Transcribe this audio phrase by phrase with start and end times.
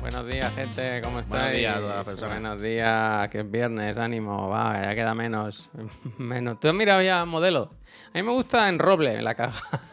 [0.00, 1.42] Buenos días, gente, ¿cómo estáis?
[1.42, 2.40] Buenos días a todas las personas.
[2.40, 5.70] Buenos días, que es viernes, ánimo, va, ya queda menos.
[6.18, 6.60] menos.
[6.60, 7.68] ¿Tú has mirado ya modelos?
[7.68, 9.80] A mí me gusta en roble, en la caja.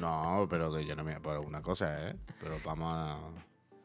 [0.00, 2.16] No, pero que yo no me por una cosa, ¿eh?
[2.40, 3.16] Pero vamos a,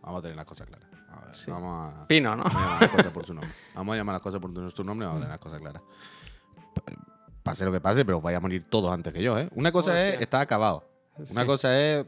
[0.01, 0.87] vamos a tener las cosas claras.
[1.11, 1.51] A ver, Sí.
[1.51, 2.43] Vamos a, Pino, ¿no?
[2.45, 3.51] vamos a llamar las cosas por su nombre.
[3.75, 5.83] Vamos a llamar las cosas por su nombre y vamos a tener las cosas claras.
[7.43, 9.49] Pase lo que pase, pero vais a morir todos antes que yo, ¿eh?
[9.53, 10.89] Una cosa es estar acabado.
[11.31, 11.47] Una Sí.
[11.47, 12.05] cosa es.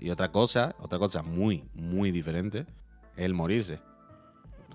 [0.00, 2.60] Y otra cosa, otra cosa muy, muy diferente,
[3.16, 3.80] es el morirse.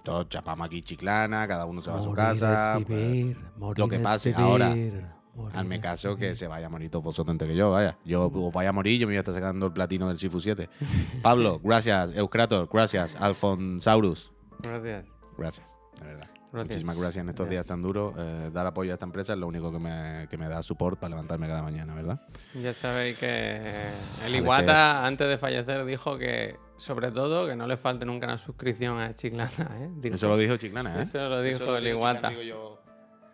[0.04, 2.80] Todos chapamos aquí chiclana, cada uno se va a su casa.
[2.88, 3.36] pues,
[3.78, 4.76] lo que pase ahora,
[5.54, 7.96] Hazme caso que se vaya a morir todos vosotros antes que yo, vaya.
[8.04, 10.40] Yo os vaya a morir, yo me voy a estar sacando el platino del Sifu
[10.42, 10.68] 7.
[11.22, 12.12] Pablo, gracias.
[12.16, 13.16] Euskrator, gracias.
[13.20, 14.32] Alfonsaurus,
[14.64, 15.06] Gracias.
[15.38, 15.76] gracias.
[16.00, 16.28] De verdad.
[16.52, 16.78] Gracias.
[16.78, 17.66] Muchísimas gracias en estos Gracias.
[17.66, 18.14] días tan duros.
[18.18, 20.98] Eh, dar apoyo a esta empresa es lo único que me, que me da support
[20.98, 22.22] para levantarme cada mañana, ¿verdad?
[22.56, 23.92] Ya sabéis que eh,
[24.26, 24.36] el.
[24.36, 29.00] Iguata, antes de fallecer, dijo que, sobre todo, que no le falte nunca una suscripción
[29.00, 29.50] a Chiclana,
[29.80, 29.90] ¿eh?
[29.98, 31.04] Dijo- Eso lo dijo Chiclana, ¿eh?
[31.04, 32.32] Eso lo dijo lo el dijo Iguata.
[32.32, 32.82] Yo.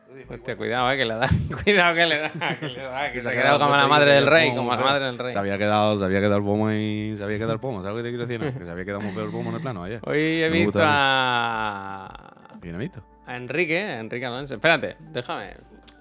[0.09, 0.57] Lo dijo Hostia, Iguata.
[0.57, 1.29] cuidado, eh, que le da.
[1.63, 4.11] Cuidado que le da, que le da, que Que se ha quedado como la madre
[4.11, 5.33] del el rey, pomo, como la madre del rey.
[5.33, 7.81] Se había quedado, se había quedado el pomo y se había quedado el pomo.
[7.83, 8.41] ¿Sabes lo que te quiero decir?
[8.53, 8.59] no?
[8.59, 10.01] Que se había quedado muy feo el pomo en el plano ayer.
[10.05, 12.29] Hoy he Me visto a,
[12.61, 13.03] Bien visto.
[13.25, 14.55] A Enrique, a Enrique Alonso.
[14.55, 15.51] Espérate, déjame.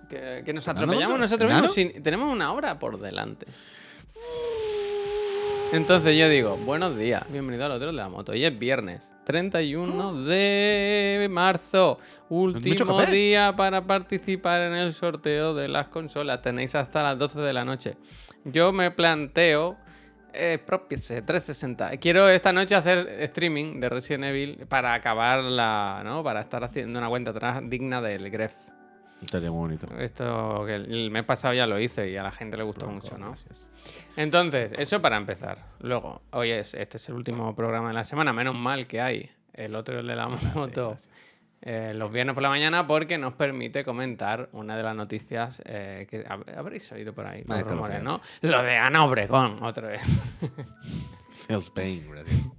[0.09, 1.73] Que, que nos ¿Enano atropellamos nosotros mismos.
[1.73, 3.47] sin- tenemos una hora por delante.
[5.73, 8.33] Entonces yo digo, buenos días, bienvenido al otro de la moto.
[8.33, 11.98] Hoy es viernes, 31 de marzo,
[12.29, 16.42] último día para participar en el sorteo de las consolas.
[16.42, 17.97] Tenéis hasta las 12 de la noche.
[18.45, 19.79] Yo me planteo,
[20.33, 21.97] eh, propiese, 360.
[21.98, 26.22] Quiero esta noche hacer streaming de Resident Evil para acabar la, ¿no?
[26.22, 28.55] Para estar haciendo una cuenta atrás digna del Gref.
[29.22, 29.86] Estaría muy bonito.
[29.98, 33.16] Esto que el mes pasado ya lo hice y a la gente le gustó mucho,
[33.19, 33.28] ¿no?
[33.28, 33.69] gracias.
[34.16, 35.58] Entonces, eso para empezar.
[35.80, 39.30] Luego, hoy es, este es el último programa de la semana, menos mal que hay
[39.55, 40.96] el otro, el de la moto,
[41.62, 46.06] eh, los viernes por la mañana, porque nos permite comentar una de las noticias eh,
[46.11, 48.20] que hab- habréis oído por ahí, los rumores, ¿no?
[48.40, 50.02] Lo de Ana Obregón, otra vez.
[51.46, 52.40] Sales Pain, gracias.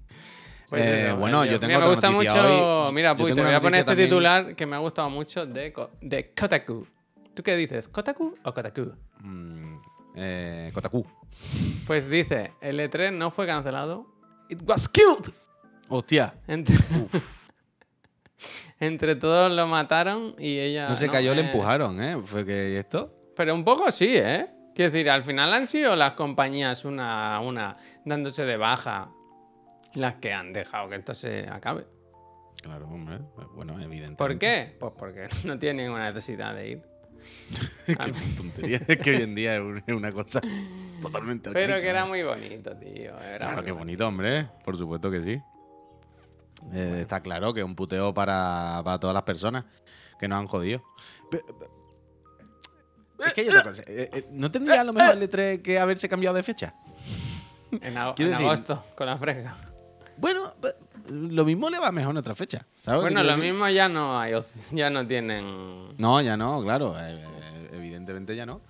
[0.69, 2.87] Pues Eh, eso, bueno, yo tengo mira, me otra gusta mucho.
[2.87, 2.93] hoy.
[2.95, 4.09] Mira, Puy, te voy a poner este también.
[4.09, 5.71] titular que me ha gustado mucho de,
[6.01, 6.87] de Kotaku.
[7.35, 7.87] ¿Tú qué dices?
[7.87, 8.91] ¿Kotaku o Kotaku?
[9.19, 9.75] Mm,
[10.73, 11.05] Kotaku.
[11.85, 14.07] Pues dice: el E3 no fue cancelado.
[14.49, 15.31] It was killed.
[15.89, 16.33] Hostia.
[18.85, 20.89] Entre todos lo mataron y ella.
[20.89, 22.17] No se cayó, le Eh, empujaron, ¿eh?
[22.25, 23.13] Fue que ¿y esto.
[23.35, 24.47] Pero un poco sí, ¿eh?
[24.75, 29.09] Quiero decir, al final han sido las compañías una a una dándose de baja
[29.93, 31.85] las que han dejado que esto se acabe.
[32.61, 33.19] Claro, hombre.
[33.35, 34.17] pues Bueno, evidentemente.
[34.17, 34.75] ¿Por qué?
[34.79, 36.81] Pues porque no tienen ninguna necesidad de ir.
[37.85, 37.95] Qué
[38.35, 38.81] tontería.
[38.87, 40.41] Es que hoy en día es un- es una cosa
[41.01, 41.51] totalmente.
[41.51, 43.17] Pero que era muy bonito, tío.
[43.21, 44.47] Era Claro, qué bonito, hombre.
[44.65, 45.41] Por supuesto que sí.
[46.71, 49.65] Eh, Está claro que es un puteo para, para todas las personas
[50.19, 50.83] que nos han jodido.
[51.29, 51.41] Pe-
[53.25, 53.81] Es que hay otra cosa.
[53.87, 56.73] Eh, eh, ¿No tendría a lo mejor el E3 que haberse cambiado de fecha?
[57.71, 59.55] En, decir- agosto, con la fresca.
[60.17, 60.53] Bueno,
[61.09, 62.65] lo mismo le va mejor en otra fecha.
[62.79, 63.51] ¿sabes qué Bueno, lo decir?
[63.51, 64.33] mismo ya no hay,
[64.71, 65.97] ya no tienen.
[65.97, 66.95] No, ya no, claro.
[66.99, 68.61] eh, eh, evidentemente ya no.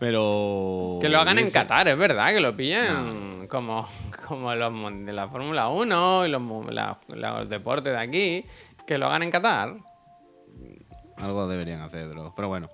[0.00, 0.98] Pero.
[1.00, 1.50] Que lo hagan en.
[1.50, 3.86] Qatar, es verdad, que lo pillen como,
[4.26, 6.42] como los de la Fórmula 1 y los,
[6.74, 8.44] la- los deportes de aquí.
[8.86, 9.76] Que lo hagan en Qatar.
[11.18, 12.32] Algo deberían hacer, Dross.
[12.34, 12.66] Pero bueno.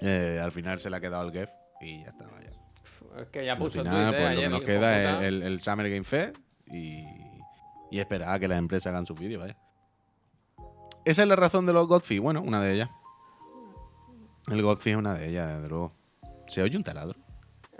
[0.00, 1.48] Eh, al final se le ha quedado el GEF
[1.80, 2.50] y ya está, vaya.
[3.22, 5.60] Es que ya Al puso final, Twitter pues lo que nos queda es el, el
[5.60, 7.02] Summer Game Fest y,
[7.90, 9.56] y esperar a que las empresas hagan sus vídeos, vaya.
[11.06, 12.18] Esa es la razón de los Godfrey.
[12.18, 12.90] Bueno, una de ellas.
[14.48, 15.92] El Godfrey es una de ellas, desde luego.
[16.48, 17.18] ¿Se oye un taladro?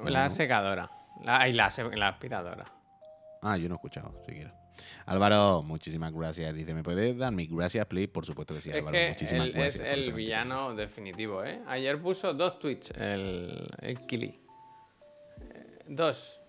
[0.05, 0.31] La No.
[0.31, 0.89] secadora.
[1.25, 2.65] La, y la, la aspiradora.
[3.43, 4.53] Ah, yo no he escuchado, siquiera.
[5.07, 6.53] Álvaro, muchísimas gracias.
[6.53, 8.09] Dice, ¿me puedes dar mis gracias, please?
[8.09, 8.93] Por supuesto que sí, es Álvaro.
[8.93, 9.75] que muchísimas él gracias.
[9.77, 10.17] es el esos 23.
[10.17, 11.63] villano definitivo, ¿eh?
[11.67, 14.39] Ayer puso dos tweets, el, el Kili.
[15.41, 16.41] Eh, Dos.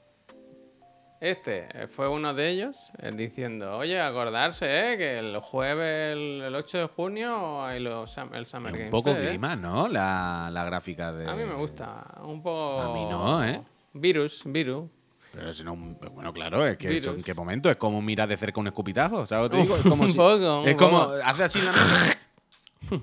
[1.19, 4.97] Este eh, fue uno de ellos eh, diciendo, oye, acordarse, ¿eh?
[4.97, 8.89] Que el jueves, el, el 8 de junio, hay los, el Summer Es Game un
[8.91, 9.27] poco ¿eh?
[9.29, 9.87] clima, ¿no?
[9.87, 11.27] La, la gráfica de...
[11.27, 12.05] A mí me gusta.
[12.21, 12.81] Un poco...
[12.81, 13.59] A mí no, ¿eh?
[13.93, 14.85] Virus, virus.
[15.33, 17.11] Pero si no, bueno, claro, es que eso.
[17.11, 17.69] ¿en qué momento?
[17.69, 19.75] Es como mirar de cerca un escupitajo, ¿sabes lo que te digo?
[19.75, 21.13] Es como un si- poco, un Es como, poco.
[21.23, 21.73] hace así la.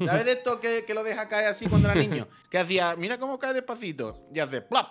[0.06, 2.26] ¿Sabes de esto que, que lo deja caer así cuando era niño?
[2.48, 4.26] Que hacía, mira cómo cae despacito.
[4.32, 4.86] Y hace plop.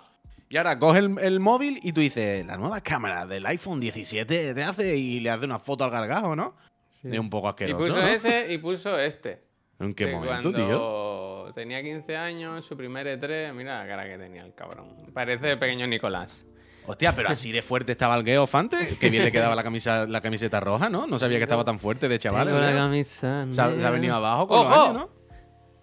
[0.48, 4.54] Y ahora coge el, el móvil y tú dices, la nueva cámara del iPhone 17
[4.54, 6.54] te hace y le hace una foto al gargajo, ¿no?
[6.88, 7.08] Sí.
[7.10, 7.78] Es un poco Y asqueroso.
[7.86, 8.06] puso ¿no?
[8.08, 9.42] ese y puso este.
[9.80, 11.52] ¿En qué que momento, cuando tío?
[11.54, 14.94] tenía 15 años, su primer E3, mira la cara que tenía el cabrón.
[15.12, 16.44] Parece pequeño Nicolás.
[16.86, 20.06] Hostia, pero así de fuerte estaba el Geoff antes, que bien le quedaba la camisa,
[20.06, 21.06] la camiseta roja, ¿no?
[21.06, 22.46] No sabía que estaba tan fuerte de chaval.
[22.46, 23.46] Tengo la camisa.
[23.50, 25.08] Se ha, se ha venido abajo con los años, ¿no?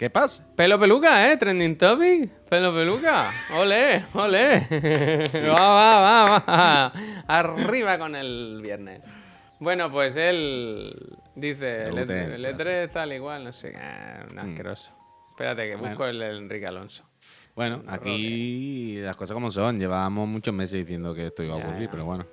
[0.01, 0.43] ¿Qué pasa?
[0.55, 1.37] Pelo peluca, ¿eh?
[1.37, 2.27] Trending topic.
[2.49, 3.29] Pelo peluca.
[3.55, 4.65] Ole, ole.
[5.47, 6.93] va, va, va, va.
[7.27, 9.03] Arriba con el viernes.
[9.59, 10.91] Bueno, pues él
[11.35, 14.89] dice, el, El UT, E3 el E3 tal igual, no sé, ah, un asqueroso.
[15.29, 17.03] Espérate que busco el, el Enrique Alonso.
[17.53, 19.77] Bueno, aquí las cosas como son.
[19.77, 22.25] Llevábamos muchos meses diciendo que esto iba a ocurrir, pero bueno.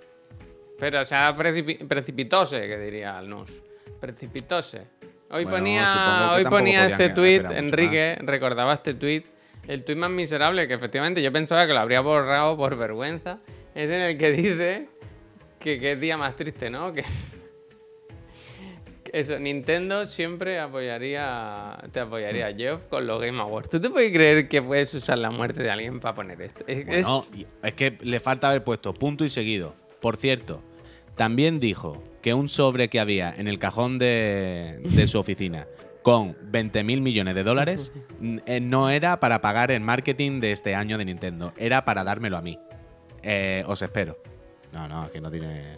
[0.78, 3.60] Pero, o sea, precipi- precipitóse, que diría el Nus.
[4.00, 4.86] Precipitóse.
[5.30, 5.94] Hoy Bueno, ponía,
[6.30, 9.24] que hoy ponía este tweet, Enrique, recordaba este tweet,
[9.66, 13.38] el tweet más miserable que efectivamente yo pensaba que lo habría borrado por vergüenza,
[13.74, 14.88] es en el que dice
[15.60, 16.92] que qué día más triste, ¿no?
[16.94, 17.02] Que,
[19.04, 23.68] que eso, Nintendo siempre apoyaría, te apoyaría, Jeff, con los Game Awards.
[23.68, 26.64] ¿Tú te puedes creer que puedes usar la muerte de alguien para poner esto?
[26.66, 29.74] Es, Bueno, es- es que le falta haber puesto punto y seguido.
[30.00, 30.62] Por cierto,
[31.16, 35.66] también dijo que un sobre que había en el cajón de, de su oficina
[36.02, 37.90] con 20 mil millones de dólares
[38.44, 42.36] eh, no era para pagar el marketing de este año de Nintendo, era para dármelo
[42.36, 42.58] a mí.
[43.22, 44.18] Eh, os espero.
[44.74, 45.76] No, no, es que no tiene,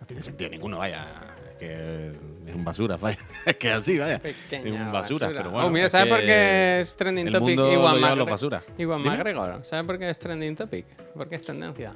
[0.00, 1.06] no tiene sentido ninguno, vaya.
[1.50, 2.10] Es que
[2.44, 3.18] es un basura, vaya.
[3.46, 4.18] Es que así, vaya.
[4.18, 5.68] Pequeña es un basura, pero bueno.
[5.68, 8.64] Oh, mira, es ¿sabes por qué es trending el topic mundo lo los basura.
[8.76, 9.64] McGregor.
[9.64, 10.86] ¿Sabes por qué es trending topic?
[11.14, 11.94] Porque es tendencia.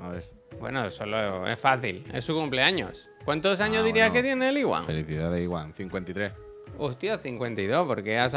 [0.00, 0.35] A ver.
[0.60, 2.04] Bueno, solo es fácil.
[2.12, 3.08] Es su cumpleaños.
[3.24, 4.14] ¿Cuántos años Ah, dirías bueno.
[4.22, 4.84] que tiene el Iwan?
[4.84, 5.72] Felicidades, Iwan.
[5.74, 6.32] 53.
[6.78, 8.34] Hostia, 52, porque has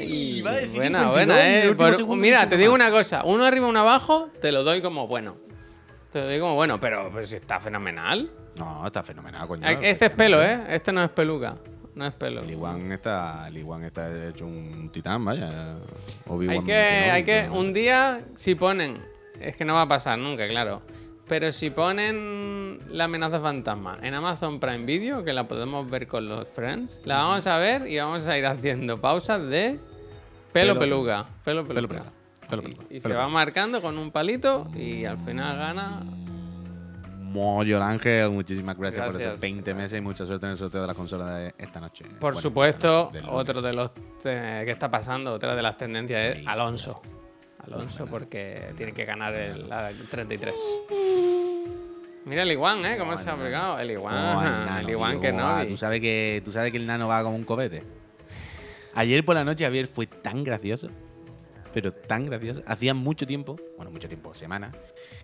[0.00, 1.74] y- iba a decir Buena, 52 buena, eh.
[1.74, 3.24] Por- mira, te digo una cosa.
[3.24, 5.36] Uno arriba, uno abajo, te lo doy como bueno.
[6.12, 8.30] Te lo doy como bueno, pero pues está fenomenal.
[8.58, 9.66] No, está fenomenal, coño.
[9.68, 10.60] Este es pelo, ¿eh?
[10.68, 11.56] Este no es peluca.
[11.94, 12.42] No es pelo.
[12.42, 15.76] El Iwan está, el Iwan está hecho un titán, vaya.
[16.28, 19.02] Obi-Wan Hay que, hay que, un día, si ponen,
[19.40, 20.80] es que no va a pasar nunca, claro.
[21.30, 26.28] Pero si ponen la amenaza fantasma en Amazon Prime Video, que la podemos ver con
[26.28, 29.78] los friends, la vamos a ver y vamos a ir haciendo pausas de
[30.52, 31.26] pelo Pelo peluga.
[31.44, 32.12] Pelo Pelo peluga.
[32.48, 36.02] pelo peluga, Y, y se va marcando con un palito y al final gana.
[37.20, 40.86] Mollón Ángel, muchísimas gracias, por esos 20 meses y mucha suerte en el sorteo de
[40.88, 42.06] la consola de esta noche.
[42.06, 46.44] Por Bueno, supuesto, noche, otro de los que está pasando, otra de las tendencias es
[46.48, 47.00] Alonso.
[47.64, 50.54] Alonso, porque tiene que ganar el, la 33.
[52.24, 52.96] Mira el Iguan, ¿eh?
[52.98, 53.78] ¿Cómo Oh, se el ha pegado?
[53.78, 55.66] El Oh, Iguan, el nano, el Iguan que no.
[55.66, 57.82] ¿tú sabes que, tú sabes que el nano va como un cobete.
[58.94, 60.88] Ayer por la noche, Javier, fue tan gracioso.
[61.72, 62.62] Pero tan gracioso.
[62.66, 64.74] Hacía mucho tiempo, bueno, mucho tiempo, semanas,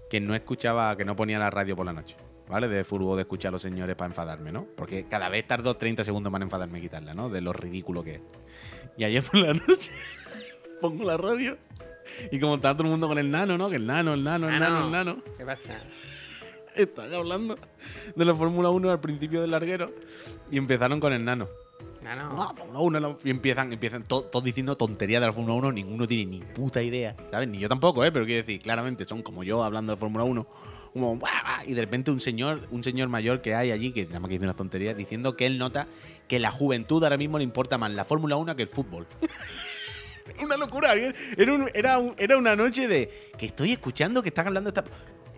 [0.08, 2.16] que no escuchaba, que no ponía la radio por la noche.
[2.48, 2.68] ¿Vale?
[2.68, 4.66] De furbo de escuchar a los señores para enfadarme, ¿no?
[4.76, 7.28] Porque cada vez tardo 30 segundos para enfadarme y quitarla, ¿no?
[7.28, 8.20] De lo ridículo que es.
[8.96, 9.90] Y ayer por la noche
[10.80, 11.58] pongo la radio
[12.32, 13.68] y como está todo el mundo con el nano, ¿no?
[13.70, 15.22] Que el nano, el nano, el nano, el nano.
[15.38, 15.80] ¿Qué pasa?
[16.74, 17.58] Están hablando
[18.14, 19.92] de la Fórmula 1 al principio del larguero
[20.50, 21.48] y empezaron con el nano.
[22.78, 26.26] 1, no, y empiezan, empiezan to- todos diciendo tonterías de la Fórmula 1, ninguno tiene
[26.26, 27.48] ni puta idea, ¿sabes?
[27.48, 28.12] Ni yo tampoco, ¿eh?
[28.12, 30.46] Pero quiero decir, claramente son como yo hablando de Fórmula 1,
[30.92, 31.18] como,
[31.66, 34.34] y de repente un señor, un señor mayor que hay allí, que nada más que
[34.34, 35.86] dice unas tonterías, diciendo que él nota
[36.28, 39.06] que la juventud ahora mismo le importa más la Fórmula 1 que el fútbol.
[40.44, 41.14] Una locura, Javier.
[41.36, 44.84] Era, un- era, un- era una noche de que estoy escuchando que están hablando esta...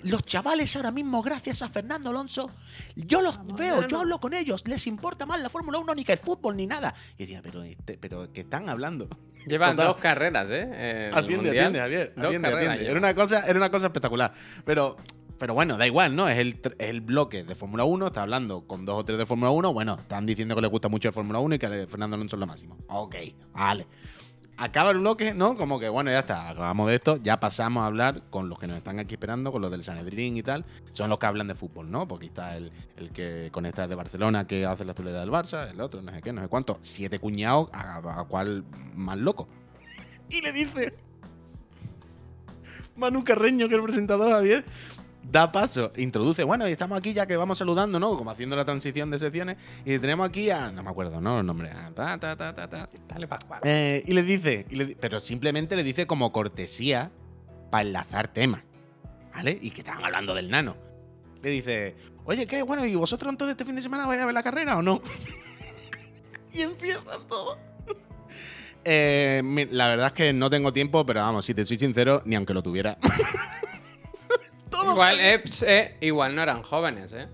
[0.05, 2.49] Los chavales ahora mismo, gracias a Fernando Alonso,
[2.95, 6.13] yo los veo, yo hablo con ellos, les importa más la Fórmula 1 ni que
[6.13, 6.95] el fútbol ni nada.
[7.17, 9.09] Y decía, pero, este- pero ¿qué están hablando?
[9.47, 9.87] Llevan Total.
[9.89, 11.09] dos carreras, ¿eh?
[11.09, 11.57] El Atiende, Mundial.
[11.59, 12.13] atiende, Javier.
[12.15, 12.87] Dos Atiende, atiende.
[12.91, 14.33] Era una cosa, era una cosa espectacular.
[14.65, 14.97] Pero,
[15.37, 16.29] pero bueno, da igual, ¿no?
[16.29, 19.27] Es el, es el bloque de Fórmula 1, está hablando con dos o tres de
[19.27, 19.73] Fórmula 1.
[19.73, 22.41] Bueno, están diciendo que les gusta mucho el Fórmula 1 y que Fernando Alonso es
[22.41, 22.77] lo máximo.
[22.89, 23.17] Ok,
[23.53, 23.85] vale.
[24.61, 25.57] Acaba el bloque, ¿no?
[25.57, 28.67] Como que bueno, ya está, acabamos de esto, ya pasamos a hablar con los que
[28.67, 30.65] nos están aquí esperando, con los del Sanedrín y tal.
[30.91, 32.09] Son los que hablan de fútbol, ¿no?
[32.09, 35.81] Porque está el, el que conecta de Barcelona, que hace la actualidad del Barça, el
[35.81, 36.79] otro, no sé qué, no sé cuánto.
[36.83, 38.65] Siete cuñados, a, a cuál
[38.97, 39.47] más loco.
[40.29, 40.93] Y le dice
[42.97, 44.65] Manu Carreño, que es el presentador, Javier,
[45.23, 48.17] da paso, introduce, bueno, y estamos aquí ya que vamos saludando, ¿no?
[48.17, 51.41] Como haciendo la transición de secciones, y tenemos aquí a, no me acuerdo, ¿no?
[51.41, 52.89] El nombre, a ta, ta, ta, ta, ta.
[53.09, 53.61] Dale, Pascual.
[53.65, 57.11] Eh, y le dice, y le di- pero simplemente le dice como cortesía
[57.71, 58.63] para enlazar temas,
[59.35, 59.59] ¿vale?
[59.61, 60.77] Y que estaban hablando del nano.
[61.43, 61.95] Le dice,
[62.25, 62.63] oye, ¿qué?
[62.63, 65.03] Bueno, ¿y vosotros entonces este fin de semana vais a ver la carrera o no?
[66.53, 67.59] y empiezan todos.
[68.91, 72.37] Eh, la verdad es que no tengo tiempo, pero vamos, si te soy sincero, ni
[72.37, 72.97] aunque lo tuviera.
[74.81, 77.29] Todos, Igual, eh, eh, igual no eran jóvenes, ¿eh?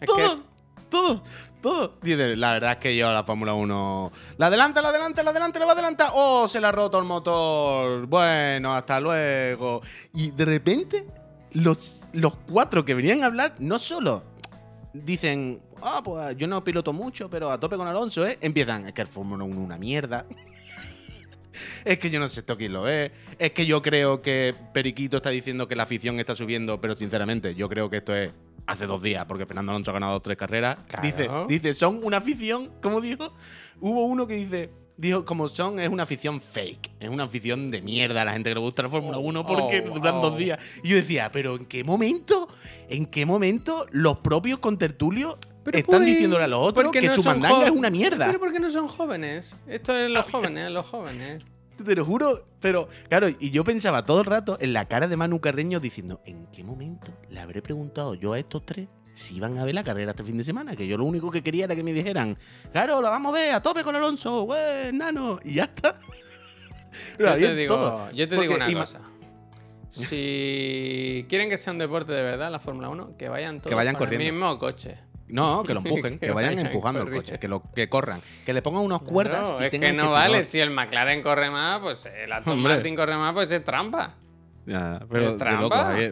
[0.00, 0.42] Es todos, que
[0.90, 1.22] todo,
[1.60, 1.98] todo.
[2.02, 4.12] Dice, la verdad es que yo la Fórmula 1.
[4.38, 6.10] La adelanta, la adelanta, la adelanta, la va a adelantar.
[6.12, 8.06] Oh, se le ha roto el motor.
[8.06, 9.80] Bueno, hasta luego.
[10.12, 11.06] Y de repente,
[11.52, 14.24] los, los cuatro que venían a hablar, no solo
[14.92, 18.38] dicen, ah, pues yo no piloto mucho, pero a tope con Alonso, ¿eh?
[18.40, 20.26] Empiezan, es que el Fórmula 1 es una mierda.
[21.84, 23.10] es que yo no sé esto quién lo es.
[23.38, 27.54] Es que yo creo que Periquito está diciendo que la afición está subiendo, pero sinceramente,
[27.54, 28.32] yo creo que esto es
[28.66, 30.78] hace dos días, porque Fernando Alonso ha ganado tres carreras.
[31.02, 33.32] Dice, dice, son una afición, como dijo,
[33.80, 37.82] hubo uno que dice, dijo, como son, es una afición fake, es una afición de
[37.82, 40.58] mierda a la gente que le gusta la Fórmula 1 porque duran dos días.
[40.82, 42.48] Y yo decía, pero ¿en qué momento,
[42.88, 45.36] en qué momento los propios contertulios
[45.72, 48.26] están diciéndole a los otros que su mandanga es una mierda?
[48.26, 49.58] Pero porque no son jóvenes.
[49.66, 51.42] Esto es los jóvenes, los jóvenes.
[51.84, 55.16] Te lo juro, pero claro, y yo pensaba todo el rato en la cara de
[55.16, 59.58] Manu Carreño diciendo, ¿en qué momento le habré preguntado yo a estos tres si iban
[59.58, 60.76] a ver la carrera este fin de semana?
[60.76, 62.38] Que yo lo único que quería era que me dijeran,
[62.72, 65.98] claro, la vamos a ver, a tope con Alonso, güey, nano, y ya está.
[67.18, 69.00] yo, te digo, yo te digo una cosa.
[69.88, 73.74] Si quieren que sea un deporte de verdad la Fórmula 1, que vayan todos que
[73.74, 74.24] vayan corriendo.
[74.24, 74.98] el mismo coche.
[75.32, 78.60] No, que lo empujen, que, vayan empujando el coche, que lo que corran, que le
[78.60, 82.30] pongan unas cuerdas y es que no vale, si el McLaren corre más, pues el
[82.30, 84.14] Aston Martin corre más, pues es trampa.
[84.66, 85.36] Ya, pero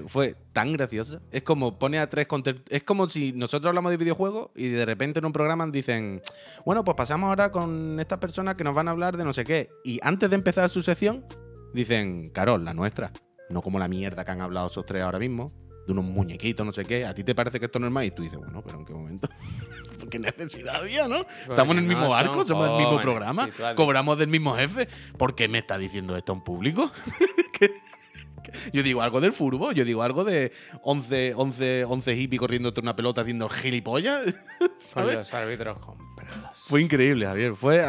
[0.09, 1.21] fue tan gracioso.
[1.31, 2.27] Es como pone a tres
[2.69, 6.21] Es como si nosotros hablamos de videojuegos y de repente en un programa dicen,
[6.65, 9.45] bueno, pues pasamos ahora con estas personas que nos van a hablar de no sé
[9.45, 9.69] qué.
[9.85, 11.27] Y antes de empezar su sección,
[11.75, 13.13] dicen, Carol, la nuestra.
[13.51, 15.53] No como la mierda que han hablado esos tres ahora mismo
[15.95, 17.05] de unos muñequitos, no sé qué.
[17.05, 18.05] ¿A ti te parece que esto no es más?
[18.05, 19.29] Y tú dices, bueno, pero ¿en qué momento?
[20.01, 21.27] Porque necesidad había, ¿no?
[21.49, 24.89] Estamos en el mismo barco, somos del mismo programa, cobramos del mismo jefe.
[25.19, 26.91] ¿Por qué me está diciendo esto en público?
[28.73, 30.51] Yo digo algo del furbo, yo digo algo de
[30.83, 34.35] 11, 11, 11 hippies corriendo una pelota haciendo gilipollas.
[34.95, 36.59] Con los árbitros comprados.
[36.67, 37.55] Fue increíble, Javier.
[37.55, 37.85] Fue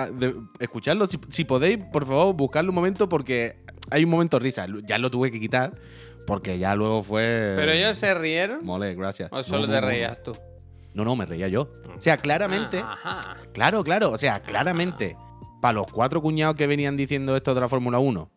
[0.60, 1.08] escucharlo.
[1.08, 3.58] Si, si, podéis, por favor, buscarlo un momento porque
[3.90, 4.68] hay un momento de risa.
[4.84, 5.74] Ya lo tuve que quitar
[6.26, 7.54] porque ya luego fue.
[7.56, 8.64] ¿Pero ellos se rieron?
[8.66, 9.32] Mole, gracias.
[9.32, 10.36] ¿O solo te reías tú?
[10.94, 11.72] No, no, me reía yo.
[11.98, 12.82] O sea, claramente.
[12.84, 14.12] Ah, claro, claro.
[14.12, 15.16] O sea, claramente.
[15.62, 18.32] Para los cuatro cuñados que venían diciendo esto de la Fórmula 1,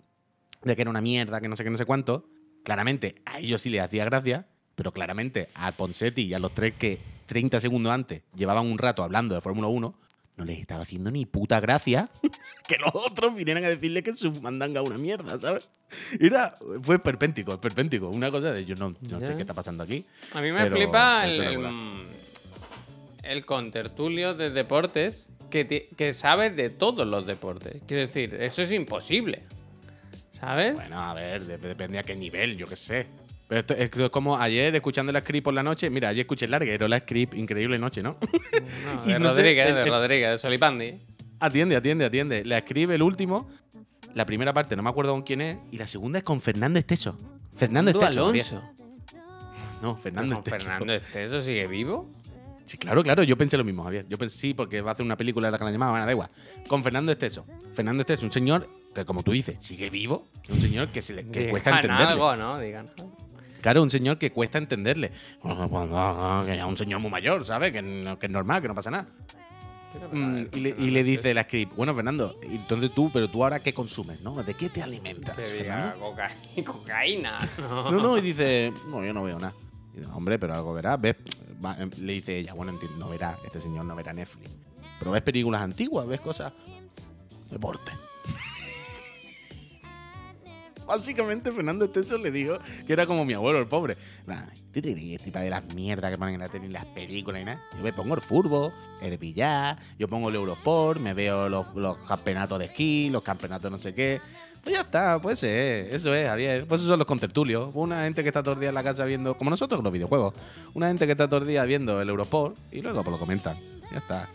[0.62, 2.28] de que era una mierda, que no sé qué, no sé cuánto,
[2.64, 6.74] claramente a ellos sí les hacía gracia, pero claramente a Ponsetti y a los tres
[6.74, 9.94] que 30 segundos antes llevaban un rato hablando de Fórmula 1,
[10.36, 12.10] no les estaba haciendo ni puta gracia
[12.68, 15.68] que los otros vinieran a decirle que su mandanga es una mierda, ¿sabes?
[16.18, 18.08] Era, fue perpéntico, perpéntico.
[18.08, 20.04] Una cosa de yo no, sé qué está pasando aquí.
[20.32, 22.06] A mí me flipa el,
[23.22, 27.80] el, contertulio de deportes que, que sabe de todos los deportes.
[27.86, 29.42] Quiero decir, eso es imposible.
[30.32, 30.74] ¿Sabes?
[30.74, 33.06] Bueno, a ver, depende a qué nivel, yo qué sé.
[33.48, 35.90] Pero esto, es como ayer escuchando la script por la noche.
[35.90, 38.16] Mira, ayer escuché el larguero, la script, increíble noche, ¿no?
[39.06, 41.00] no de Rodríguez, de Rodríguez, de Solipandi.
[41.40, 42.44] Atiende, atiende, atiende.
[42.44, 43.48] La escribe el último.
[44.14, 45.58] La primera parte no me acuerdo con quién es.
[45.70, 47.18] Y la segunda es con Fernando Esteso.
[47.56, 48.06] Fernando Esteso.
[48.06, 48.62] Alonso.
[49.82, 50.56] No, Fernando Esteso.
[50.56, 52.10] ¿Fernando Esteso sigue vivo?
[52.66, 54.06] Sí, claro, claro, yo pensé lo mismo, Javier.
[54.08, 56.06] Yo pensé, sí, porque va a hacer una película de la que la llamaba, bueno,
[56.06, 56.30] da igual.
[56.66, 57.44] Con Fernando Esteso.
[57.74, 60.28] Fernando Esteso, un señor que, como tú dices, sigue vivo.
[60.48, 62.12] Un señor que, se le, que cuesta entenderle.
[62.12, 62.58] algo, ¿no?
[62.58, 62.90] Digan.
[63.64, 65.10] Claro, un señor que cuesta entenderle.
[65.40, 67.72] Que es un señor muy mayor, ¿sabes?
[67.72, 67.80] Que,
[68.20, 69.06] que es normal, que no pasa nada.
[70.12, 74.20] Mm, y, le, dice la script, bueno, Fernando, entonces tú, pero tú ahora qué consumes,
[74.20, 74.42] ¿no?
[74.42, 75.34] ¿De qué te alimentas?
[76.66, 77.38] cocaína.
[77.58, 77.90] No.
[77.90, 79.54] no, y dice, no, yo no veo nada.
[80.12, 81.16] Hombre, pero algo verás, ves.
[81.96, 84.50] le dice ella, bueno, no verá, este señor no verá Netflix.
[84.98, 86.52] Pero ves películas antiguas, ves cosas.
[87.50, 87.92] Deporte.
[90.86, 93.96] Básicamente, Fernando Esteso le dijo que era como mi abuelo, el pobre.
[94.72, 97.42] ¿Tú te crees tipo de las mierdas que ponen en la tele y las películas
[97.42, 97.60] y nada?
[97.76, 101.66] Yo me pongo el furbo, el billar, yo pongo el Eurosport, me veo los,
[102.06, 104.20] campeonatos de esquí, los campeonatos no sé qué.
[104.62, 106.66] Pues ya está, pues ser, eso es, Javier.
[106.66, 107.70] Pues eso son los contertulios.
[107.74, 110.34] Una gente que está todo el día en la casa viendo, como nosotros los videojuegos,
[110.72, 113.56] una gente que está todo el día viendo el Eurosport y luego pues lo comentan.
[113.90, 114.28] Ya está.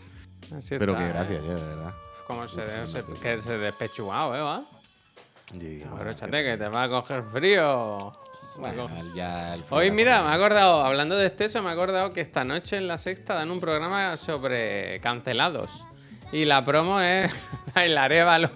[0.68, 1.94] Pero que gracias, de verdad.
[2.26, 4.40] Como se, se, que se despechugado, ¿eh?
[4.40, 4.64] ¿va?
[5.92, 8.12] Aprovechate que te va a coger frío.
[9.70, 12.88] Hoy, mira, me he acordado, hablando de eso, me he acordado que esta noche en
[12.88, 15.84] la sexta dan un programa sobre cancelados.
[16.32, 17.32] Y la promo es
[17.74, 18.50] el Arevalo.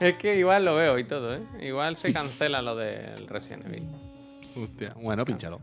[0.00, 1.42] es que igual lo veo y todo, ¿eh?
[1.60, 3.88] Igual se cancela lo del Resident Evil.
[4.56, 5.60] Hostia, bueno, pínchalo.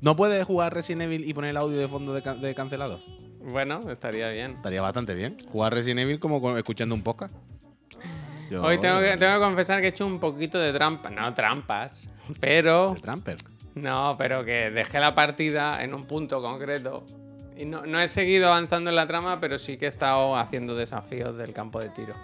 [0.00, 3.00] ¿No puedes jugar Resident Evil y poner el audio de fondo de, de cancelados?
[3.46, 4.52] Bueno, estaría bien.
[4.52, 5.36] Estaría bastante bien.
[5.50, 7.32] Jugar Resident Evil como escuchando un podcast.
[8.60, 11.12] Hoy tengo que, tengo que confesar que he hecho un poquito de trampas.
[11.12, 12.08] No trampas,
[12.40, 12.94] pero.
[12.94, 13.36] ¿De tramper?
[13.74, 17.04] No, pero que dejé la partida en un punto concreto.
[17.56, 20.74] Y no, no he seguido avanzando en la trama, pero sí que he estado haciendo
[20.76, 22.14] desafíos del campo de tiro.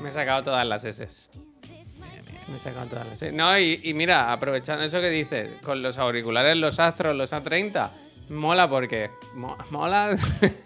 [0.00, 1.06] Me he sacado todas las S.
[2.48, 3.32] Me he sacado todas las S.
[3.32, 7.90] No, y, y mira, aprovechando eso que dices, con los auriculares, los Astros, los A30,
[8.30, 9.10] mola porque.
[9.34, 10.14] mo- mola.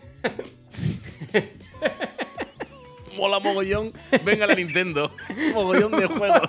[3.17, 3.93] Mola mogollón.
[4.25, 5.15] Venga la Nintendo.
[5.53, 6.49] Mogollón de juegos.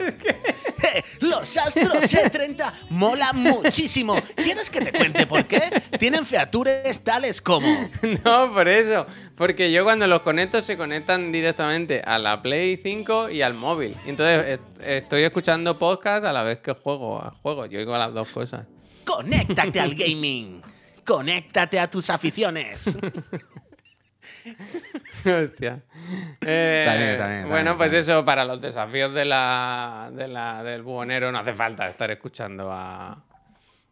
[1.19, 4.15] Los Astros C30 mola muchísimo.
[4.35, 5.61] ¿Quieres que te cuente por qué?
[5.99, 7.67] Tienen features tales como
[8.25, 9.05] no, por eso.
[9.37, 13.95] Porque yo cuando los conecto se conectan directamente a la Play 5 y al móvil.
[14.05, 17.69] Entonces est- estoy escuchando podcast a la vez que juego a juegos.
[17.69, 18.65] Yo oigo las dos cosas.
[19.05, 20.61] Conéctate al gaming.
[21.15, 22.87] Conéctate a tus aficiones.
[25.25, 25.83] Hostia.
[26.41, 31.31] Eh, bien, está bueno, pues eso, para los desafíos de la, de la, del buhonero
[31.31, 33.23] no hace falta estar escuchando a...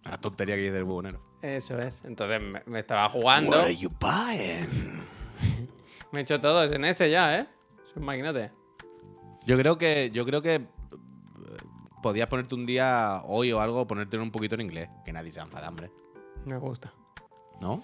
[0.06, 1.22] La tontería que dice el bubonero.
[1.42, 2.04] Eso es.
[2.06, 3.70] Entonces me, me estaba jugando.
[3.70, 5.04] you buying?
[6.12, 7.46] Me he hecho todo en ese ya, ¿eh?
[7.88, 8.50] Es un maquinote.
[9.46, 10.10] Yo creo que.
[10.12, 10.56] Yo creo que.
[10.56, 10.62] eh,
[12.02, 14.90] Podías ponerte un día hoy o algo, ponerte un poquito en inglés.
[15.06, 15.92] Que nadie se enfada, hombre.
[16.46, 16.92] Me gusta.
[17.62, 17.84] ¿No?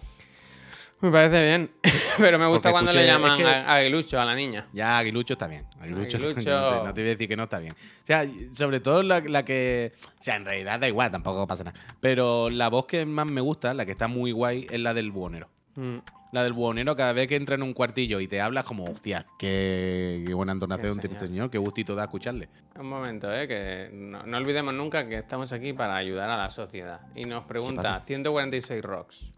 [1.02, 1.72] Me parece bien.
[2.18, 4.68] Pero me gusta Porque cuando le llaman es que- a Aguilucho, a la niña.
[4.74, 5.66] Ya, Aguilucho está bien.
[5.80, 6.50] Aguilucho, Aguilucho.
[6.50, 7.74] No, te, no te voy a decir que no está bien.
[7.74, 9.92] O sea, sobre todo la, la que.
[10.20, 11.80] O sea, en realidad da igual, tampoco pasa nada.
[12.00, 15.12] Pero la voz que más me gusta, la que está muy guay, es la del
[15.12, 15.50] buhonero.
[15.76, 15.98] Mm.
[16.32, 19.26] La del buhonero, cada vez que entra en un cuartillo y te hablas, como, hostia,
[19.38, 21.50] qué, qué buena entonación tiene este señor.
[21.50, 22.50] qué gustito da escucharle.
[22.78, 23.48] Un momento, ¿eh?
[23.48, 27.02] Que no, no olvidemos nunca que estamos aquí para ayudar a la sociedad.
[27.16, 28.02] Y nos pregunta, pasa?
[28.06, 29.32] 146 rocks.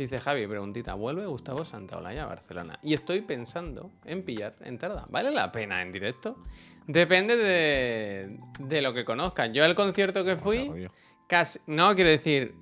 [0.00, 2.78] Dice Javi, preguntita, ¿vuelve Gustavo Santaolalla a Barcelona?
[2.82, 5.04] Y estoy pensando en pillar entrada.
[5.10, 6.38] ¿Vale la pena en directo?
[6.86, 9.52] Depende de, de lo que conozcan.
[9.52, 10.88] Yo el concierto que fui,
[11.26, 11.58] casi...
[11.66, 12.54] No, quiero decir,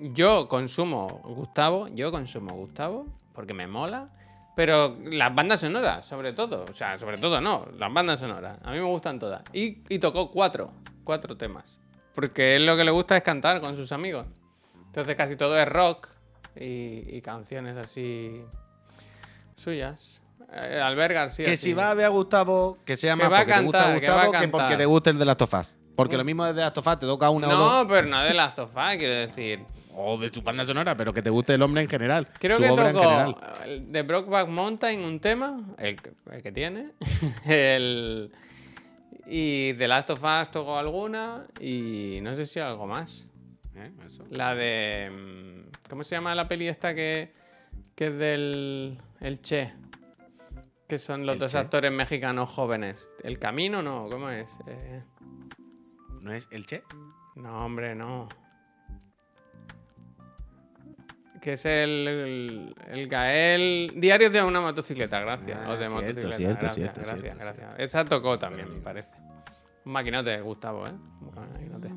[0.00, 4.08] yo consumo Gustavo, yo consumo Gustavo, porque me mola.
[4.54, 6.64] Pero las bandas sonoras, sobre todo.
[6.64, 8.58] O sea, sobre todo no, las bandas sonoras.
[8.62, 9.42] A mí me gustan todas.
[9.52, 10.72] Y, y tocó cuatro,
[11.04, 11.78] cuatro temas.
[12.14, 14.26] Porque él lo que le gusta es cantar con sus amigos.
[14.86, 16.15] Entonces casi todo es rock
[16.60, 18.42] y, y canciones así
[19.54, 20.20] suyas.
[20.52, 21.44] Eh, Albert García.
[21.44, 21.64] Que sí.
[21.70, 23.78] si va a ver a Gustavo, que sea Que más va a porque te gusta
[23.78, 24.60] cantar, que va a Gustavo que, cantar.
[24.60, 25.76] porque te guste el de las tofas.
[25.96, 27.82] Porque lo mismo de las tofas te toca una o dos.
[27.84, 29.64] No, pero no de Last of Us, quiero decir.
[29.98, 32.28] O de su banda sonora, pero que te guste el hombre en general.
[32.38, 33.34] Creo que tocó
[33.80, 36.90] de Brokeback Mountain un tema, el, que- el que tiene.
[37.46, 38.30] el,
[39.26, 43.26] y de Last of Us tocó alguna y no sé si algo más.
[43.74, 43.90] ¿Eh?
[44.06, 44.24] Eso.
[44.30, 45.64] La de...
[45.88, 47.32] ¿Cómo se llama la peli esta que,
[47.94, 48.98] que es del...
[49.20, 49.72] El Che?
[50.88, 51.58] Que son los ¿El dos Che?
[51.58, 53.10] actores mexicanos jóvenes.
[53.22, 54.08] ¿El Camino no?
[54.10, 54.58] ¿Cómo es?
[54.66, 55.02] Eh,
[56.22, 56.82] ¿No es el Che?
[57.36, 58.28] no, hombre, no.
[61.40, 63.92] Que es el, el, el Gael.
[63.96, 65.58] Diarios de una motocicleta, gracias.
[65.62, 66.36] Ah, o de cierto, motocicleta.
[66.36, 67.74] cierto, gracias, cierto, gracias, gracias.
[67.78, 69.14] Esa tocó también, me parece.
[69.84, 70.90] Un maquinote, Gustavo, ¿eh?
[71.20, 71.88] Un maquinote.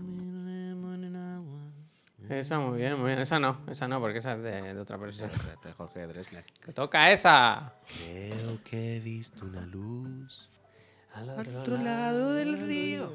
[2.29, 3.19] Esa muy bien, muy bien.
[3.19, 5.31] Esa no, esa no, porque esa es de, de otra persona.
[5.65, 6.45] Es Jorge Dressler.
[6.63, 7.73] ¡Que toca esa!
[8.05, 10.49] Creo que he visto una luz.
[11.13, 13.11] Al otro lado del río.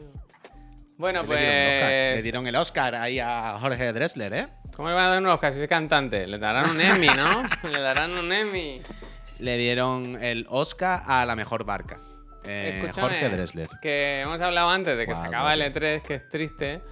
[0.97, 1.91] Bueno, Le dieron el Oscar.
[1.91, 2.23] Le pues.
[2.23, 4.47] dieron el Oscar ahí a Jorge Dressler, ¿eh?
[4.75, 6.27] ¿Cómo le van a dar un Oscar si es cantante?
[6.27, 7.43] Le darán un Emmy, ¿no?
[7.71, 8.83] le darán un Emmy.
[9.39, 12.01] Le dieron el Oscar a la mejor barca.
[12.45, 13.69] Eh, Jorge Dressler.
[13.81, 15.83] Que hemos hablado antes de que se acaba el gracias.
[15.83, 16.83] E3, que es triste,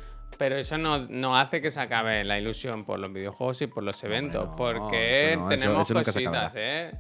[0.42, 3.84] pero eso no, no hace que se acabe la ilusión por los videojuegos y por
[3.84, 6.52] los eventos, no, porque eso no, eso- tenemos eso cositas.
[6.56, 6.92] ¿eh?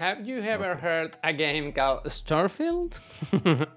[0.00, 2.96] Have you ever heard a game called Starfield?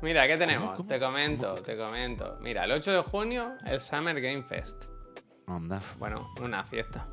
[0.00, 0.86] Mira, ¿qué tenemos?
[0.86, 2.38] Te comento, te comento.
[2.40, 4.84] Mira, el 8 de junio, el Summer Game Fest.
[5.98, 7.04] Bueno, una fiesta,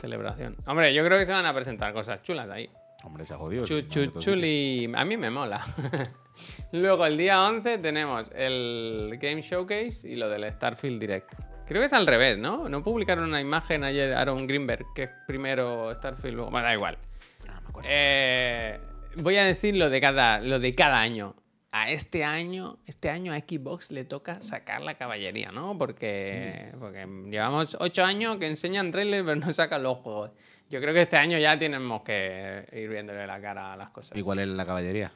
[0.00, 0.56] celebración.
[0.66, 2.70] Hombre, yo creo que se van a presentar cosas chulas de ahí.
[3.04, 3.64] Hombre, se ha jodido.
[3.64, 4.90] Chu, sí, chu, no te chuli.
[4.94, 5.64] A mí me mola.
[6.72, 11.34] Luego el día 11 tenemos el Game Showcase y lo del Starfield Direct.
[11.66, 12.68] Creo que es al revés, ¿no?
[12.68, 16.50] No publicaron una imagen ayer Aaron Greenberg, que es primero Starfield, luego...
[16.50, 16.98] Bueno, da igual.
[17.46, 17.90] No me acuerdo.
[17.92, 18.80] Eh,
[19.16, 21.34] voy a decir lo de cada, lo de cada año.
[21.70, 25.76] A este año, este año a Xbox le toca sacar la caballería, ¿no?
[25.76, 30.30] Porque, porque llevamos ocho años que enseñan trailers pero no sacan los juegos.
[30.70, 34.16] Yo creo que este año ya tenemos que ir viéndole la cara a las cosas.
[34.16, 35.10] ¿Y cuál es la caballería?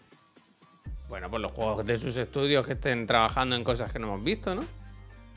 [1.08, 4.24] Bueno, pues los juegos de sus estudios que estén trabajando en cosas que no hemos
[4.24, 4.64] visto, ¿no?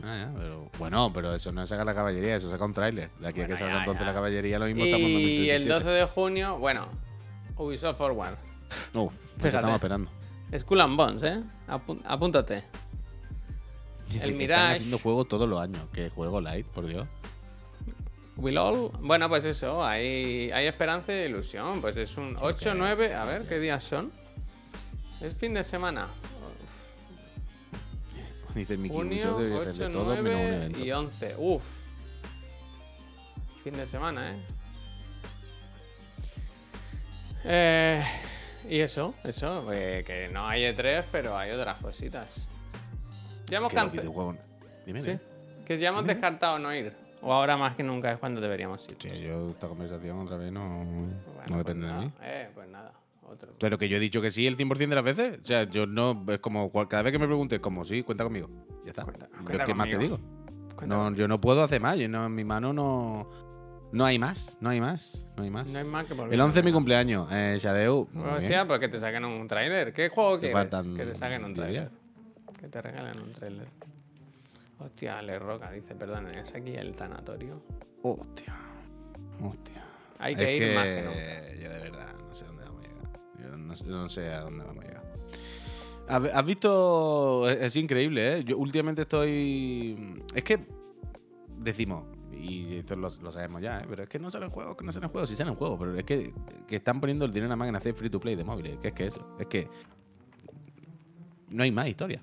[0.04, 3.10] Ah, ya, pero, bueno, pero eso no saca la caballería, eso saca un tráiler.
[3.20, 5.68] De aquí a que Bueno, salga entonces la caballería, lo mismo estamos en Y el
[5.68, 5.70] 2037.
[5.74, 6.88] 12 de junio, bueno,
[7.58, 8.36] Ubisoft Forward.
[8.94, 9.48] Uf, Fíjate.
[9.56, 10.12] estamos esperando.
[10.58, 11.44] Skull and Bones, ¿eh?
[11.68, 12.64] Apú- apúntate.
[14.14, 14.62] El que Mirage.
[14.64, 15.82] Están haciendo juegos todos los años.
[15.92, 17.06] ¿Qué juego light, por Dios?
[18.38, 21.82] Will all- Bueno, pues eso, hay, hay esperanza y ilusión.
[21.82, 23.14] Pues es un 8, 9.
[23.14, 24.12] A ver qué días son.
[25.22, 26.10] Es fin de semana.
[28.54, 30.80] Dice Mickey Junio, Mouse debe 8, ser de todo menos un 9 evento.
[30.80, 31.36] y 11.
[31.38, 31.64] Uf.
[33.64, 34.38] Fin de semana, ¿eh?
[37.44, 38.04] Eh,
[38.70, 42.48] y eso, eso, eh, que no hay E3, pero hay otras cositas.
[43.48, 44.38] Ya hemos cancelado.
[44.86, 45.18] Dime, Sí,
[45.66, 46.94] que ya hemos descartado no ir.
[47.26, 48.92] O ahora más que nunca es cuando deberíamos ir.
[48.94, 51.12] Hostia, yo esta conversación otra vez no, Bueno,
[51.50, 52.12] no depende pues de mí.
[52.22, 52.92] Eh, pues nada.
[53.28, 53.52] Otro.
[53.60, 55.40] Pero que yo he dicho que sí el 100% de las veces.
[55.42, 56.24] O sea, yo no.
[56.28, 58.48] Es como cada vez que me preguntes, como sí, cuenta conmigo.
[58.84, 59.04] Ya está.
[59.04, 60.20] Cuenta- Yo, cuenta ¿Qué más te digo?
[60.86, 61.98] No, yo no puedo hacer más.
[61.98, 63.28] Yo no, en mi mano no.
[63.92, 64.58] No hay más.
[64.62, 65.26] No hay más.
[65.38, 65.68] No hay más.
[65.68, 67.28] No hay más que por el 11 es mi cumpleaños.
[67.32, 68.08] Eh, Shadeu.
[68.16, 69.94] Hostia, pues que te saquen un tráiler.
[69.94, 71.90] ¿Qué juego faltan Que te saquen un 10 tráiler.
[71.90, 72.60] días.
[72.60, 73.68] Que te regalen un tráiler.
[74.80, 77.62] Hostia, Le Roca dice, perdón, ¿es aquí el tanatorio?
[78.04, 78.56] Hostia.
[79.42, 79.84] Hostia.
[80.20, 81.54] Hay Es que ir que más que nunca.
[81.64, 83.20] Yo de verdad no sé dónde vamos a llegar.
[83.42, 85.04] Yo no, sé- no sé a dónde vamos a llegar.
[86.08, 87.50] ¿Has has visto?
[87.50, 88.44] Es, es increíble, ¿eh?
[88.44, 90.24] Yo últimamente estoy.
[90.36, 90.60] Es que
[91.58, 93.86] decimos, y esto lo, lo sabemos ya, ¿eh?
[93.90, 96.04] pero es que no salen juegos, que no salen juegos, sí salen juegos, pero es
[96.04, 96.32] que,
[96.68, 98.78] que están poniendo el dinero nada más en hacer free to play de móviles.
[98.78, 99.68] Que es que eso, es que
[101.50, 102.22] no hay más historia.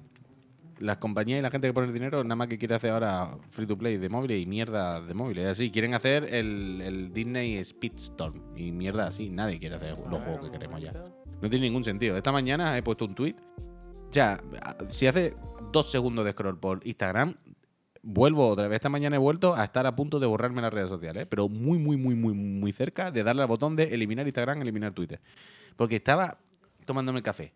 [0.78, 3.36] Las compañías y la gente que pone el dinero nada más que quiere hacer ahora
[3.50, 5.46] free to play de móviles y mierda de móviles.
[5.46, 9.28] Así, quieren hacer el, el Disney Speedstorm y mierda así.
[9.28, 10.92] Nadie quiere hacer los juegos que queremos ya.
[11.40, 12.16] No tiene ningún sentido.
[12.16, 13.34] Esta mañana he puesto un tweet.
[14.10, 14.40] Ya,
[14.88, 15.34] si hace
[15.72, 17.34] dos segundos de scroll por Instagram,
[18.02, 18.76] vuelvo otra vez.
[18.76, 21.26] Esta mañana he vuelto a estar a punto de borrarme las redes sociales, ¿eh?
[21.26, 24.92] pero muy, muy, muy, muy, muy cerca de darle al botón de eliminar Instagram, eliminar
[24.92, 25.20] Twitter.
[25.76, 26.38] Porque estaba
[26.84, 27.52] tomándome el café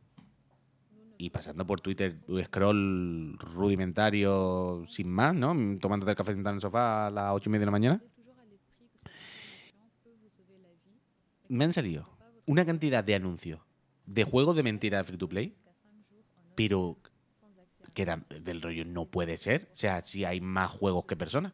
[1.18, 5.54] y pasando por Twitter, scroll rudimentario sin más, ¿no?
[5.80, 8.02] Tomándote el café sentado en el sofá a las ocho y media de la mañana.
[11.48, 12.08] Me han salido
[12.44, 13.60] una cantidad de anuncios
[14.06, 15.54] de juegos de mentira de free to play,
[16.54, 16.98] pero
[17.94, 19.70] que eran del rollo no puede ser.
[19.72, 21.52] O sea, si hay más juegos que personas.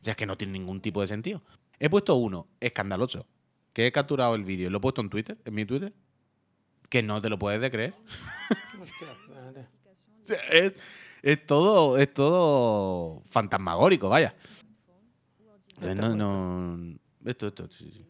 [0.00, 1.42] O sea, es que no tiene ningún tipo de sentido.
[1.78, 3.26] He puesto uno escandaloso,
[3.72, 5.92] que he capturado el vídeo y lo he puesto en Twitter, en mi Twitter,
[6.92, 7.94] que no te lo puedes de creer.
[10.50, 10.74] Es,
[11.22, 14.34] es todo, es todo fantasmagórico, vaya.
[15.80, 16.98] Entonces, no, no.
[17.24, 18.06] Esto, esto, sí, sí.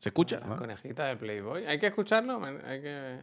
[0.00, 0.38] ¿Se escucha?
[0.40, 1.64] La conejita del Playboy.
[1.64, 2.44] ¿Hay que escucharlo?
[2.44, 3.20] Hay que...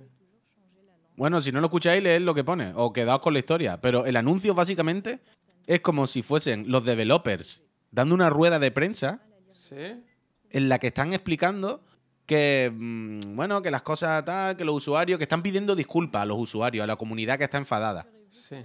[1.15, 2.73] Bueno, si no lo escucháis, leed lo que pone.
[2.75, 3.77] O quedaos con la historia.
[3.79, 5.19] Pero el anuncio, básicamente,
[5.67, 10.03] es como si fuesen los developers dando una rueda de prensa ¿Sí?
[10.49, 11.83] en la que están explicando
[12.29, 16.25] que, mm, bueno, que las cosas tal, que los usuarios, que están pidiendo disculpas a
[16.25, 18.07] los usuarios, a la comunidad que está enfadada.
[18.29, 18.57] Sí.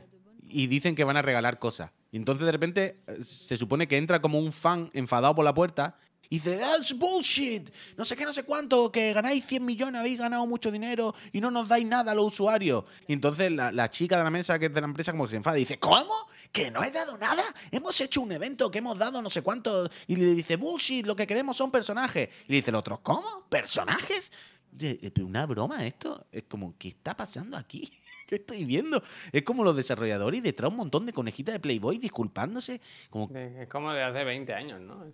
[0.46, 1.90] y dicen que van a regalar cosas.
[2.12, 5.54] Y entonces de repente eh, se supone que entra como un fan enfadado por la
[5.54, 5.96] puerta
[6.30, 7.70] y dice, ¡That's bullshit!
[7.96, 11.40] No sé qué, no sé cuánto, que ganáis 100 millones, habéis ganado mucho dinero y
[11.40, 12.84] no nos dais nada a los usuarios.
[13.06, 15.36] Y entonces la, chica de la mesa, que es de la empresa, como que se
[15.36, 16.14] enfada y dice, ¿cómo?
[16.52, 17.42] ¿Que no he dado nada?
[17.70, 19.88] Hemos hecho un evento que hemos dado no sé cuánto.
[20.06, 22.28] Y le dice, bullshit, lo que queremos son personajes.
[22.46, 23.46] Y le dice el otro, ¿cómo?
[23.48, 24.32] ¿Personajes?
[24.80, 26.26] "Eh, ¿Una broma esto?
[26.32, 27.92] Es como, ¿qué está pasando aquí?
[28.26, 29.02] ¿Qué estoy viendo?
[29.32, 32.80] Es como los desarrolladores y detrás un montón de conejitas de Playboy disculpándose.
[33.10, 35.04] Como es como de hace 20 años, ¿no?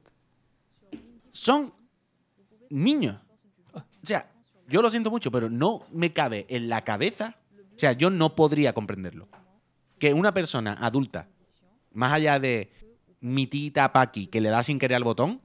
[1.33, 1.75] Son
[2.69, 3.21] niños.
[3.75, 4.31] O sea,
[4.69, 7.37] yo lo siento mucho, pero no me cabe en la cabeza.
[7.75, 9.29] O sea, yo no podría comprenderlo.
[9.99, 11.29] Que una persona adulta,
[11.93, 12.71] más allá de
[13.21, 15.41] mi tita Paqui que le da sin querer al botón,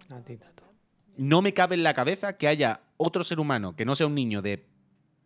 [1.18, 4.16] no me cabe en la cabeza que haya otro ser humano que no sea un
[4.16, 4.66] niño de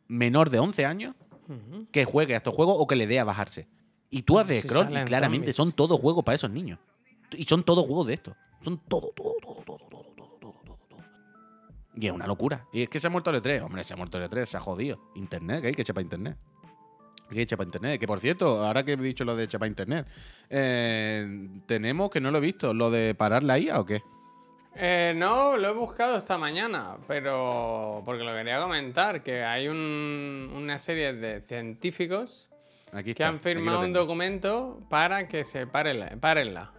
[0.08, 1.16] menor de 11 años
[1.92, 3.68] que juegue a estos juegos o que le dé a bajarse.
[4.10, 6.80] Y tú haces scroll y claramente son todos juegos para esos niños.
[7.32, 8.36] Y son todos juegos de estos.
[8.64, 9.29] Son todo, todo,
[12.00, 12.66] Y es una locura.
[12.72, 13.62] Y es que se ha muerto el E3.
[13.64, 15.00] Hombre, se ha muerto el E3, se ha jodido.
[15.16, 16.38] Internet, que hay que echar para internet.
[17.28, 18.00] Que hay que echar para internet.
[18.00, 20.08] Que por cierto, ahora que he dicho lo de echar para internet,
[20.50, 24.02] eh, tenemos que no lo he visto, lo de parar la IA o qué.
[24.76, 30.52] Eh, no, lo he buscado esta mañana, pero porque lo quería comentar, que hay un-
[30.56, 32.48] una serie de científicos
[32.94, 36.72] Aquí que está, han firmado un documento para que se pare la.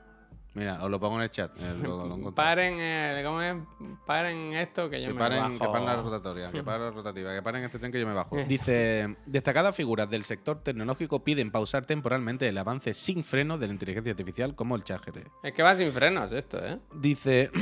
[0.53, 1.53] Mira, os lo pongo en el chat.
[1.61, 2.35] eh, lo-.
[2.35, 3.57] Paren, el, ¿cómo es?
[4.05, 5.53] Paren esto que yo Que me paren, bajo.
[5.53, 8.15] que paren la rotatoria, que paren la rotativa, que paren este tren que yo me
[8.15, 8.37] bajo.
[8.37, 8.49] Eso.
[8.49, 13.73] Dice, destacadas figuras del sector tecnológico piden pausar temporalmente el avance sin freno de la
[13.75, 15.27] inteligencia artificial como el chat GT.
[15.45, 16.79] Es que va sin frenos esto, ¿eh?
[16.95, 17.51] Dice...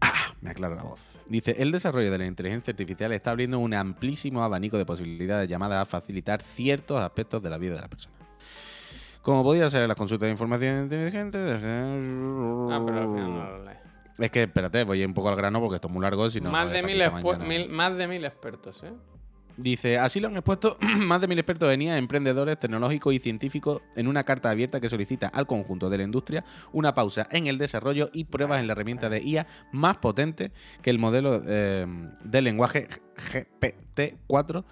[0.00, 1.00] Ah, me aclaro la voz.
[1.26, 5.82] Dice, el desarrollo de la inteligencia artificial está abriendo un amplísimo abanico de posibilidades llamadas
[5.82, 8.14] a facilitar ciertos aspectos de la vida de la persona.
[9.26, 11.36] Como podía ser las consultas de información inteligente.
[11.36, 13.78] Ah, pero al final no lo lees.
[14.20, 16.30] Es que, espérate, voy un poco al grano porque esto es muy largo.
[16.30, 17.02] Si no, de mil
[17.44, 18.92] mil- más de mil expertos, ¿eh?
[19.56, 23.82] Dice, así lo han expuesto más de mil expertos en IA, emprendedores tecnológicos y científicos
[23.96, 27.58] en una carta abierta que solicita al conjunto de la industria una pausa en el
[27.58, 31.84] desarrollo y pruebas en la herramienta de IA más potente que el modelo eh,
[32.22, 32.86] de lenguaje
[33.16, 34.62] GPT-4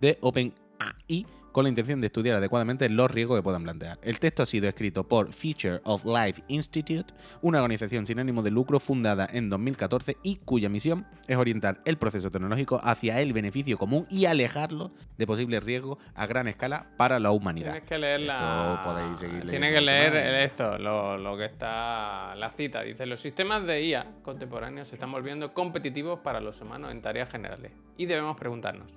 [0.00, 3.98] de OpenAI con la intención de estudiar adecuadamente los riesgos que puedan plantear.
[4.02, 8.50] El texto ha sido escrito por Future of Life Institute, una organización sin ánimo de
[8.50, 13.78] lucro fundada en 2014 y cuya misión es orientar el proceso tecnológico hacia el beneficio
[13.78, 17.70] común y alejarlo de posibles riesgos a gran escala para la humanidad.
[17.70, 19.16] Tienes que leer la.
[19.48, 22.34] Tienes que leer esto, lo, lo que está.
[22.34, 22.82] La cita.
[22.82, 27.30] Dice: Los sistemas de IA contemporáneos se están volviendo competitivos para los humanos en tareas
[27.30, 27.72] generales.
[27.96, 28.92] Y debemos preguntarnos: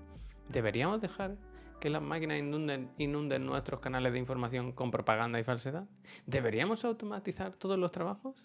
[0.50, 1.38] ¿deberíamos dejar
[1.80, 5.86] que las máquinas inunden, inunden nuestros canales de información con propaganda y falsedad?
[6.26, 8.36] ¿Deberíamos automatizar todos los trabajos?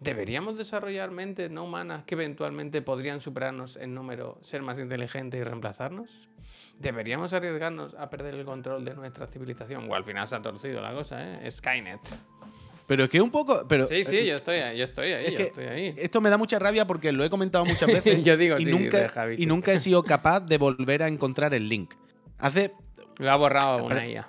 [0.00, 5.44] ¿Deberíamos desarrollar mentes no humanas que eventualmente podrían superarnos en número, ser más inteligentes y
[5.44, 6.28] reemplazarnos?
[6.78, 9.90] ¿Deberíamos arriesgarnos a perder el control de nuestra civilización?
[9.90, 11.50] O al final se ha torcido la cosa, ¿eh?
[11.50, 12.00] Skynet.
[12.86, 13.66] Pero es que un poco...
[13.66, 15.94] Pero, Sí, sí, eh, yo estoy ahí, yo estoy ahí, es yo estoy ahí.
[15.96, 18.70] Esto me da mucha rabia porque lo he comentado muchas veces Yo digo, y, sí,
[18.70, 19.42] nunca, deja, bicho.
[19.42, 21.94] y nunca he sido capaz de volver a encontrar el link.
[22.38, 22.72] Hace
[23.18, 24.28] Lo ha borrado una IA.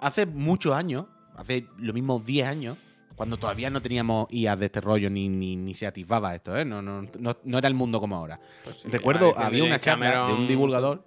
[0.00, 2.78] hace muchos años, hace lo mismo 10 años,
[3.16, 6.64] cuando todavía no teníamos IA de este rollo ni, ni, ni se atisbaba esto, ¿eh?
[6.64, 8.40] no, no, no, no era el mundo como ahora.
[8.64, 11.06] Pues Recuerdo, había una charla de un divulgador.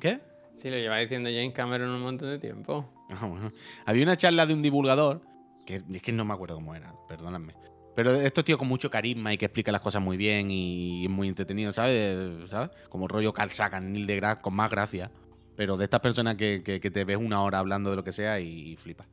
[0.00, 0.20] ¿Qué?
[0.56, 2.84] Sí, lo lleva diciendo James Cameron un montón de tiempo.
[3.10, 3.52] Ah, bueno.
[3.86, 5.22] Había una charla de un divulgador,
[5.64, 7.54] que es que no me acuerdo cómo era, perdóname.
[7.94, 11.10] Pero estos tíos con mucho carisma y que explica las cosas muy bien y es
[11.10, 12.48] muy entretenido, ¿sabes?
[12.50, 12.70] ¿sabes?
[12.90, 15.10] Como rollo Carl Sagan, Neil deGrasse, con más gracia.
[15.58, 18.38] Pero de estas personas que, que- te ves una hora hablando de lo que sea
[18.38, 19.08] y, flipas.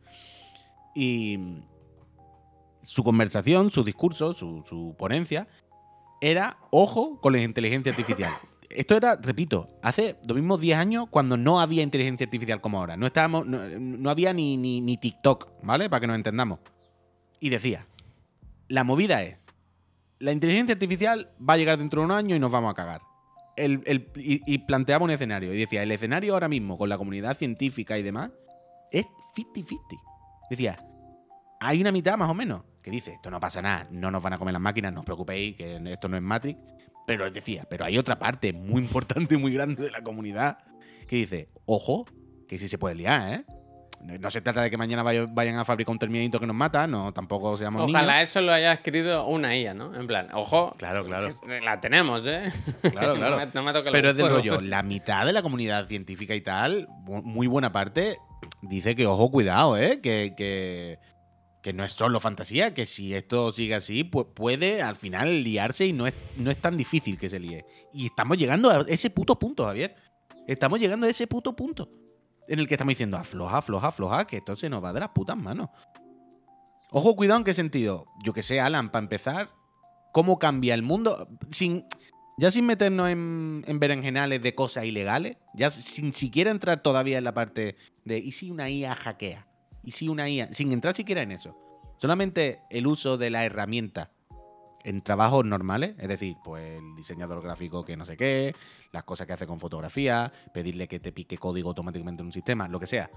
[0.94, 1.40] Y
[2.84, 5.48] su conversación, su discurso, su, su ponencia,
[6.22, 8.32] era ojo con la inteligencia artificial.
[8.70, 12.96] Esto era, repito, hace los mismos 10 años cuando no había inteligencia artificial como ahora.
[12.96, 15.90] No, estábamos, no, no había ni, ni, ni TikTok, ¿vale?
[15.90, 16.60] Para que nos entendamos.
[17.40, 17.88] Y decía,
[18.68, 19.40] la movida es,
[20.20, 23.02] la inteligencia artificial va a llegar dentro de un año y nos vamos a cagar.
[23.56, 25.54] El- el- y, y planteaba un escenario.
[25.54, 28.32] Y decía, el escenario ahora mismo, con la comunidad científica y demás,
[28.92, 29.78] es 50-50.
[30.50, 30.78] Decía,
[31.60, 34.34] hay una mitad más o menos que dice, esto no pasa nada, no nos van
[34.34, 36.60] a comer las máquinas, no os preocupéis, que esto no es Matrix.
[37.08, 40.58] Pero decía, pero hay otra parte muy importante y muy grande de la comunidad
[41.08, 42.06] que dice, ojo,
[42.48, 43.46] que sí se puede liar, ¿eh?
[44.20, 46.86] No, se trata de que mañana vaya- vayan a fabricar un terminito que nos mata,
[46.88, 48.30] no, tampoco seamos Ojalá niños.
[48.30, 49.96] eso lo haya escrito una IA, ¿no?
[49.96, 51.30] En plan, ojo, Claro, claro.
[51.64, 52.52] la tenemos, ¿eh?
[52.82, 53.38] Claro, claro.
[53.40, 56.42] no, me, no me Pero es del rollo, la mitad de la comunidad científica y
[56.42, 58.18] tal, muy buena parte,
[58.62, 60.00] dice que, ojo, cuidado, ¿eh?
[60.02, 61.00] Que, que,
[61.64, 65.88] que no es solo fantasía, que si esto sigue así, pues puede al final liarse
[65.88, 67.66] y no es, no es tan difícil que se líe.
[67.92, 69.96] Y estamos llegando a ese puto punto, Javier.
[70.48, 71.90] Estamos llegando a ese puto punto.
[72.48, 75.10] En el que estamos diciendo, afloja, afloja, afloja, que esto se nos va de las
[75.10, 75.70] putas manos.
[76.92, 78.06] Ojo, cuidado en qué sentido.
[78.24, 79.50] Yo que sé, Alan, para empezar,
[80.14, 81.28] ¿cómo cambia el mundo?
[81.50, 81.86] Sin,
[82.38, 87.24] ya sin meternos en, en berenjenales de cosas ilegales, ya sin siquiera entrar todavía en
[87.24, 89.48] la parte de ¿y si una IA hackea?
[89.84, 90.54] ¿Y si una IA?
[90.54, 91.58] Sin entrar siquiera en eso.
[91.98, 94.12] Solamente el uso de la herramienta
[94.86, 98.56] en trabajos normales, es decir, pues el diseñador gráfico que no sé qué,
[98.92, 102.68] las cosas que hace con fotografía, pedirle que te pique código automáticamente en un sistema,
[102.68, 103.10] lo que sea,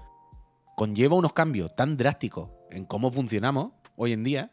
[0.75, 4.51] conlleva unos cambios tan drásticos en cómo funcionamos hoy en día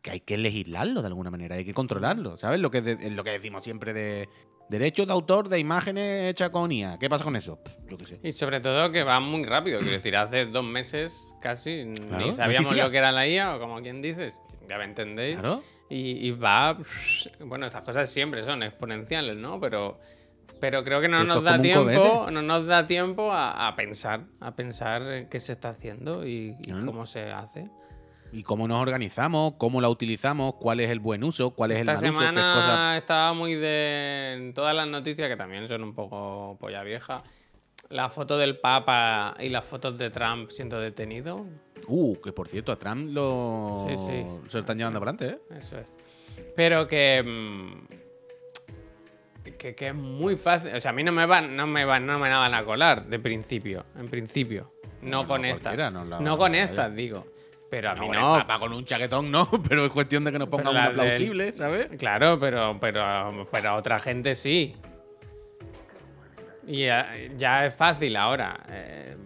[0.00, 2.60] que hay que legislarlo de alguna manera, hay que controlarlo, ¿sabes?
[2.60, 4.28] Lo que, lo que decimos siempre de
[4.68, 6.98] derechos de autor de imágenes hechas con IA.
[6.98, 7.56] ¿Qué pasa con eso?
[7.62, 8.20] Pff, Yo qué sé.
[8.22, 9.78] Y sobre todo que va muy rápido.
[9.78, 13.58] Quiero decir, hace dos meses casi Claro, ni sabíamos lo que era la IA, o
[13.60, 15.38] como quien dices, ya me entendéis.
[15.38, 15.62] Claro.
[15.90, 16.78] Y, y va.
[17.40, 19.60] Bueno, estas cosas siempre son exponenciales, ¿no?
[19.60, 19.98] Pero.
[20.60, 24.22] Pero creo que no Esto nos da tiempo, no nos da tiempo a, a pensar,
[24.40, 27.68] a pensar en qué se está haciendo y, y cómo se hace.
[28.34, 31.88] Y cómo nos organizamos, cómo la utilizamos, cuál es el buen uso, cuál es el
[31.88, 34.34] Esta mal uso, qué semana estaba muy de.
[34.36, 37.22] En todas las noticias, que también son un poco polla vieja.
[37.90, 41.46] La foto del Papa y las fotos de Trump siendo detenido.
[41.86, 43.86] Uh, que por cierto, a Trump lo...
[43.88, 44.26] Sí, sí.
[44.48, 45.58] se lo están llevando para adelante, ¿eh?
[45.60, 45.92] Eso es.
[46.56, 47.22] Pero que.
[47.22, 47.86] mm,
[49.58, 50.74] Que, que es muy fácil.
[50.74, 53.06] O sea, a mí no me van, no me van, no me van a colar
[53.06, 53.84] de principio.
[53.96, 54.72] En principio.
[55.02, 55.76] No, No, con no, estas.
[55.76, 57.26] la No con estas, digo.
[57.74, 58.34] Pero a mí no.
[58.34, 61.52] Papa con un chaquetón no, pero es cuestión de que nos pongan una del- plausible,
[61.52, 61.86] ¿sabes?
[61.98, 64.76] Claro, pero, pero, pero a otra gente sí.
[66.66, 68.60] Y ya, ya es fácil ahora.
[68.68, 69.16] eh,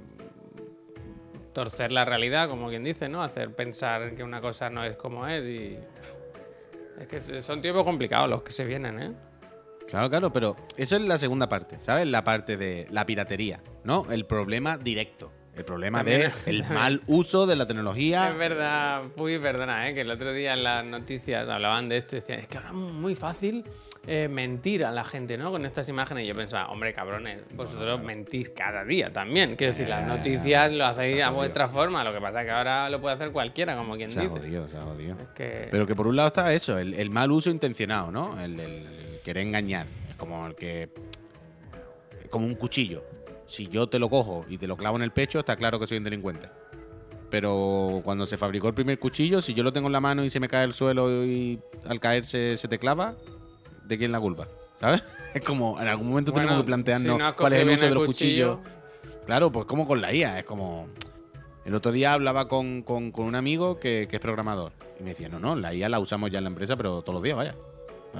[1.53, 3.23] torcer la realidad, como quien dice, ¿no?
[3.23, 5.77] Hacer pensar que una cosa no es como es y...
[7.01, 9.13] Es que son tiempos complicados los que se vienen, ¿eh?
[9.89, 12.07] Claro, claro, pero eso es la segunda parte, ¿sabes?
[12.07, 14.07] La parte de la piratería, ¿no?
[14.11, 15.33] El problema directo.
[15.59, 18.29] El problema de el mal uso de la tecnología.
[18.31, 19.95] Es verdad, muy perdona, ¿eh?
[19.95, 22.71] que el otro día en las noticias hablaban de esto y decían, es que ahora
[22.71, 23.65] es muy fácil
[24.07, 25.51] eh, mentir a la gente, ¿no?
[25.51, 26.23] Con estas imágenes.
[26.23, 29.57] Y yo pensaba, hombre, cabrones, vosotros mentís cada día también.
[29.57, 32.05] Quiero decir, las noticias lo hacéis a vuestra forma.
[32.05, 34.33] Lo que pasa es que ahora lo puede hacer cualquiera, como quien se dice.
[34.33, 35.17] Ha jodido, se ha jodido.
[35.21, 35.69] Es que...
[35.73, 38.41] Pero que por un lado está eso, el, mal uso intencionado, ¿no?
[38.41, 38.87] El, el
[39.25, 39.87] querer engañar.
[40.09, 40.89] Es como el que.
[42.31, 43.03] Como un cuchillo
[43.49, 45.87] si yo te lo cojo y te lo clavo en el pecho, está claro que
[45.87, 46.49] soy un delincuente.
[47.31, 50.31] Pero cuando se fabricó el primer cuchillo, si yo lo tengo en la mano y
[50.31, 51.59] se me cae el suelo y
[51.89, 53.17] al caerse se te clava,
[53.85, 54.47] ¿de quién la culpa?
[54.79, 55.03] ¿Sabes?
[55.35, 58.59] Es como, en algún momento tenemos que plantearnos cuál es el uso de los cuchillos.
[59.27, 60.89] Claro, pues como con la IA, es como...
[61.67, 65.39] El otro día hablaba con, un amigo que, que, es programador y me decía, no,
[65.39, 67.55] no, la IA la usamos ya en la empresa, pero todos los días, vaya.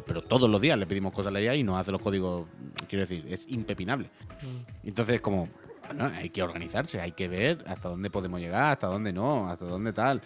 [0.07, 2.47] Pero todos los días le pedimos cosas a la IA y nos hace los códigos,
[2.89, 4.11] quiero decir, es impepinable.
[4.43, 4.87] Mm.
[4.89, 5.49] Entonces, como,
[5.87, 9.65] bueno, hay que organizarse, hay que ver hasta dónde podemos llegar, hasta dónde no, hasta
[9.65, 10.23] dónde tal.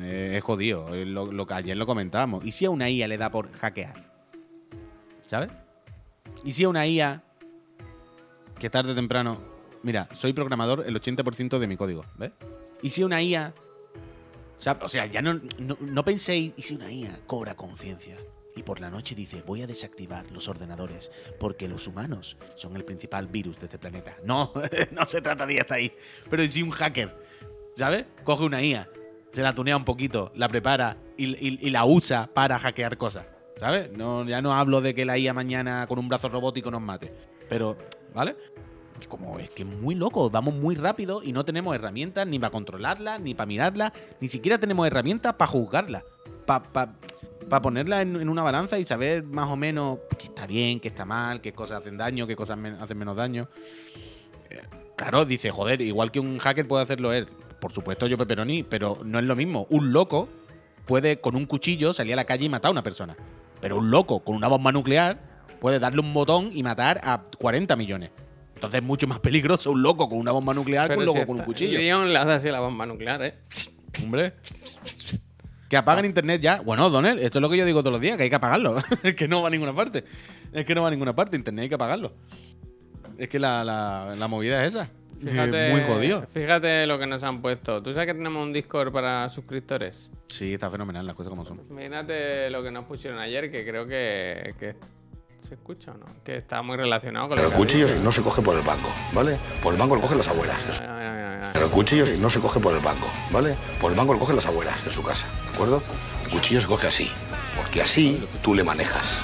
[0.00, 2.44] Eh, es jodido, lo, que ayer lo comentábamos.
[2.44, 4.10] ¿Y si a una IA le da por hackear?
[5.20, 5.50] ¿Sabes?
[6.44, 7.22] ¿Y si a una IA
[8.58, 9.38] que tarde o temprano...
[9.82, 12.32] Mira, soy programador el 80% de mi código, ¿ves?
[12.82, 13.54] ¿Y si una IA...
[14.80, 18.16] O sea, ya no, no, no penséis, ¿y si una IA cobra conciencia?
[18.56, 22.84] Y por la noche dice voy a desactivar los ordenadores porque los humanos son el
[22.84, 24.16] principal virus de este planeta.
[24.26, 24.52] No,
[24.90, 25.92] no se trata de hasta ahí.
[26.28, 27.16] Pero si un hacker,
[27.76, 28.06] ¿sabes?
[28.24, 28.88] Coge una IA,
[29.30, 33.26] se la tunea un poquito, la prepara y, la usa para hackear cosas.
[33.58, 33.92] ¿Sabes?
[33.92, 37.12] No, ya no hablo de que la IA mañana con un brazo robótico nos mate.
[37.48, 37.76] Pero,
[38.14, 38.36] ¿vale?
[39.08, 42.50] Como es que es muy loco, vamos muy rápido y no tenemos herramientas ni para
[42.50, 46.02] controlarla, ni para mirarla, ni siquiera tenemos herramientas para juzgarla.
[46.46, 46.96] Para
[47.48, 51.04] para ponerla en, una balanza y saber más o menos qué está bien, qué está
[51.04, 53.48] mal, qué cosas hacen daño, qué cosas hacen menos daño.
[54.50, 54.60] Eh,
[54.96, 57.28] claro, dice, joder, igual que un hacker puede hacerlo él.
[57.60, 59.66] Por supuesto, yo Pepperoni, pero no es lo mismo.
[59.70, 60.28] Un loco
[60.86, 63.16] puede con un cuchillo salir a la calle y matar a una persona.
[63.60, 65.18] Pero un loco con una bomba nuclear
[65.60, 68.10] puede darle un botón y matar a 40 millones.
[68.54, 71.38] Entonces es mucho más peligroso un loco con una bomba nuclear que un loco con
[71.40, 71.78] un cuchillo.
[71.78, 73.34] Leon le hace así la bomba nuclear, ¿eh?
[74.02, 74.34] Hombre.
[75.76, 76.08] Que apaguen ah.
[76.08, 76.62] internet ya.
[76.62, 78.76] Bueno, Donel, esto es lo que yo digo todos los días, que hay que apagarlo.
[79.02, 80.04] es que no va a ninguna parte.
[80.50, 81.36] Es que no va a ninguna parte.
[81.36, 82.14] Internet hay que apagarlo.
[83.18, 84.88] Es que la, la, movida es esa.
[85.22, 86.26] Fíjate, muy jodido.
[86.32, 87.82] Fíjate lo que nos han puesto.
[87.82, 90.10] ¿Tú sabes que tenemos un Discord para suscriptores?
[90.28, 91.60] Sí, está fenomenal las cosas como son.
[91.68, 94.76] Mírate lo que nos pusieron ayer, que creo que, que
[95.46, 96.06] ¿Se escucha o no?
[96.24, 99.38] Que está muy relacionado con Pero el cuchillo no se coge por el banco, ¿vale?
[99.62, 100.60] Por el banco lo cogen las abuelas.
[101.52, 103.56] Pero el cuchillo no se coge por el banco, ¿vale?
[103.80, 105.84] Por el banco lo cogen las abuelas en su casa, ¿de acuerdo?
[106.24, 107.12] El cuchillo se coge así,
[107.56, 109.22] porque así tú le manejas.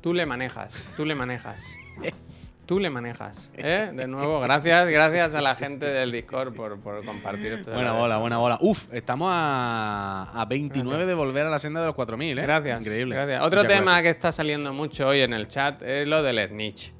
[0.00, 1.76] Tú le manejas, tú le manejas.
[2.66, 3.52] Tú le manejas.
[3.56, 3.92] ¿eh?
[3.94, 7.72] De nuevo, gracias, gracias a la gente del Discord por, compartir esto.
[7.72, 8.58] Buena bola, buena bola.
[8.60, 12.42] Uf, estamos a, 29 de volver a la senda de los 4000, ¿eh?
[12.42, 12.84] Gracias.
[12.84, 13.14] Increíble.
[13.14, 13.42] Gracias.
[13.42, 16.92] Otro tema que está saliendo mucho hoy en el chat es lo del snitch.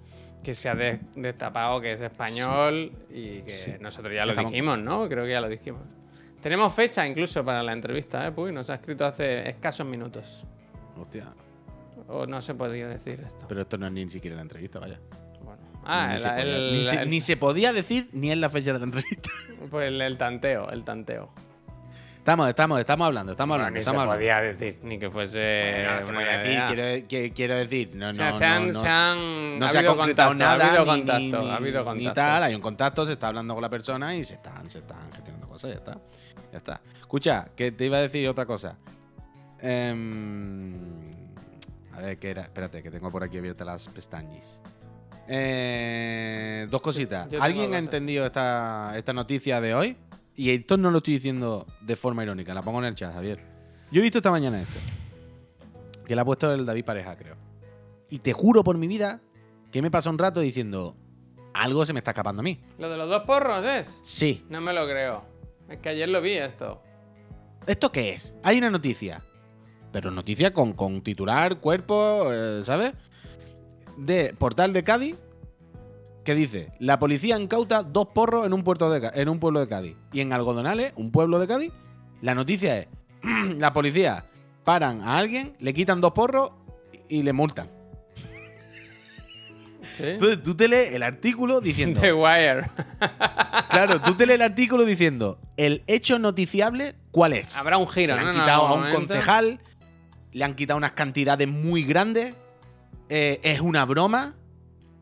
[0.44, 5.08] Que se ha destapado que es español y que nosotros ya lo dijimos, ¿no?
[5.08, 5.82] Creo que ya lo dijimos.
[6.40, 8.30] Tenemos fecha incluso para la entrevista, ¿eh?
[8.30, 10.44] Puy, nos ha escrito hace escasos minutos.
[10.96, 11.26] Hostia.
[12.06, 13.46] O no se podía decir esto.
[13.48, 15.00] Pero esto no es ni siquiera la entrevista, vaya.
[15.88, 16.18] Ah,
[17.06, 19.30] ni, se podía, decir ni en la fecha de la entrevista.
[19.70, 21.30] Pues el, tanteo, el tanteo.
[22.18, 23.80] Estamos, estamos, estamos hablando, estamos hablando.
[23.80, 25.84] Estamos se podía decir, ni que fuese.
[25.88, 27.90] no se podía decir, quiero, quiero, decir.
[27.94, 30.66] No, no, se han, no, se han, no, se ha concretado nada.
[30.66, 32.08] Ha habido contacto, ha habido contacto.
[32.08, 34.80] Ni tal, hay un contacto, se está hablando con la persona y se están, se
[34.80, 35.98] están gestionando cosas, ya está.
[36.52, 36.80] Ya está.
[37.00, 38.76] Escucha, que te iba a decir otra cosa.
[39.60, 40.74] Em,
[41.92, 42.42] a ver, ¿qué era?
[42.42, 44.60] Espérate, que tengo por aquí abiertas las pestañas.
[45.28, 47.28] Eh, dos cositas.
[47.40, 49.96] ¿Alguien ha entendido esta, esta noticia de hoy?
[50.34, 53.40] Y esto no lo estoy diciendo de forma irónica, la pongo en el chat, Javier.
[53.90, 54.78] Yo he visto esta mañana esto.
[56.06, 57.36] Que la ha puesto el David Pareja, creo.
[58.10, 59.20] Y te juro por mi vida
[59.72, 60.94] que me pasa un rato diciendo,
[61.54, 62.60] algo se me está escapando a mí.
[62.78, 63.98] ¿Lo de los dos porros es?
[64.02, 64.44] Sí.
[64.48, 65.24] No me lo creo.
[65.68, 66.82] Es que ayer lo vi esto.
[67.66, 68.34] ¿Esto qué es?
[68.42, 69.22] Hay una noticia.
[69.90, 72.92] Pero noticia con, con titular, cuerpo, eh, ¿sabes?
[73.96, 75.16] De Portal de Cádiz
[76.24, 79.68] que dice: La policía incauta dos porros en un, puerto de, en un pueblo de
[79.68, 79.96] Cádiz.
[80.12, 81.72] Y en Algodonales, un pueblo de Cádiz,
[82.20, 82.88] la noticia es:
[83.56, 84.24] La policía
[84.64, 86.52] paran a alguien, le quitan dos porros
[87.08, 87.70] y le multan.
[89.98, 92.00] Entonces tú te lees el artículo diciendo.
[92.00, 92.70] The Wire.
[93.70, 97.56] claro, tú te lees el artículo diciendo, el hecho noticiable, ¿cuál es?
[97.56, 98.98] Habrá un giro, Se le han quitado a un momento.
[98.98, 99.60] concejal,
[100.32, 102.34] le han quitado unas cantidades muy grandes,
[103.08, 104.34] eh, es una broma,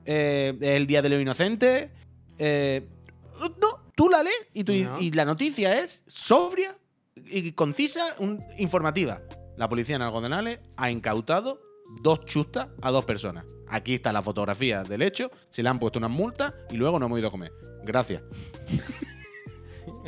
[0.05, 1.91] eh, es el Día de los Inocentes.
[2.39, 2.87] eh,
[3.61, 5.01] no, tú la lees y, tú- No.
[5.01, 6.77] y la noticia es sobria
[7.27, 9.23] y concisa, un- informativa.
[9.57, 11.61] La policía en Algodonales ha incautado
[12.03, 13.45] dos chustas a dos personas.
[13.69, 17.07] Aquí está la fotografía del hecho, se le han puesto unas multas y luego no
[17.07, 17.53] hemos ido a comer.
[17.85, 18.23] Gracias.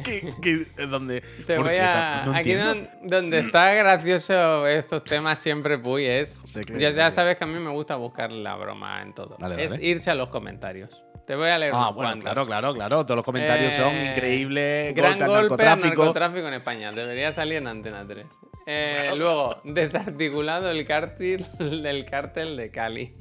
[0.05, 2.22] ¿Qué, qué- es donde, Te ¿por voy a.
[2.26, 6.42] no Aquí don- donde está gracioso estos temas siempre, Puy, es.
[6.78, 9.36] Ya, ya sabes que a mí me gusta buscar la broma en todo.
[9.38, 9.84] Dale, es dale.
[9.84, 11.03] irse a los comentarios.
[11.26, 12.22] Te voy a leer Ah, bueno, cuantos.
[12.22, 13.03] claro, claro, claro.
[13.05, 14.94] Todos los comentarios son Eh, increíbles.
[14.94, 15.88] Gran golpe golpe al narcotráfico.
[16.05, 16.92] narcotráfico en España.
[16.92, 18.26] Debería salir en Antena 3.
[18.68, 23.16] Eh, luego, desarticulado el cártel del cártel de Cali.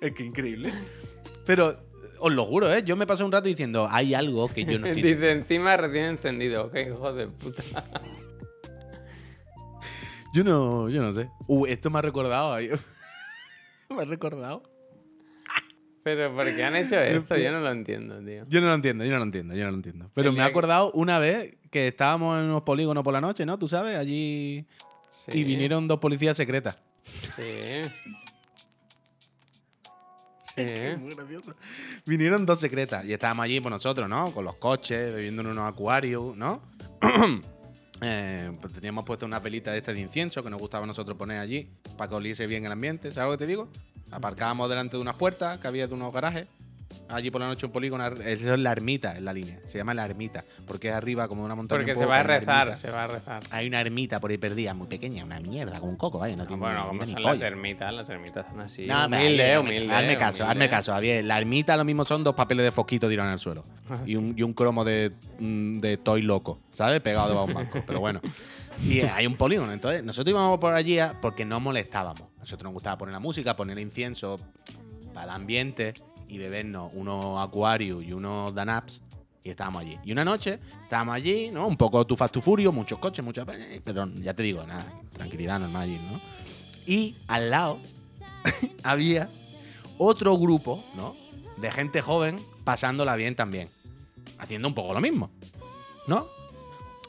[0.00, 0.72] Es que increíble.
[1.46, 1.74] Pero
[2.20, 2.82] os lo juro, ¿eh?
[2.84, 5.08] Yo me pasé un rato diciendo, hay algo que yo no entiendo.
[5.08, 6.70] Dice encima recién encendido.
[6.70, 7.62] Qué hijo de puta.
[10.34, 11.30] Yo no, yo no sé.
[11.46, 12.52] Uh, esto me ha recordado.
[12.52, 12.68] ahí.
[13.88, 14.62] me ha recordado.
[16.02, 17.36] Pero ¿por qué han hecho esto?
[17.36, 18.44] Yo no lo entiendo, tío.
[18.48, 20.10] Yo no lo entiendo, yo no lo entiendo, yo no lo entiendo.
[20.14, 23.58] Pero me que- acordado una vez que estábamos en unos polígonos por la noche, ¿no?
[23.58, 24.66] Tú sabes, allí.
[25.10, 26.76] Sí, Y vinieron dos policías secretas.
[27.34, 27.42] Sí.
[30.56, 30.64] Sí.
[30.98, 31.54] Muy gracioso.
[32.04, 34.32] Vinieron dos secretas y estábamos allí por nosotros, ¿no?
[34.32, 36.62] Con los coches, bebiendo en unos acuarios, ¿no?
[38.02, 41.16] Eh, pues teníamos puesto una pelita de este de incienso que nos gustaba a nosotros
[41.16, 43.70] poner allí para que oliese bien el ambiente, ¿sabes lo que te digo?
[44.10, 46.46] Aparcábamos delante de unas puertas que había de unos garajes.
[47.08, 49.94] Allí por la noche un polígono, eso es la ermita en la línea, se llama
[49.94, 51.78] la ermita, porque es arriba como una montaña.
[51.78, 53.42] Porque un se va a rezar, se va a rezar.
[53.50, 56.42] Hay una ermita por ahí perdida, muy pequeña, una mierda, como un coco, vaya, no
[56.42, 58.86] Ah, tiene bueno, como son las ermitas, las ermitas son así.
[58.86, 59.94] No, pero humilde, humilde.
[59.94, 61.24] Hazme caso, hazme caso, Javier.
[61.24, 63.64] La ermita lo mismo son dos papeles de fosquito tirados en el suelo.
[64.04, 67.00] Y un, y un cromo de, mm, de Toy Loco, ¿sabes?
[67.02, 67.82] Pegado debajo de un banco.
[67.86, 68.20] Pero bueno.
[68.84, 69.72] Y hay un polígono.
[69.72, 72.22] Entonces, nosotros íbamos por allí a- porque no molestábamos.
[72.40, 74.38] Nosotros nos gustaba poner la música, poner incienso
[75.14, 75.94] para el ambiente
[76.28, 79.02] y bebernos unos Aquarius y unos Danaps.
[79.42, 79.98] Y estábamos allí.
[80.04, 81.68] Y una noche estábamos allí, ¿no?
[81.68, 83.46] Un poco tu fast furio, muchos coches, muchas.
[83.84, 86.20] Pero ya te digo, nada, tranquilidad normal allí, ¿no?
[86.86, 87.78] Y al lado
[88.82, 89.28] había
[89.98, 91.14] otro grupo, ¿no?
[91.58, 93.68] De gente joven pasándola bien también.
[94.38, 95.30] Haciendo un poco lo mismo,
[96.06, 96.26] ¿no?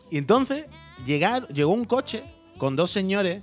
[0.09, 0.65] Y entonces
[1.05, 2.23] llegar, llegó un coche
[2.57, 3.41] con dos señores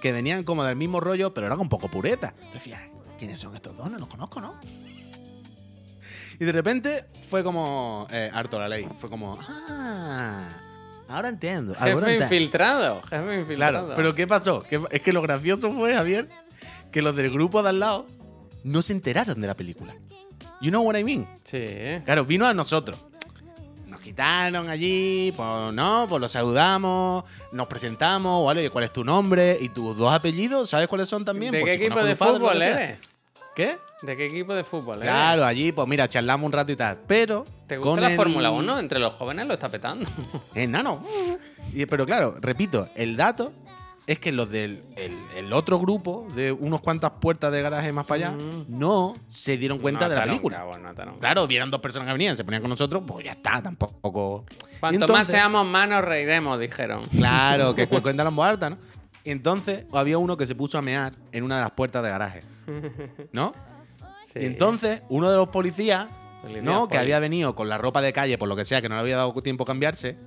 [0.00, 2.34] que venían como del mismo rollo, pero eran un poco pureta.
[2.52, 2.80] Te decías,
[3.18, 3.90] ¿quiénes son estos dos?
[3.90, 4.54] No los conozco, ¿no?
[6.38, 8.86] Y de repente fue como eh, harto la ley.
[8.98, 10.48] Fue como, ah,
[11.08, 11.74] ahora entiendo.
[11.78, 12.24] ahora Jefe entiendo".
[12.24, 13.56] infiltrado, jefe infiltrado.
[13.86, 14.62] Claro, pero ¿qué pasó?
[14.62, 16.28] Que- es que lo gracioso fue, Javier,
[16.90, 18.06] que los del grupo de al lado
[18.62, 19.94] no se enteraron de la película.
[20.60, 21.28] You know what I mean?
[21.44, 21.64] Sí.
[22.04, 22.98] Claro, vino a nosotros.
[23.86, 28.68] Nos quitaron allí, pues no, pues lo saludamos, nos presentamos, ¿vale?
[28.70, 29.56] ¿Cuál es tu nombre?
[29.60, 31.52] Y tus dos apellidos, ¿sabes cuáles son también?
[31.52, 32.82] ¿De Por qué si equipo de padre, fútbol sea.
[32.84, 33.14] eres?
[33.54, 33.78] ¿Qué?
[34.04, 35.10] ¿De qué equipo de fútbol eres?
[35.10, 36.98] Claro, allí, pues mira, charlamos un rato y tal.
[37.06, 37.44] Pero.
[37.66, 38.78] ¿Te gusta la el- Fórmula 1?
[38.78, 40.06] Entre los jóvenes lo está petando.
[40.54, 41.04] Enano.
[41.72, 43.52] Y, pero claro, repito, el dato
[44.06, 48.04] es que los del el, el otro grupo, de unos cuantas puertas de garaje más
[48.04, 48.64] para allá, Mm.
[48.68, 50.62] no se dieron cuenta No de la película.
[51.20, 54.44] Claro, vieron dos personas que venían, se ponían con nosotros, pues ya está, tampoco.
[54.80, 57.02] Cuanto más seamos más nos reiremos, dijeron.
[57.16, 58.76] Claro, que cu- cuenta la muerta, ¿no?
[59.24, 62.10] Y entonces había uno que se puso a mear en una de las puertas de
[62.10, 62.42] garaje,
[63.32, 63.54] ¿no?
[64.34, 64.40] Sí.
[64.42, 66.08] Y entonces uno de los policías,
[66.42, 66.88] Policía ¿no?
[66.88, 69.00] Que había venido con la ropa de calle, por lo que sea, que no le
[69.00, 70.18] había dado tiempo a cambiarse,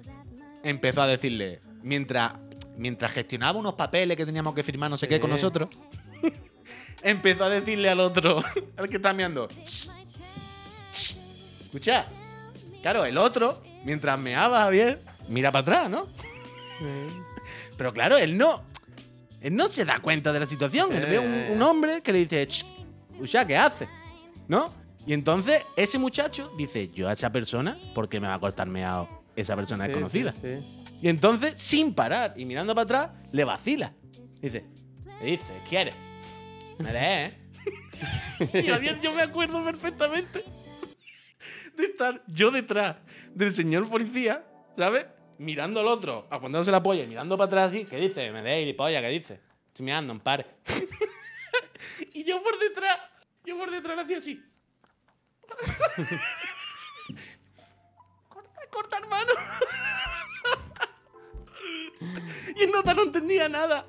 [0.63, 2.33] empezó a decirle, mientras,
[2.75, 5.69] mientras gestionaba unos papeles que teníamos que firmar, no sé qué, con nosotros,
[7.03, 8.43] empezó a decirle al otro,
[8.77, 9.47] al que está meando,
[10.91, 12.07] escucha,
[12.81, 16.05] claro, el otro, mientras meaba Javier, mira para atrás, ¿no?
[16.79, 17.23] Sí.
[17.77, 18.63] Pero claro, él no.
[19.39, 20.91] Él no se da cuenta de la situación.
[20.95, 21.51] Él ve un, ya.
[21.51, 22.47] un hombre que le dice,
[23.17, 23.87] "Ch, Usha, ¿qué hace?
[24.47, 24.71] ¿No?
[25.05, 28.67] Y entonces ese muchacho dice, yo a esa persona, ¿por qué me va a cortar
[28.67, 29.07] meado?
[29.35, 30.31] Esa persona Sí, es conocida.
[30.31, 30.83] sí, sí.
[31.01, 33.93] Y entonces, sin parar y mirando para atrás, le vacila.
[34.41, 34.65] Dice,
[35.21, 35.95] le dice, ¿quieres?
[36.79, 37.37] Me lees, ¿eh?
[38.63, 40.43] y Javier, yo me acuerdo perfectamente
[41.77, 42.97] de estar yo detrás
[43.33, 44.43] del señor policía,
[44.75, 45.05] ¿sabes?
[45.37, 48.31] Mirando al otro, aguantándose la polla y mirando para atrás así, ¿qué dice?
[48.31, 49.39] Me lees, polla, ¿qué dice?
[49.67, 50.45] Estoy mirando, en par.
[52.13, 52.97] Y yo por detrás,
[53.45, 54.43] yo por detrás hacía así.
[58.29, 59.31] corta, corta, hermano.
[62.55, 63.85] y el nota no entendía nada.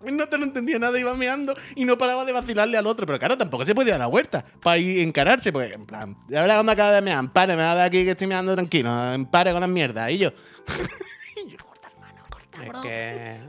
[0.00, 3.06] No te lo entendía nada, iba meando y no paraba de vacilarle al otro.
[3.06, 5.50] Pero claro, tampoco se podía dar la vuelta para ir encararse.
[5.52, 8.04] Porque, en plan, y ahora cuando acaba de mear, empare, me va a ver aquí
[8.04, 10.10] que estoy meando tranquilo, empare con las mierdas.
[10.10, 10.30] Y yo.
[11.36, 12.82] y yo, corta, hermano, corta, Es bro.
[12.82, 13.40] que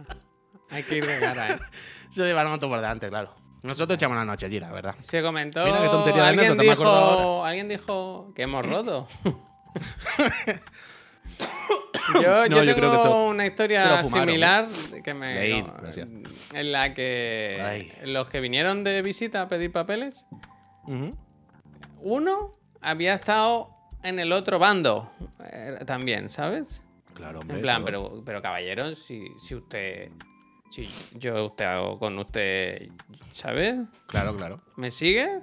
[0.72, 1.60] hay que ir de cara, ¿eh?
[2.10, 3.36] Se llevaron todo por delante, claro.
[3.68, 4.95] Nosotros echamos la noche allí, la verdad.
[4.99, 5.63] Se comentó.
[5.65, 9.07] Mira qué tontería de alguien, anécdota, me dijo, alguien dijo que hemos roto.
[12.22, 14.68] yo, No, yo tengo creo que eso- una historia similar
[15.03, 15.74] que me, no,
[16.53, 17.91] en la que Ay.
[18.05, 20.26] los que vinieron de visita a pedir papeles,
[22.01, 22.51] uno
[22.82, 23.70] había estado
[24.03, 25.11] en el otro bando
[25.51, 26.82] eh, también, ¿sabes?
[27.13, 27.57] Claro, hombre.
[27.57, 28.09] En plan, claro.
[28.09, 30.11] pero, pero caballero, si, si usted.
[30.70, 32.89] Si yo usted hago con usted,
[33.32, 33.76] ¿sabes?
[34.07, 34.59] Claro, claro.
[34.76, 35.39] ¿Me sigue?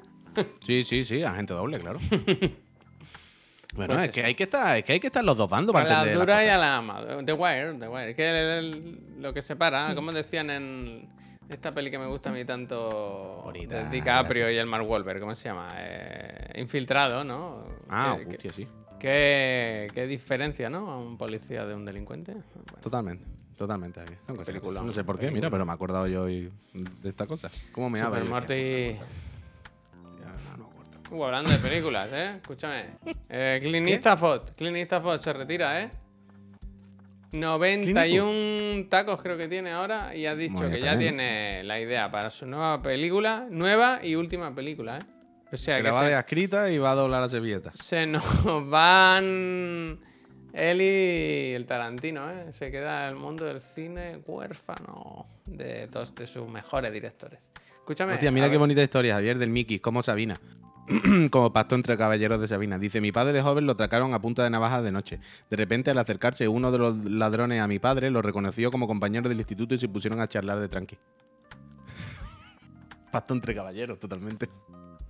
[0.67, 1.99] Sí, sí, sí, agente doble, claro.
[3.75, 5.75] bueno, Pues es que hay que estar, es que hay que estar los dos bandos
[5.75, 6.17] A para la entender.
[6.19, 7.05] las dura y a la ama.
[7.25, 8.15] The Wire, The Wire.
[8.15, 11.09] Que el- lo que separa, como decían en
[11.49, 14.53] esta peli que me gusta a mí tanto Bonita, de DiCaprio gracias.
[14.57, 15.69] y el Mark Wahlberg, ¿cómo se llama?
[15.77, 17.65] Eh, infiltrado, ¿no?
[17.89, 18.69] Ah, ¿Qué, hostia, sí.
[18.99, 20.91] qué- qué diferencia, ¿no?
[20.91, 22.33] A un policía de un delincuente.
[22.33, 23.27] Bueno, Totalmente,
[23.57, 24.01] totalmente.
[24.27, 24.85] Son cosas.
[24.85, 27.51] No sé por qué, mira, pero me he acordado yo hoy de esta cosa.
[27.73, 28.21] ¿Cómo me habla?
[28.21, 28.97] Super Morty.
[31.11, 32.37] Uh, hablando de películas, ¿eh?
[32.41, 32.85] Escúchame.
[33.29, 34.51] Eh, Clint Eastwood.
[34.57, 35.91] Clint Eastwood se retira, ¿eh?
[37.33, 42.11] 91 tacos creo que tiene ahora y ha dicho Bueno, que ya tiene la idea
[42.11, 45.03] para su nueva película, nueva y última película, ¿eh?
[45.53, 47.73] O sea Que que la va a se, escrita y va a doblar la servilleta.
[47.75, 48.25] se nos
[48.69, 49.99] van
[50.55, 52.53] él y el Tarantino, ¿eh?
[52.53, 57.51] Se queda el mundo del cine huérfano de dos de sus mejores directores.
[57.79, 58.15] Escúchame.
[58.15, 60.41] Hostia, mira qué bonita historia, Javier, del Mickey, como Sabina.
[61.31, 62.79] como pacto entre caballeros de Sabina.
[62.79, 65.19] Dice, mi padre de joven lo atracaron a punta de navaja de noche.
[65.51, 69.29] De repente, al acercarse uno de los ladrones a mi padre, lo reconoció como compañero
[69.29, 70.97] del instituto y se pusieron a charlar de tranqui.
[73.11, 74.49] pacto entre caballeros, totalmente.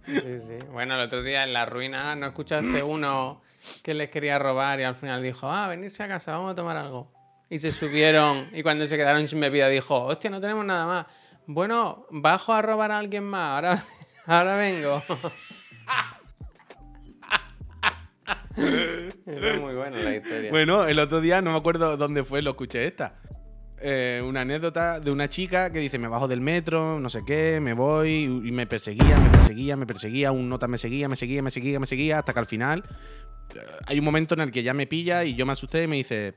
[0.06, 0.58] Sí, sí.
[0.70, 3.42] Bueno, el otro día en la ruina, ¿no escuchaste uno
[3.82, 6.76] que les quería robar y al final dijo, ah, venirse a casa, vamos a tomar
[6.76, 7.12] algo?
[7.50, 11.06] Y se subieron y cuando se quedaron sin bebida dijo, hostia, no tenemos nada más.
[11.46, 13.84] Bueno, bajo a robar a alguien más, ahora,
[14.26, 15.02] ahora vengo.
[19.26, 20.50] Era muy buena la historia.
[20.50, 23.20] Bueno, el otro día, no me acuerdo dónde fue, lo escuché esta.
[23.86, 27.60] Eh, una anécdota de una chica que dice, me bajo del metro, no sé qué,
[27.60, 31.42] me voy, y me perseguía, me perseguía, me perseguía, un nota me seguía, me seguía,
[31.42, 32.82] me seguía, me seguía, hasta que al final
[33.54, 35.86] eh, hay un momento en el que ya me pilla y yo me asusté y
[35.86, 36.32] me dice,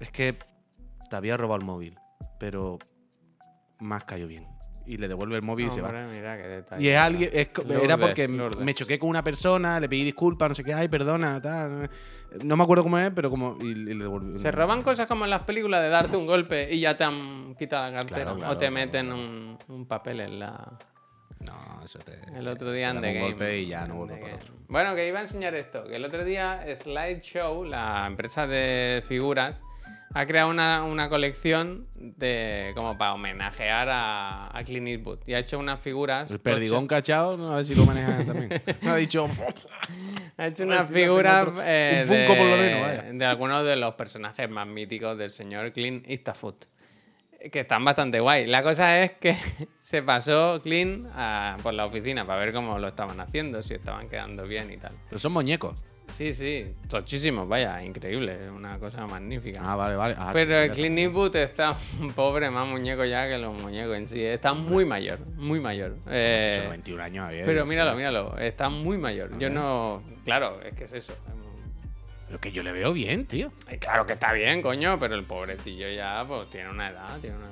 [0.00, 0.36] es que
[1.08, 1.96] te había robado el móvil,
[2.40, 2.80] pero
[3.78, 4.53] más cayó bien.
[4.86, 5.88] Y le devuelve el móvil y se va.
[5.88, 6.84] Hombre, mira qué detalle.
[6.84, 7.48] Y es alguien, es
[7.82, 8.62] era porque Lourdes.
[8.62, 11.88] me choqué con una persona, le pedí disculpas, no sé qué, ay, perdona, tal.
[12.42, 13.56] No me acuerdo cómo es, pero como.
[13.62, 14.36] Y, y le devolví.
[14.38, 17.54] Se roban cosas como en las películas de darte un golpe y ya te han
[17.54, 18.22] quitado la cartera.
[18.24, 19.20] Claro, claro, o te meten claro.
[19.22, 20.78] Un, un papel en la.
[21.46, 22.18] No, eso te.
[22.36, 24.34] El otro día en te The dan un golpe y ya no En vuelvo Game.
[24.34, 24.54] otro.
[24.68, 25.84] Bueno, que iba a enseñar esto.
[25.84, 29.62] Que el otro día Slideshow, la empresa de figuras,
[30.14, 35.18] ha creado una, una colección de como para homenajear a, a Clint Eastwood.
[35.26, 36.30] Y ha hecho unas figuras.
[36.30, 38.62] El perdigón cachado, no, a ver si lo manejas también.
[38.80, 39.28] Me ha dicho.
[40.36, 43.02] Ha hecho unas figuras eh, un de, por lo menos, vaya.
[43.12, 46.54] de algunos de los personajes más míticos del señor Clint Eastwood.
[47.52, 48.46] Que están bastante guay.
[48.46, 49.36] La cosa es que
[49.80, 54.08] se pasó Clint a- por la oficina para ver cómo lo estaban haciendo, si estaban
[54.08, 54.92] quedando bien y tal.
[55.08, 55.76] Pero son muñecos.
[56.08, 59.60] Sí, sí, tochísimos, vaya, increíble, una cosa magnífica.
[59.62, 60.14] Ah, vale, vale.
[60.18, 63.96] Ah, Pero sí, el Clint Eastwood está un pobre más muñeco ya que los muñecos
[63.96, 64.22] en sí.
[64.22, 65.96] Está muy mayor, muy mayor.
[66.08, 69.36] Eh, Son 21 años, Javier, pero míralo, míralo, está muy mayor.
[69.38, 70.02] Yo no.
[70.24, 71.14] Claro, es que es eso.
[72.26, 73.52] Pero que yo le veo bien, tío.
[73.68, 77.36] Eh, Claro que está bien, coño, pero el pobrecillo ya pues tiene una edad, tiene
[77.36, 77.48] una...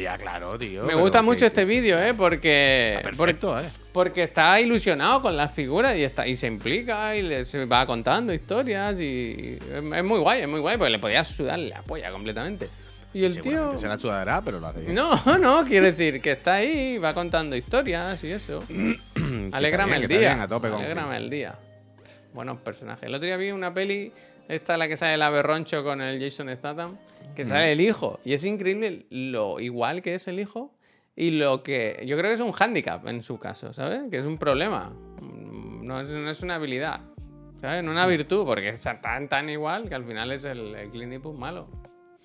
[0.00, 0.82] Ya, claro, tío.
[0.82, 2.12] Me gusta que- mucho este vídeo, ¿eh?
[2.12, 3.70] Porque, Está porque, perfecto, eh.
[3.92, 7.86] porque está ilusionado con las figuras y, está, y se implica y le, se va
[7.86, 11.82] contando historias y es, es muy guay, es muy guay, porque le podía sudar la
[11.82, 12.68] polla completamente.
[13.14, 13.76] Y el tío...
[13.76, 14.94] Se la sudará, pero lo hace bien.
[14.96, 18.64] No, no, quiero decir que está ahí, va contando historias y eso.
[19.52, 20.18] Alégrame el día.
[20.18, 21.54] bien, a tope con Alégrame el día.
[22.36, 23.02] Buenos personajes.
[23.04, 24.12] El otro día vi una peli,
[24.46, 26.98] esta es la que sale el aberroncho con el Jason Statham,
[27.34, 28.20] que sale el hijo.
[28.26, 30.70] Y es increíble lo igual que es el hijo
[31.16, 32.04] y lo que.
[32.06, 34.02] Yo creo que es un hándicap en su caso, ¿sabes?
[34.10, 34.90] Que es un problema.
[35.22, 37.00] Mm, No es, no es una habilidad.
[37.62, 37.82] ¿Sabes?
[37.82, 41.14] No una virtud, porque es tan, tan igual que al final es el, el Clint
[41.14, 41.70] Eastwood malo.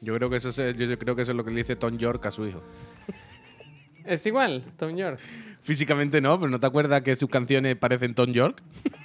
[0.01, 1.97] Yo creo que eso es, yo creo que eso es lo que le dice Tom
[1.97, 2.61] York a su hijo.
[4.03, 5.19] Es igual, Tom York.
[5.61, 8.61] Físicamente no, pero ¿no te acuerdas que sus canciones parecen Tom York?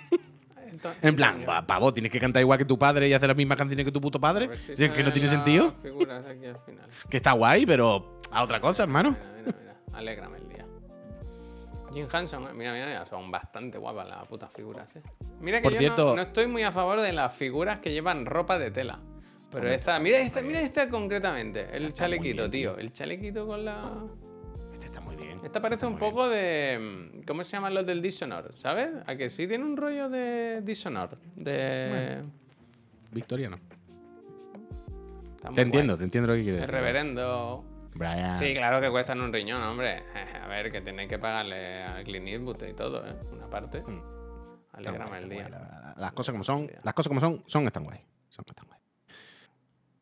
[1.02, 3.56] En plan, va, pavo, tienes que cantar igual que tu padre y hacer las mismas
[3.58, 4.56] canciones que tu puto padre.
[4.56, 5.74] Si es que no tiene sentido.
[5.82, 6.88] figuras aquí al final.
[7.10, 9.10] Que está guay, pero a otra cosa, hermano.
[9.10, 9.98] Mira, mira, mira.
[9.98, 10.66] Alégrame el día.
[11.92, 15.02] Jim Hanson, eh, mira, mira, mira, son bastante guapas las putas figuras, eh.
[15.40, 17.92] Mira que Por yo cierto- no, no estoy muy a favor de las figuras que
[17.92, 18.98] llevan ropa de tela.
[19.50, 22.76] Pero esta, mira esta, mira esta concretamente, el chalequito, tío.
[22.76, 23.92] El chalequito con la.
[25.16, 25.40] Bien.
[25.44, 26.10] Esta parece un bien.
[26.10, 26.78] poco de.
[27.18, 28.52] mm, ¿Cómo se llaman los del Dishonor?
[28.56, 28.90] ¿Sabes?
[29.06, 31.16] A que sí tiene un rollo de Dishonor.
[31.34, 32.22] De.
[33.12, 33.58] Victoriano.
[35.36, 35.98] Está muy Te entiendo, guay.
[35.98, 36.74] te entiendo lo que quieres El decir.
[36.74, 37.64] reverendo.
[37.94, 38.36] Brian.
[38.36, 40.02] Sí, claro que cuestan un riñón, hombre.
[40.42, 43.14] A ver, que tenéis que pagarle a Clint Eastwood y todo, ¿eh?
[43.32, 43.80] Una parte.
[43.80, 44.02] Mm.
[44.72, 45.48] Alégrame el día.
[45.48, 48.00] guay, la- la- Las cosas como son, las cosas como son, son están guay.
[48.28, 48.75] Son están guay.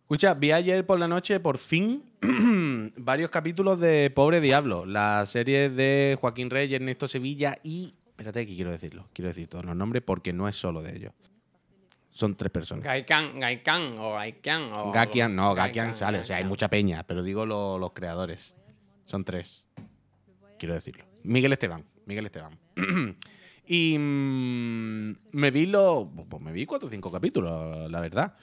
[0.04, 2.02] Escucha, vi ayer por la noche, por fin,
[2.98, 7.94] varios capítulos de Pobre Diablo, la serie de Joaquín Reyes, Ernesto Sevilla y.
[8.10, 9.08] Espérate que quiero decirlo.
[9.14, 11.12] Quiero decir todos los nombres porque no es solo de ellos.
[12.10, 12.84] Son tres personas.
[12.84, 14.92] Gaikan, Gaikan o Gaikan o.
[14.92, 16.18] Gakian, no, Gakian sale.
[16.20, 18.54] O sea, hay mucha peña, pero digo lo- los creadores.
[19.06, 19.66] Son tres.
[20.58, 21.04] Quiero decirlo.
[21.24, 21.84] Miguel Esteban.
[22.06, 22.56] Miguel Esteban.
[23.66, 26.08] y mm, me vi los.
[26.28, 28.34] Pues me vi cuatro o cinco capítulos, la verdad.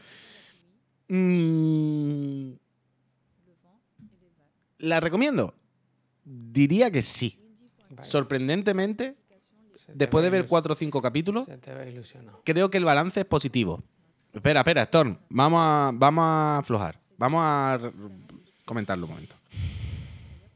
[1.14, 2.54] Mm,
[4.78, 5.54] ¿La recomiendo?
[6.24, 7.38] Diría que sí.
[8.04, 9.18] Sorprendentemente,
[9.94, 12.02] después de ver cuatro o cinco capítulos, Se te
[12.46, 13.84] creo que el balance es positivo.
[14.34, 15.18] Espera, espera, Storm.
[15.28, 16.98] Vamos a, vamos a aflojar.
[17.18, 17.92] Vamos a
[18.64, 19.36] comentarlo un momento.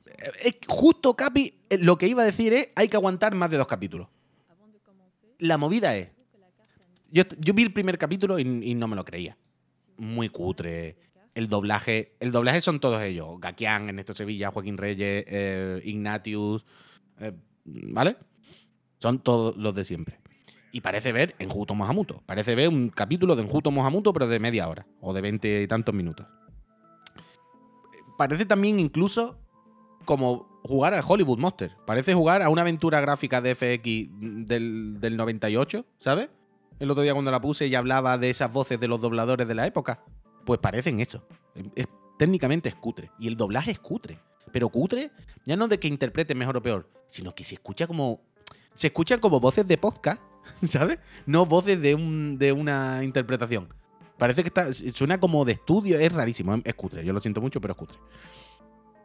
[0.08, 3.52] Eh, Es justo, Capi, eh, lo que iba a decir es hay que aguantar más
[3.52, 4.08] de dos capítulos.
[5.40, 6.12] La movida es...
[7.12, 9.38] Yo, vi el primer capítulo y, y no me lo creía.
[9.98, 10.98] Muy cutre.
[11.34, 12.16] El doblaje...
[12.20, 13.40] El doblaje son todos ellos.
[13.40, 16.66] Gakian, Ernesto Sevilla, Joaquín Reyes, eh, Ignatius...
[17.20, 17.34] eh,
[17.66, 18.18] ¿Vale?
[19.00, 20.20] Son todos los de siempre.
[20.72, 22.22] Y parece ver Enjuto Mohamuto.
[22.26, 25.68] Parece ver un capítulo de Enjuto Mohamuto, pero de media hora o de veinte y
[25.68, 26.28] tantos minutos.
[28.18, 29.40] Parece también incluso
[30.06, 31.72] como jugar al Hollywood Monster.
[31.86, 34.10] Parece jugar a una aventura gráfica de FX
[34.48, 36.30] del, del 98, ¿sabes?
[36.80, 39.56] El otro día cuando la puse y hablaba de esas voces de los dobladores de
[39.56, 40.02] la época.
[40.46, 41.26] Pues parecen eso.
[41.76, 43.12] Es- técnicamente es cutre.
[43.20, 44.20] Y el doblaje es cutre.
[44.52, 45.12] Pero cutre,
[45.46, 48.22] ya no de que interprete mejor o peor, sino que se escucha como.
[48.74, 50.22] Se escuchan como voces de podcast,
[50.70, 51.00] ¿sabes?
[51.26, 53.70] No voces de, un, de una interpretación.
[54.18, 57.04] Parece que está, suena como de estudio, es rarísimo, es- cutre.
[57.06, 57.98] Yo lo siento mucho, pero es cutre.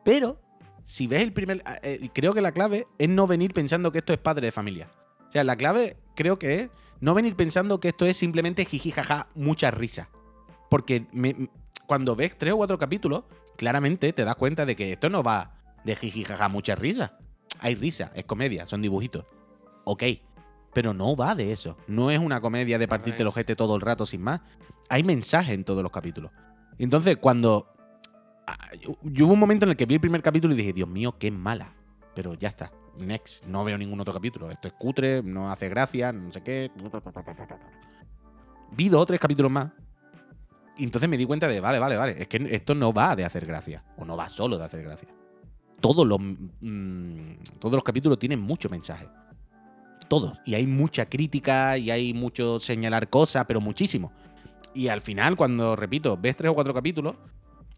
[0.05, 0.41] Pero,
[0.85, 1.63] si ves el primer.
[1.83, 4.89] eh, creo que la clave es no venir pensando que esto es padre de familia.
[5.29, 8.91] O sea, la clave creo que es no venir pensando que esto es simplemente jiji
[8.91, 10.09] jaja, mucha risa.
[10.69, 11.49] Porque me-
[11.87, 13.25] cuando ves tres o cuatro capítulos,
[13.57, 15.53] claramente te das cuenta de que esto no va
[15.85, 17.19] de jiji jaja, mucha risa.
[17.59, 19.25] Hay risa, es comedia, son dibujitos.
[19.85, 20.03] Ok.
[20.73, 21.77] Pero no va de eso.
[21.89, 24.41] No es una comedia de partirte el ojete todo el rato sin más.
[24.89, 26.31] Hay mensaje en todos los capítulos.
[26.79, 27.67] Entonces, cuando.
[28.47, 30.73] ah, Yo, yo hubo un momento en el que vi el primer capítulo y dije,
[30.73, 31.73] Dios mío, qué mala.
[32.15, 32.71] Pero ya está.
[32.99, 33.45] Next.
[33.47, 34.51] No veo ningún otro capítulo.
[34.51, 36.71] Esto es cutre, no hace gracia, no sé qué.
[38.73, 39.71] Vi dos o tres capítulos más.
[40.77, 42.23] Y entonces me di cuenta de, vale, vale, vale.
[42.23, 43.85] Es que esto no va de hacer gracia.
[43.97, 45.09] O no va solo de hacer gracia.
[45.81, 49.09] Todos los, mm, todos los capítulos tienen mucho mensaje.
[50.09, 50.39] Todos.
[50.45, 54.13] Y hay mucha crítica y hay mucho señalar cosas, pero muchísimo.
[54.75, 57.17] Y al final, cuando, repito, ves tres o cuatro capítulos,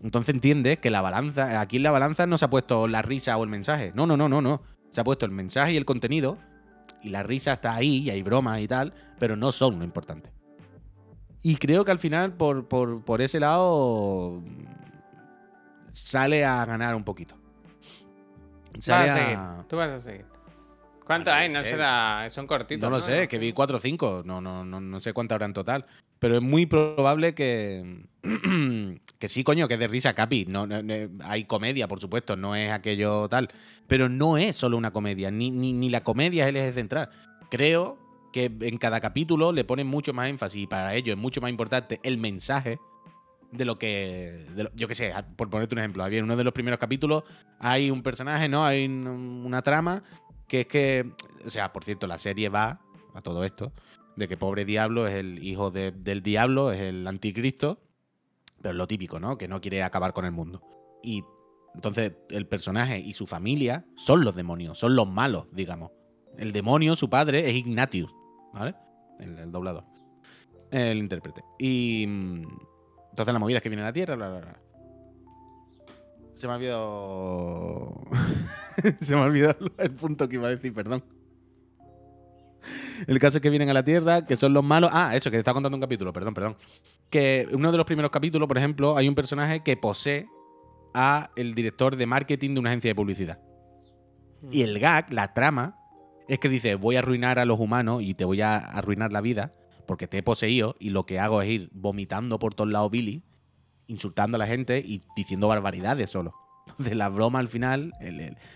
[0.02, 3.36] entonces entiendes que la balanza, aquí en la balanza no se ha puesto la risa
[3.36, 3.92] o el mensaje.
[3.94, 4.62] No, no, no, no, no.
[4.92, 6.38] Se ha puesto el mensaje y el contenido.
[7.02, 10.30] Y la risa está ahí, y hay bromas y tal, pero no son lo importante.
[11.42, 14.40] Y creo que al final, por, por, por ese lado,
[15.92, 17.34] sale a ganar un poquito.
[18.78, 19.64] Sale Vas a.
[19.68, 20.26] Tú vas a seguir.
[21.04, 21.48] ¿Cuántos Bueno, hay?
[21.48, 21.70] no No sé.
[21.70, 22.28] será.
[22.30, 22.88] Son cortitos.
[22.88, 25.46] No lo sé, que vi 4 o 5, no, no, no, no sé cuántas habrá
[25.46, 25.84] en total.
[26.22, 28.04] Pero es muy probable que.
[29.18, 30.46] que sí, coño, que es de risa, Capi.
[30.46, 30.68] No,
[31.24, 33.48] hay comedia, por supuesto, no es aquello tal.
[33.88, 37.10] Pero no es solo una comedia, ni, ni, ni la comedia es el eje central.
[37.50, 37.98] Creo
[38.32, 41.50] que en cada capítulo le ponen mucho más énfasis y para ello es mucho más
[41.50, 42.78] importante el mensaje
[43.50, 44.46] de lo que.
[44.76, 47.24] yo qué sé, por ponerte un ejemplo, en uno de los primeros capítulos
[47.58, 48.64] hay un personaje, ¿no?
[48.64, 49.08] Hay un-
[49.44, 50.04] una trama
[50.46, 51.10] que es que.
[51.44, 52.78] O sea, por cierto, la serie va
[53.12, 53.72] a todo esto
[54.16, 57.80] de que pobre diablo es el hijo de- del diablo, es el anticristo,
[58.60, 59.38] pero es lo típico, ¿no?
[59.38, 60.62] Que no quiere acabar con el mundo.
[61.02, 61.24] Y
[61.74, 65.90] entonces el personaje y su familia son los demonios, son los malos, digamos.
[66.38, 68.14] El demonio, su padre, es Ignatius,
[68.52, 68.74] ¿vale?
[69.18, 69.84] El, doblador.
[70.70, 71.42] El intérprete.
[71.58, 72.42] Y mm,
[73.10, 74.60] entonces la movida que viene a la Tierra, bla, bla, bla.
[76.34, 78.02] Se me ha olvidado...
[79.00, 81.04] Se me ha olvidado el punto que iba a decir, perdón.
[83.06, 84.90] El caso es que vienen a la Tierra, que son los malos.
[84.92, 86.56] Ah, eso, que te estaba contando un capítulo, perdón, perdón.
[87.10, 90.26] Que uno de los primeros capítulos, por ejemplo, hay un personaje que posee
[90.94, 93.38] a el director de marketing de una agencia de publicidad.
[94.50, 95.76] Y el gag, la trama,
[96.28, 99.20] es que dice, voy a arruinar a los humanos y te voy a arruinar la
[99.20, 99.54] vida
[99.86, 103.22] porque te he poseído y lo que hago es ir vomitando por todos lados Billy,
[103.86, 106.32] insultando a la gente y diciendo barbaridades solo.
[106.68, 107.92] Entonces la broma al final,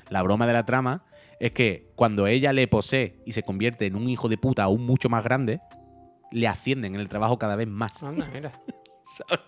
[0.09, 1.05] la broma de la trama,
[1.41, 4.85] es que cuando ella le posee y se convierte en un hijo de puta aún
[4.85, 5.61] mucho más grande,
[6.33, 8.03] le ascienden en el trabajo cada vez más.
[8.03, 8.53] Anda, mira.
[9.05, 9.45] ¿sabes?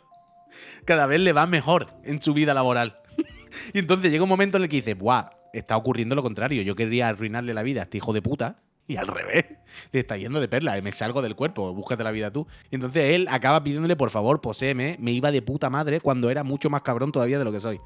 [0.84, 2.94] Cada vez le va mejor en su vida laboral.
[3.72, 5.30] y entonces llega un momento en el que dice, ¡buah!
[5.52, 6.62] Está ocurriendo lo contrario.
[6.62, 8.58] Yo quería arruinarle la vida a este hijo de puta.
[8.86, 9.44] Y al revés,
[9.92, 10.80] le está yendo de perla.
[10.80, 12.46] Me salgo del cuerpo, búscate la vida tú.
[12.70, 14.96] Y entonces él acaba pidiéndole, por favor, poséeme.
[15.00, 17.80] Me iba de puta madre cuando era mucho más cabrón todavía de lo que soy.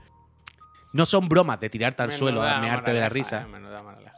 [0.92, 3.42] No son bromas de tirarte al suelo a mearte de la risa.
[3.42, 4.12] eh, moraleja.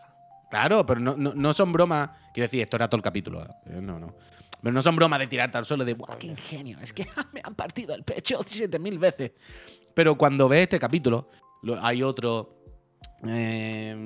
[0.51, 2.11] Claro, pero no, no, no son bromas.
[2.33, 3.43] Quiero decir, esto era todo el capítulo.
[3.67, 4.15] eh, No, no.
[4.63, 6.79] Pero no son bromas de tirarte al suelo de, ¡buah, qué ingenio!
[6.81, 9.33] Es que me han partido el pecho 7000 veces.
[9.95, 11.29] Pero cuando ves este capítulo,
[11.63, 12.64] lo- hay otro.
[13.27, 13.97] Eh,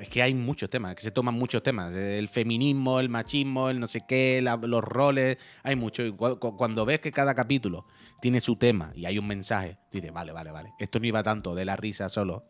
[0.00, 1.94] es que hay muchos temas, que se toman muchos temas.
[1.94, 6.04] El feminismo, el machismo, el no sé qué, los roles, hay mucho.
[6.04, 7.86] Y cu- cu- cuando ves que cada capítulo
[8.20, 10.72] tiene su tema y hay un mensaje, dices, vale, vale, vale.
[10.78, 12.44] Esto no iba tanto de la risa solo,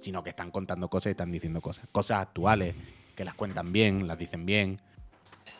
[0.00, 1.86] sino que están contando cosas y están diciendo cosas.
[1.92, 2.74] Cosas actuales,
[3.16, 4.80] que las cuentan bien, las dicen bien.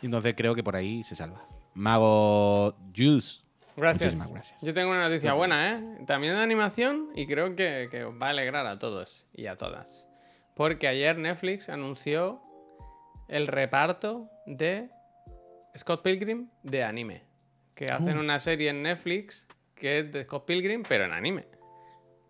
[0.01, 1.43] Y entonces creo que por ahí se salva.
[1.73, 3.39] Mago Juice.
[3.79, 4.13] Gracias.
[4.13, 4.61] Muchísimas gracias.
[4.61, 5.83] Yo tengo una noticia buena, ¿eh?
[6.05, 9.55] También de animación y creo que, que os va a alegrar a todos y a
[9.57, 10.07] todas.
[10.55, 12.41] Porque ayer Netflix anunció
[13.27, 14.89] el reparto de
[15.77, 17.23] Scott Pilgrim de anime.
[17.75, 18.21] Que hacen Uh.
[18.21, 21.47] una serie en Netflix que es de Scott Pilgrim, pero en anime.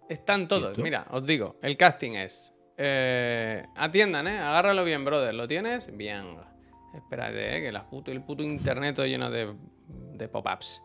[0.08, 2.54] Están todos, mira, os digo, el casting es...
[2.78, 4.39] eh, atiendan, ¿eh?
[4.39, 5.34] Agárralo bien, brother.
[5.34, 5.95] ¿Lo tienes?
[5.95, 6.36] Bien.
[6.95, 7.62] Espérate, ¿eh?
[7.62, 9.54] Que la puto- el puto internet todo lleno de,
[9.88, 10.82] de pop-ups.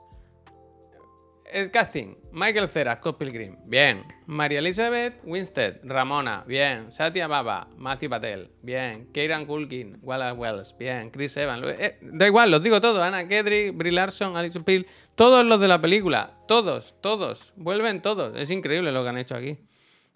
[1.44, 4.02] El casting, Michael Cera, Scott Pilgrim, bien.
[4.26, 6.90] María Elizabeth Winstead, Ramona, bien.
[6.90, 9.08] Satya Baba, Matthew Patel, bien.
[9.12, 11.10] Kieran Culkin, Wallace Wells, bien.
[11.10, 13.02] Chris Evans, eh, da igual, los digo todos.
[13.02, 18.34] Anna Kedrick, Brie Larson, Alison Peel, todos los de la película, todos, todos, vuelven todos.
[18.36, 19.58] Es increíble lo que han hecho aquí.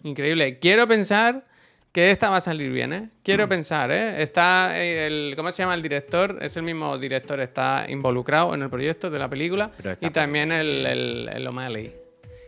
[0.03, 0.59] Increíble.
[0.59, 1.45] Quiero pensar
[1.91, 3.09] que esta va a salir bien, ¿eh?
[3.23, 4.21] Quiero pensar, ¿eh?
[4.21, 5.33] Está eh, el.
[5.35, 6.37] ¿Cómo se llama el director?
[6.41, 9.71] Es el mismo director, está involucrado en el proyecto de la película.
[10.01, 11.93] Y también el, el, el O'Malley.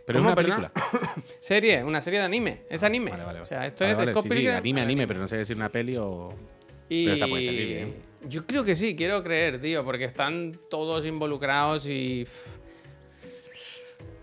[0.06, 0.72] Pero es ¿Cómo, una película.
[1.40, 2.62] Serie, una serie de anime.
[2.68, 3.10] Es anime.
[3.10, 3.44] Vale, vale, vale.
[3.44, 5.56] O sea, esto Vale, es sí, sí, Pilgrim anime, anime, pero no sé si es
[5.56, 6.34] una peli o.
[6.88, 7.94] Y Pero esta puede salir bien.
[8.28, 12.26] Yo creo que sí, quiero creer, tío, porque están todos involucrados y.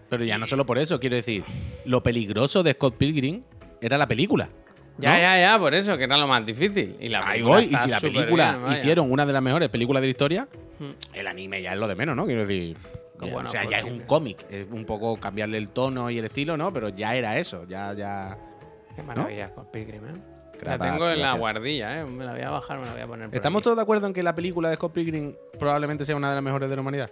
[0.09, 1.43] Pero ya no solo por eso, quiero decir,
[1.85, 3.43] lo peligroso de Scott Pilgrim
[3.81, 4.49] era la película.
[4.99, 5.19] Ya, ¿no?
[5.19, 6.95] ya, ya, por eso, que era lo más difícil.
[6.99, 10.01] Y la Ahí voy, y si la película bien, hicieron una de las mejores películas
[10.01, 10.47] de la historia,
[10.79, 10.91] Hmm.
[11.13, 12.25] el anime ya es lo de menos, ¿no?
[12.25, 12.77] Quiero decir.
[13.19, 15.69] Qué ya- bueno, o sea, pues, ya es un cómic, es un poco cambiarle el
[15.69, 16.71] tono y el estilo, ¿no?
[16.71, 18.37] Pero ya era eso, ya, ya.
[18.95, 20.21] Qué maravilla, Scott Pilgrim, ¿eh?
[20.61, 22.05] La tengo en la guardilla, ¿eh?
[22.05, 23.27] Me la voy a bajar, me la voy a poner.
[23.29, 23.63] por ¿Estamos aquí.
[23.65, 26.43] todos de acuerdo en que la película de Scott Pilgrim probablemente sea una de las
[26.43, 27.09] mejores de la humanidad?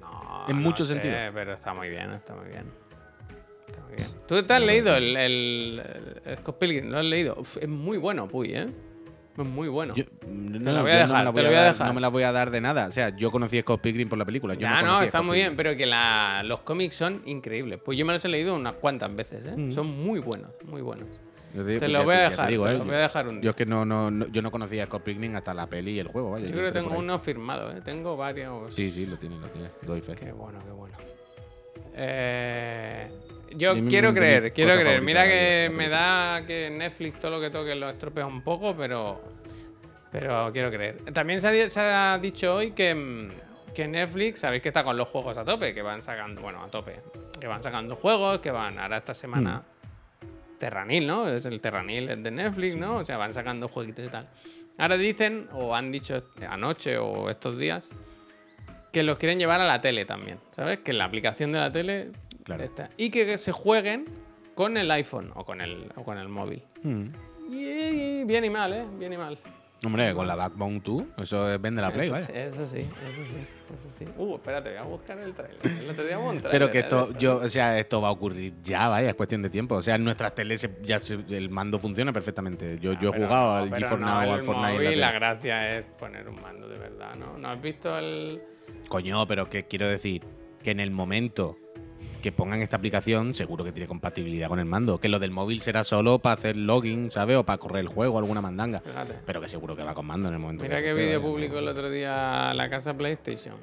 [0.00, 1.18] No, en no muchos sé, sentidos.
[1.34, 2.64] Pero está muy bien, está muy bien.
[3.68, 4.08] Está muy bien.
[4.26, 5.82] ¿Tú te has leído el, el-
[6.24, 6.90] el Scott Pilgrim?
[6.90, 7.36] ¿Lo has leído?
[7.38, 8.68] Uf, es muy bueno, Puy, ¿eh?
[9.38, 9.94] Es muy bueno.
[9.94, 11.56] Yo, no, la voy a yo dejar, no me la te voy, lo a voy
[11.56, 11.86] a dar, dejar.
[11.86, 12.86] no me la voy a dar de nada.
[12.88, 14.54] O sea, yo conocí a Scott Pilgrim por la película.
[14.54, 17.22] Yo Ya, no, no, conocía a está muy bien, pero que la- los cómics son
[17.24, 17.78] increíbles.
[17.84, 19.54] Pues yo me los he leído unas cuantas veces, ¿eh?
[19.56, 19.70] Mm.
[19.70, 21.06] Son muy buenos, muy buenos.
[21.54, 22.78] Yo digo, Te ya lo voy a te dejar, digo, te ¿eh?
[22.78, 23.50] lo voy a dejar un Yo día.
[23.50, 25.98] es que no, no, no- yo no conocía a Scott Pilgrim hasta la peli y
[26.00, 26.46] el juego, vaya.
[26.46, 27.80] Yo creo que tengo uno firmado, ¿eh?
[27.84, 28.74] Tengo varios.
[28.74, 29.68] Sí, sí, lo tiene, lo tiene.
[29.82, 30.14] Doy fe.
[30.16, 30.96] Qué bueno, qué bueno.
[31.94, 33.08] Eh,
[33.56, 35.02] yo quiero creer, quiero creer.
[35.02, 39.20] Mira que me da que Netflix todo lo que toque lo estropea un poco, pero
[40.10, 40.96] pero quiero creer.
[41.12, 43.28] También se ha, di- se ha dicho hoy que, mm,
[43.74, 46.68] que Netflix, sabéis que está con los juegos a tope, que van sacando, bueno, a
[46.68, 46.96] tope,
[47.38, 49.62] que van sacando juegos, que van ahora esta semana
[50.20, 50.58] Mm.
[50.58, 51.28] Terranil, ¿no?
[51.28, 52.96] Es el Terranil de Netflix, ¿no?
[52.96, 54.28] O sea, van sacando jueguitos y tal.
[54.78, 57.90] Ahora dicen, o han dicho anoche o estos días,
[58.92, 60.78] que los quieren llevar a la tele también, ¿sabes?
[60.80, 62.08] Que en la aplicación de la tele
[62.48, 62.64] Claro.
[62.64, 62.90] está.
[62.96, 64.06] Y que se jueguen
[64.54, 66.62] con el iPhone o con el, o con el móvil.
[66.82, 67.06] Mm.
[67.50, 68.84] Y, y bien y mal, ¿eh?
[68.98, 69.38] Bien y mal.
[69.84, 72.46] Hombre, con la Backbone 2, eso es vende la Play, eso, vaya.
[72.46, 73.36] eso sí, eso sí,
[73.72, 74.04] eso sí.
[74.16, 75.58] Uh, espérate, voy a buscar el trailer.
[75.64, 76.80] El otro día un Pero tráiler, que ¿eh?
[76.80, 77.18] esto, eso.
[77.20, 79.76] yo, o sea, esto va a ocurrir ya, vaya, es cuestión de tiempo.
[79.76, 82.76] O sea, en nuestras teles ya se- el mando funciona perfectamente.
[82.80, 84.92] Yo, Ah, yo he pero jugado no, al pero GeForce no, Now o al Fortnite.
[84.94, 87.38] en la la gracia es poner un mando de verdad, ¿no?
[87.38, 88.42] ¿No has visto el...?
[88.88, 90.24] Coño, pero que quiero decir
[90.64, 91.56] que en el momento
[92.28, 95.00] que pongan esta aplicación, seguro que tiene compatibilidad con el mando.
[95.00, 97.38] Que lo del móvil será solo para hacer login, ¿sabes?
[97.38, 98.80] O para correr el juego, alguna mandanga.
[98.80, 99.14] Fíjate.
[99.24, 100.62] Pero que seguro que va con mando en el momento.
[100.62, 103.56] Mira que pueda, vídeo publicó el otro día la casa PlayStation.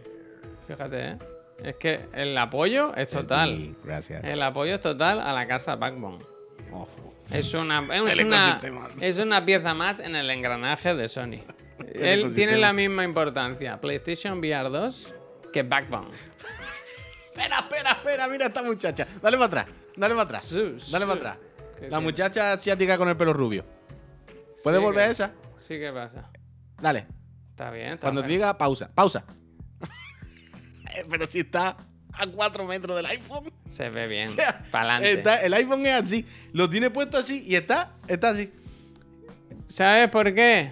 [0.67, 1.17] Fíjate, ¿eh?
[1.63, 3.55] Es que el apoyo es total.
[3.55, 4.23] Sí, Gracias.
[4.23, 6.17] El apoyo es total a la casa Backbone.
[6.71, 7.13] Ojo.
[7.31, 8.59] Es una, es, una,
[8.99, 11.41] es una pieza más en el engranaje de Sony.
[11.93, 15.13] Él tiene la misma importancia, PlayStation VR 2,
[15.53, 16.09] que Backbone.
[17.35, 19.05] Espera, espera, espera, mira esta muchacha.
[19.21, 19.65] Dale para atrás,
[19.97, 20.55] dale para atrás.
[20.91, 21.37] Dale para atrás.
[21.75, 22.03] ¿Qué La tiene?
[22.03, 23.65] muchacha asiática con el pelo rubio.
[24.63, 25.31] ¿Puedes Sí, volver a esa?
[25.57, 26.29] Sí, ¿qué pasa?
[26.81, 27.07] Dale.
[27.51, 28.39] Está bien, está Cuando te bien.
[28.39, 29.25] diga pausa, pausa.
[31.09, 31.75] Pero si está
[32.13, 33.51] a 4 metros del iPhone.
[33.69, 34.29] Se ve bien.
[34.29, 34.61] O sea,
[35.03, 36.25] está- el iPhone es así.
[36.53, 38.53] Lo tiene puesto así y está, está así.
[39.67, 40.71] ¿Sabes por qué?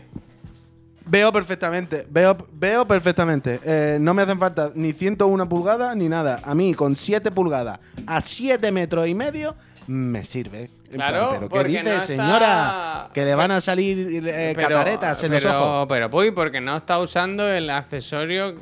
[1.05, 3.59] Veo perfectamente, veo, veo perfectamente.
[3.65, 6.39] Eh, no me hacen falta ni 101 pulgadas ni nada.
[6.43, 9.53] A mí, con 7 pulgadas a 7 metros y medio,
[9.87, 10.69] me sirve.
[10.89, 13.09] En Claro, plan, ¿Pero qué dice, no está- señora?
[13.13, 15.85] Que le van a salir eh, cataretas en los pero, ojos.
[15.89, 18.55] Pero, Puy, porque no está usando el accesorio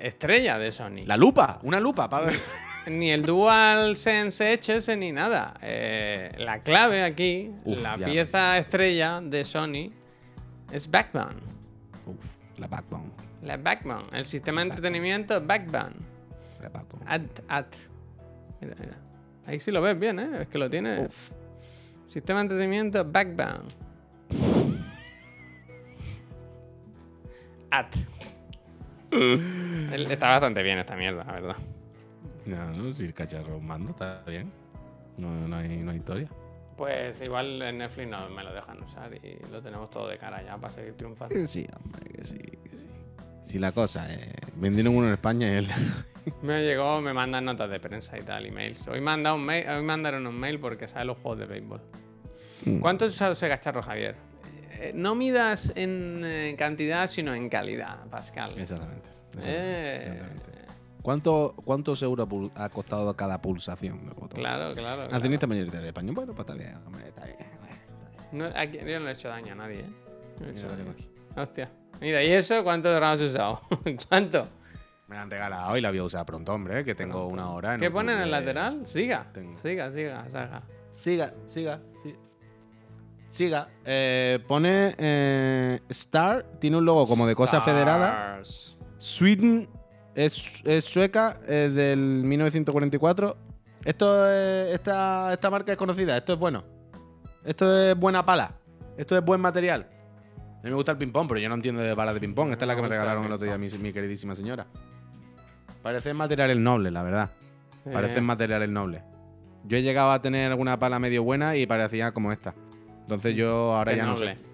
[0.00, 1.02] estrella de Sony.
[1.06, 2.36] La lupa, una lupa para ver.
[2.86, 5.54] Ni el DualSense HS ni nada.
[5.60, 9.90] Eh, la clave aquí, Uf, la pieza estrella de Sony,
[10.72, 11.49] es Backbone.
[12.60, 13.10] La backbone.
[13.42, 14.04] La Backbone.
[14.12, 15.96] El sistema de entretenimiento Backbone.
[16.62, 17.04] La backbone.
[17.06, 17.66] Ad, ad.
[18.60, 18.96] Mira, mira.
[19.46, 20.42] Ahí sí lo ves bien, ¿eh?
[20.42, 21.08] Es que lo tiene.
[22.06, 23.68] Sistema de entretenimiento Backbone.
[27.70, 27.86] Ad.
[30.10, 31.56] Está bastante bien esta mierda, la verdad.
[32.44, 34.52] No, no, si el cacharro mando está bien.
[35.16, 36.28] No, no, hay, no hay historia.
[36.80, 40.42] Pues igual en Netflix no me lo dejan usar y lo tenemos todo de cara
[40.42, 41.46] ya para seguir triunfando.
[41.46, 42.88] Sí, hombre, que sí, que sí.
[43.44, 44.26] Si la cosa es.
[44.54, 45.68] Vendieron uno en España y él.
[46.42, 48.88] Me llegó, me mandan notas de prensa y tal, emails.
[48.88, 51.80] Hoy, manda un mail, hoy mandaron un mail porque sabe los juegos de béisbol.
[52.64, 52.78] Mm.
[52.78, 54.16] ¿Cuánto ese cacharro, Javier?
[54.78, 58.52] Eh, no midas en eh, cantidad, sino en calidad, Pascal.
[58.56, 59.08] Exactamente.
[59.36, 60.49] exactamente, Eh, exactamente.
[61.02, 64.38] ¿Cuánto, ¿Cuántos euros ha costado cada pulsación del botón?
[64.40, 64.96] Claro, claro.
[65.02, 65.14] claro.
[65.14, 66.14] Accionista mayoritario español.
[66.14, 67.36] Bueno, pues está bien, hombre, está bien.
[68.32, 69.84] No, aquí- yo no le he hecho daño a nadie, ¿eh?
[70.38, 70.90] No le he Mira, hecho tengo daño.
[70.92, 71.08] aquí.
[71.36, 71.70] Hostia.
[72.00, 73.60] Mira, ¿y eso cuánto has usado?
[74.08, 74.46] ¿Cuánto?
[75.08, 77.74] Me la han regalado y la voy a usar pronto, hombre, que tengo una hora.
[77.74, 78.86] En ¿Qué pone en el de- lateral?
[78.86, 79.26] Siga.
[79.32, 79.58] Tengo.
[79.58, 80.62] Siga, siga, saga.
[80.92, 82.14] Siga, siga, sí.
[83.28, 83.68] Siga.
[83.84, 88.40] Eh, pone eh, Star, tiene un logo como de cosa federada.
[88.42, 88.76] Stars.
[88.98, 89.68] Sweden
[90.26, 93.36] es, es sueca, es del 1944.
[93.84, 96.64] Esto es- esta, esta marca es conocida, esto es bueno.
[97.44, 98.52] Esto es buena pala.
[98.96, 99.86] Esto es buen material.
[100.38, 102.52] A mí me gusta el ping-pong, pero yo no entiendo de balas de ping-pong.
[102.52, 104.66] Esta es la que me regalaron el otro día mi, mi queridísima señora.
[105.82, 107.30] Parecen materiales nobles, la verdad.
[107.90, 109.02] Parecen Eh, materiales nobles.
[109.64, 112.54] Yo he llegado a tener alguna pala medio buena y parecía como esta.
[113.02, 114.46] Entonces yo ahora qué ya noble, no sé.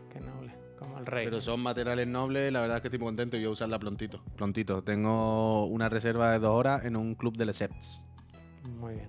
[1.07, 1.25] Rey.
[1.25, 3.79] Pero son materiales nobles, la verdad es que estoy muy contento y voy a usarla
[3.79, 4.23] prontito.
[4.37, 4.83] Prontito.
[4.83, 8.07] Tengo una reserva de dos horas en un club de Lesseps.
[8.79, 9.09] Muy bien.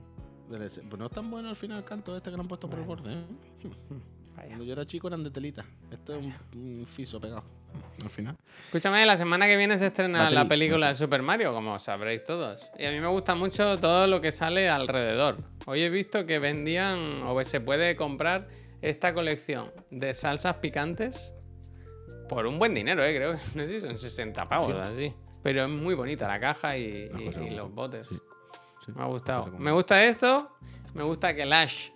[0.49, 0.87] De Lesseps.
[0.89, 2.79] Pues no es tan bueno al final el canto este que lo han puesto por
[2.79, 3.23] el borde, ¿eh?
[4.35, 4.49] Vaya.
[4.49, 5.65] Cuando yo era chico eran de telita.
[5.91, 7.43] Esto es un, un fiso pegado.
[8.03, 8.35] Al final.
[8.65, 12.23] Escúchame, la semana que viene se estrena la película no de Super Mario, como sabréis
[12.23, 12.67] todos.
[12.77, 15.37] Y a mí me gusta mucho todo lo que sale alrededor.
[15.65, 18.47] Hoy he visto que vendían o se puede comprar
[18.81, 21.33] esta colección de salsas picantes
[22.27, 23.15] por un buen dinero, ¿eh?
[23.15, 23.33] creo.
[23.33, 24.79] que- No sé si son 60 pavos Sí.
[24.81, 25.13] así.
[25.43, 27.09] Pero es muy bonita la caja y,
[27.51, 28.07] los botes.
[28.09, 28.19] sí,
[28.85, 28.91] sí.
[28.95, 29.47] Me ha gustado.
[29.57, 30.49] Me gusta esto.
[30.93, 31.89] Me gusta que Lash.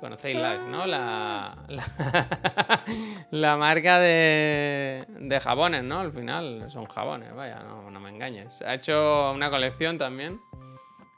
[0.00, 0.86] Conocéis Lash, ¿no?
[0.86, 2.84] La, la,
[3.32, 5.98] la marca de, de jabones, ¿no?
[6.00, 8.62] Al final son jabones, vaya, no, no me engañes.
[8.62, 10.38] Ha hecho una colección también.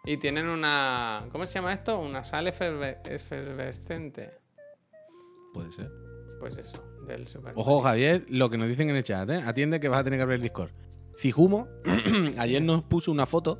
[0.05, 1.27] Y tienen una.
[1.31, 2.01] ¿Cómo se llama esto?
[2.01, 4.39] Una sal eferve- efervescente.
[5.53, 5.91] Puede ser.
[6.41, 7.53] Pues eso, del Super.
[7.57, 9.43] Ojo, Javier, lo que nos dicen en el chat, ¿eh?
[9.45, 10.71] Atiende que vas a tener que abrir el Discord.
[11.19, 11.69] Cijumo
[12.39, 13.59] ayer nos puso una foto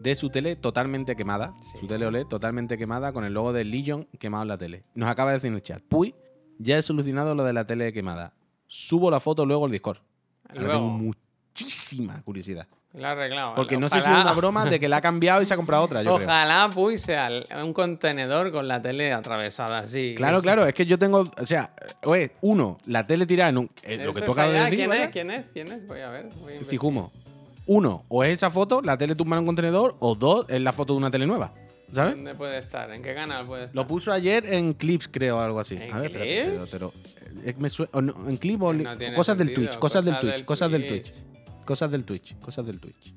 [0.00, 1.54] de su tele totalmente quemada.
[1.60, 1.78] Sí.
[1.80, 4.84] Su tele OLED totalmente quemada con el logo de Legion quemado en la tele.
[4.94, 5.82] Nos acaba de decir en el chat.
[5.82, 6.14] Puy,
[6.58, 8.34] ya he solucionado lo de la tele quemada.
[8.66, 9.98] Subo la foto luego al Discord.
[10.48, 12.66] Ahora tengo Luego, muchísima curiosidad.
[12.94, 13.54] Lo ha arreglado.
[13.54, 15.56] Porque no sé si es una broma de que la ha cambiado y se ha
[15.56, 16.02] comprado otra.
[16.02, 16.26] Yo creo.
[16.26, 17.28] Ojalá, sea
[17.62, 20.14] un contenedor con la tele atravesada así.
[20.16, 21.30] Claro, claro, es que yo tengo.
[21.40, 21.74] O sea,
[22.04, 23.70] oye, uno, la tele tirada en un.
[23.82, 24.64] eh, lo que toca está ya.
[24.70, 24.78] decir.
[24.78, 25.08] ¿Quién es?
[25.10, 25.46] ¿Quién es?
[25.52, 25.86] ¿Quién es?
[25.86, 26.28] Voy a ver.
[26.40, 26.64] voy a.
[26.64, 27.12] Cijumo.
[27.66, 30.72] Uno, o es esa foto, la tele tumba en un contenedor, o dos, es la
[30.72, 31.52] foto de una tele nueva.
[31.92, 32.14] ¿Sabes?
[32.14, 32.90] ¿Dónde puede estar?
[32.92, 33.76] ¿En qué canal puede estar?
[33.76, 35.76] Lo puso ayer en clips, creo, o algo así.
[35.80, 36.68] ¿En A ver, espérate, Clips?
[36.70, 36.92] pero-
[37.44, 40.44] pero, me o no, en clip o No cosas del Twitch, cosas del cosas Twitch,
[40.44, 41.12] cosas del Twitch.
[41.64, 43.14] Cosas del Twitch, cosas del Twitch.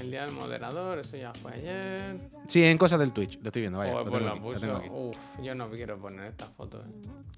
[0.00, 2.16] El día del moderador, eso ya fue ayer.
[2.46, 3.38] Sí, en cosas del Twitch.
[3.42, 3.92] Lo estoy viendo, vaya.
[3.92, 5.10] Joder, lo pues tengo lo aquí, lo tengo puso.
[5.10, 5.18] aquí.
[5.40, 6.78] Uf, yo no quiero poner esta foto.
[6.80, 6.84] eh.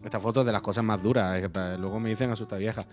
[0.04, 1.34] Esta foto es de las cosas más duras.
[1.36, 2.82] es que pa- luego me dicen asusta vieja.
[2.82, 2.86] Eh,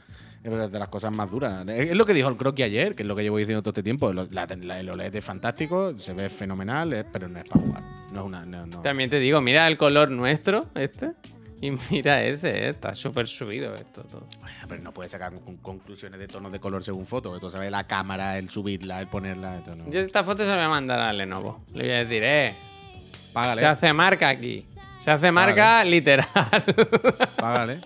[0.43, 1.67] Pero es de las cosas más duras.
[1.67, 3.83] Es lo que dijo el croquis ayer, que es lo que llevo diciendo todo este
[3.83, 4.11] tiempo.
[4.11, 7.83] La- la- el OLED es fantástico, se ve fenomenal, eh, pero no es para jugar.
[8.11, 8.45] No es una.
[8.45, 8.81] no- no.
[8.81, 11.11] También te digo, mira el color nuestro, este.
[11.61, 14.27] Y mira ese, eh, está súper subido esto todo.
[14.39, 17.35] Bueno, Pero no puedes sacar con- conclusiones de tonos de color según foto.
[17.35, 19.57] Esto sabe la cámara, el subirla, el ponerla.
[19.57, 19.89] Esto no.
[19.89, 21.63] Yo esta foto se la voy a mandar a Lenovo.
[21.73, 22.53] Le voy a decir, eh,
[23.33, 23.59] Págale.
[23.61, 24.65] se hace marca aquí.
[25.01, 26.27] Se hace marca literal.
[27.37, 27.79] Págale.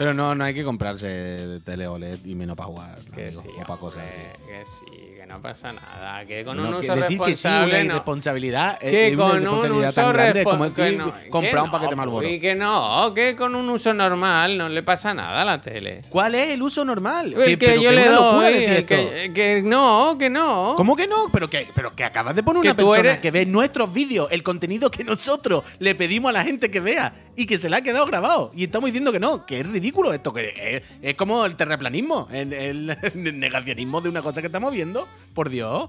[0.00, 2.98] Pero no, no hay que comprarse tele OLED y menos para jugar.
[3.14, 4.02] que sí, o para cosas.
[4.02, 4.46] hombre, así.
[4.46, 6.24] que sí, que no pasa nada.
[6.24, 7.84] Que con No, un que uso decir que sí, una responsable no.
[7.84, 8.78] irresponsabilidad.
[8.78, 11.04] Que con un uso responsable.
[11.28, 12.26] comprar un paquete Marlboro.
[12.26, 16.00] Y que no, que con un uso normal no le pasa nada a la tele.
[16.08, 17.34] ¿Cuál es el uso normal?
[17.34, 20.74] El que, pero yo que le doy, el que, que no, que no.
[20.78, 21.26] ¿Cómo que no?
[21.30, 24.28] Pero que, pero que acabas de poner Que una persona eres- que ve nuestros vídeos,
[24.32, 27.12] el contenido que nosotros le pedimos a la gente que vea
[27.42, 28.52] y que se le ha quedado grabado.
[28.54, 32.28] Y estamos diciendo que no, que es ridículo esto, que es, es como el terraplanismo,
[32.32, 35.08] el, el- el negacionismo de una cosa que estamos viendo.
[35.34, 35.88] Por Dios,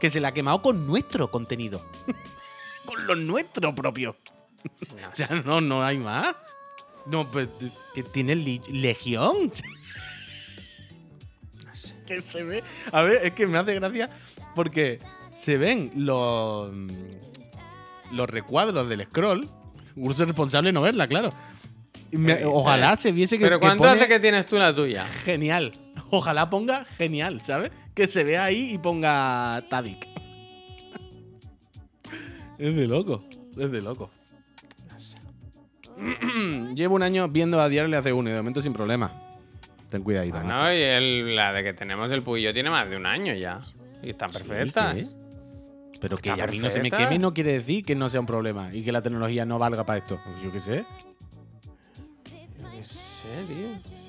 [0.00, 1.84] que se le ha quemado con nuestro contenido.
[2.84, 4.16] con lo nuestro propio.
[5.12, 6.34] O sea, no, no hay más.
[7.06, 7.48] No, pues
[7.94, 9.50] que tiene legión.
[12.06, 12.62] que se ve.
[12.92, 14.10] A ver, es que me hace gracia
[14.54, 14.98] porque
[15.34, 16.70] se ven los
[18.12, 19.48] los recuadros del scroll.
[19.96, 21.30] Uso responsable no verla, claro.
[22.12, 24.74] Y me- ojalá se viese que, Pero que ¿cuánto pone hace que tienes tú la
[24.74, 25.04] tuya?
[25.24, 25.72] genial.
[26.10, 27.70] Ojalá ponga genial, ¿sabes?
[27.94, 30.06] Que se vea ahí y ponga Tadik.
[32.58, 33.24] es de loco,
[33.56, 34.10] es de loco.
[36.74, 39.12] Llevo un año viendo a diario le hace uno y de momento sin problema.
[39.90, 40.36] Ten cuidadito.
[40.36, 40.46] macho.
[40.48, 43.58] Bueno, y el- la de que tenemos el Puyo tiene más de un año ya.
[44.02, 44.94] Y están perfectas.
[44.94, 45.04] ¿qué?
[46.00, 48.26] Pero que a mí no se me queme no quiere decir que no sea un
[48.26, 50.20] problema y que la tecnología no valga para esto.
[50.24, 50.84] Pues Yo qué sé.
[52.58, 54.00] Yo qué sé, tío.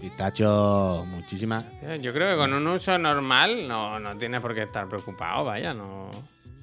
[0.00, 1.64] Pistacho, muchísimas.
[2.02, 5.72] Yo creo que con un uso normal no, no tienes por qué estar preocupado, vaya,
[5.72, 6.10] no.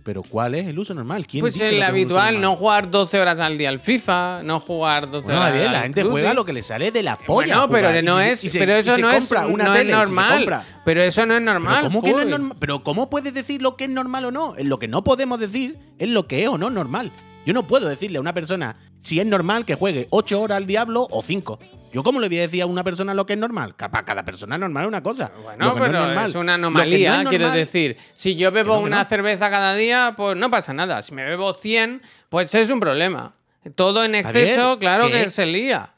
[0.04, 1.28] Pero ¿cuál es el uso normal?
[1.28, 5.12] ¿Quién Pues dice el habitual, no jugar 12 horas al día al FIFA, no jugar
[5.12, 6.36] 12 Bueno, horas al la gente juega tío.
[6.36, 7.58] lo que le sale de la polla.
[7.58, 8.04] Bueno, pero jugar.
[8.04, 10.64] no Y se- es, y se- pero eso no es, una no tele, normal.
[10.84, 11.76] Pero eso no es normal.
[11.82, 12.58] Pero ¿cómo, que no es normal?
[12.60, 14.56] pero ¿cómo puedes decir lo que es normal o no?
[14.58, 17.12] Lo que no podemos decir es lo que es o no normal.
[17.46, 20.68] Yo no puedo decirle a una persona si es normal que juegue 8 horas al
[20.68, 21.60] diablo o 5.
[21.92, 23.74] ¿Yo cómo le voy a decir a una persona lo que es normal?
[23.76, 25.32] Para cada persona es normal una cosa.
[25.42, 27.98] Bueno, no pero normal- es una no anomalía, es quiero decir.
[28.14, 29.06] Si yo bebo una no.
[29.06, 31.02] cerveza cada día, pues no pasa nada.
[31.02, 33.34] Si me bebo 100, pues es un problema.
[33.76, 35.24] Todo en exceso, Javier, claro ¿qué?
[35.24, 35.94] que se lía.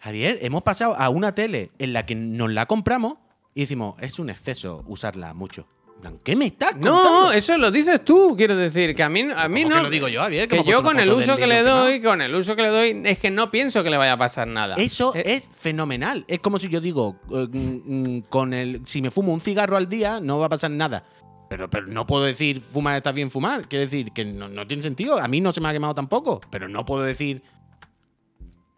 [0.00, 3.14] Javier, hemos pasado a una tele en la que nos la compramos
[3.54, 5.66] y decimos, es un exceso usarla mucho.
[6.22, 9.62] ¿Qué me estás No, eso lo dices tú, quiero decir, que a mí, a mí
[9.62, 9.80] ¿Cómo no.
[9.80, 10.48] que lo digo yo, Javier?
[10.48, 13.02] Que ¿Cómo yo con el uso que le doy, con el uso que le doy,
[13.04, 14.76] es que no pienso que le vaya a pasar nada.
[14.76, 16.24] Eso Eh, es fenomenal.
[16.28, 19.76] Es como si yo digo, eh, mm, mm, con el, si me fumo un cigarro
[19.76, 21.04] al día, no va a pasar nada.
[21.48, 23.66] Pero, pero no puedo decir fumar está bien fumar.
[23.68, 25.18] Quiero decir que no, no tiene sentido.
[25.18, 26.40] A mí no se me ha quemado tampoco.
[26.50, 27.42] Pero no puedo decir.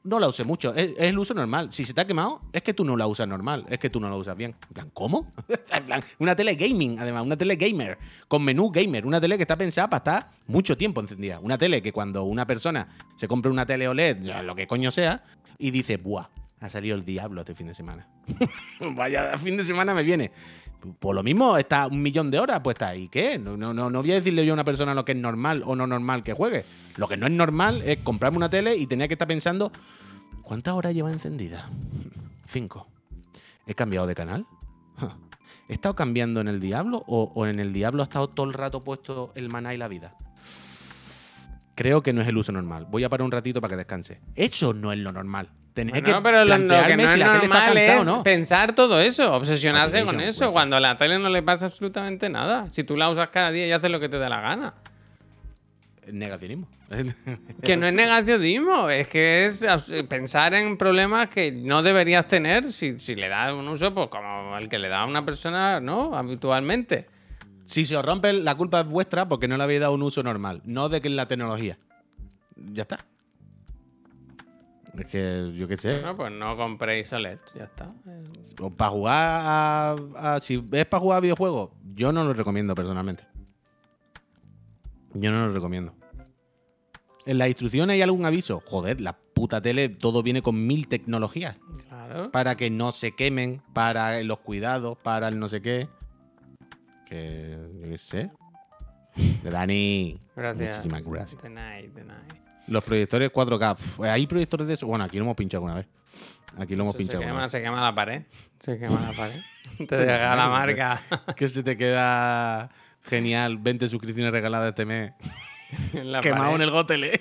[0.02, 0.74] No la usé mucho.
[0.74, 1.72] Es, el uso normal.
[1.72, 3.66] Si se te ha quemado, es que tú no la usas normal.
[3.68, 4.54] Es que tú no la usas bien.
[4.68, 5.30] En plan, ¿cómo?
[5.72, 7.98] en plan, una tele gaming, además, una tele gamer.
[8.26, 9.04] Con menú gamer.
[9.04, 11.38] Una tele que está pensada para estar mucho tiempo encendida.
[11.40, 15.22] Una tele que cuando una persona se compra una tele OLED, lo que coño sea,
[15.58, 16.28] y dice, ¡buah!
[16.60, 18.06] Ha salido el diablo este fin de semana.
[18.94, 20.30] Vaya fin de semana me viene.
[20.98, 22.94] Por lo mismo, está un millón de horas puesta.
[22.96, 23.38] ¿Y qué?
[23.38, 25.76] No, no, no, voy a decirle yo a una persona lo que es normal o
[25.76, 26.64] no normal que juegue.
[26.96, 29.72] Lo que no es normal es comprarme una tele y tener que estar pensando,
[30.42, 31.68] ¿cuántas horas lleva encendida?
[32.46, 32.88] Cinco.
[33.66, 34.46] ¿He cambiado de canal?
[35.68, 38.54] ¿He estado cambiando en el Diablo o, o en el Diablo ha estado todo el
[38.54, 40.16] rato puesto el maná y la vida?
[41.74, 42.86] Creo que no es el uso normal.
[42.90, 44.20] Voy a parar un ratito para que descanse.
[44.34, 45.48] Eso no es lo normal.
[45.80, 48.22] Tener Bueno, que pero lo, lo que no es normal cansada es no.
[48.22, 52.66] pensar todo eso, obsesionarse con eso, cuando a la tele no le pasa absolutamente nada.
[52.70, 54.74] Si tú la usas cada día y haces lo que te da la gana.
[56.12, 56.68] Negacionismo.
[57.62, 59.64] Que no es negacionismo, es que es
[60.08, 64.58] pensar en problemas que no deberías tener si, si le das un uso pues como
[64.58, 66.14] el que le da a una persona, ¿no?
[66.14, 67.06] Habitualmente.
[67.64, 70.22] Si se os rompe, la culpa es vuestra porque no le habéis dado un uso
[70.22, 71.78] normal, no de que la tecnología.
[72.56, 72.98] Ya está.
[74.98, 75.92] Es que yo qué sé.
[76.00, 77.94] Bueno, pues no compréis OLED, ya está.
[78.60, 82.74] O para jugar a, a- Si es para jugar a videojuegos, yo no lo recomiendo
[82.74, 83.24] personalmente.
[85.14, 85.94] Yo no lo recomiendo.
[87.26, 88.62] En la instrucción hay algún aviso.
[88.66, 91.56] Joder, la puta tele, todo viene con mil tecnologías.
[91.88, 92.30] Claro.
[92.30, 95.88] Para que no se quemen, para los cuidados, para el no sé qué.
[97.06, 98.30] que yo qué sé.
[99.42, 100.18] De Dani.
[100.36, 100.76] Gracias.
[100.78, 101.42] Muchísimas gracias.
[101.42, 102.34] The night, the night.
[102.70, 103.72] Los proyectores 4K.
[103.74, 104.86] Uf, ¿Hay proyectores de eso?
[104.86, 105.88] Bueno, aquí lo hemos pinchado alguna vez.
[106.56, 107.50] Aquí lo hemos Eso pinchado se, quema, vez.
[107.50, 108.22] se quema la pared.
[108.60, 109.40] Se quema la pared.
[109.88, 111.00] Te deja la marca
[111.36, 112.70] Que se te queda
[113.02, 113.58] genial.
[113.58, 115.12] 20 suscripciones regaladas este mes.
[115.94, 117.20] en la Quemado en el Gotele.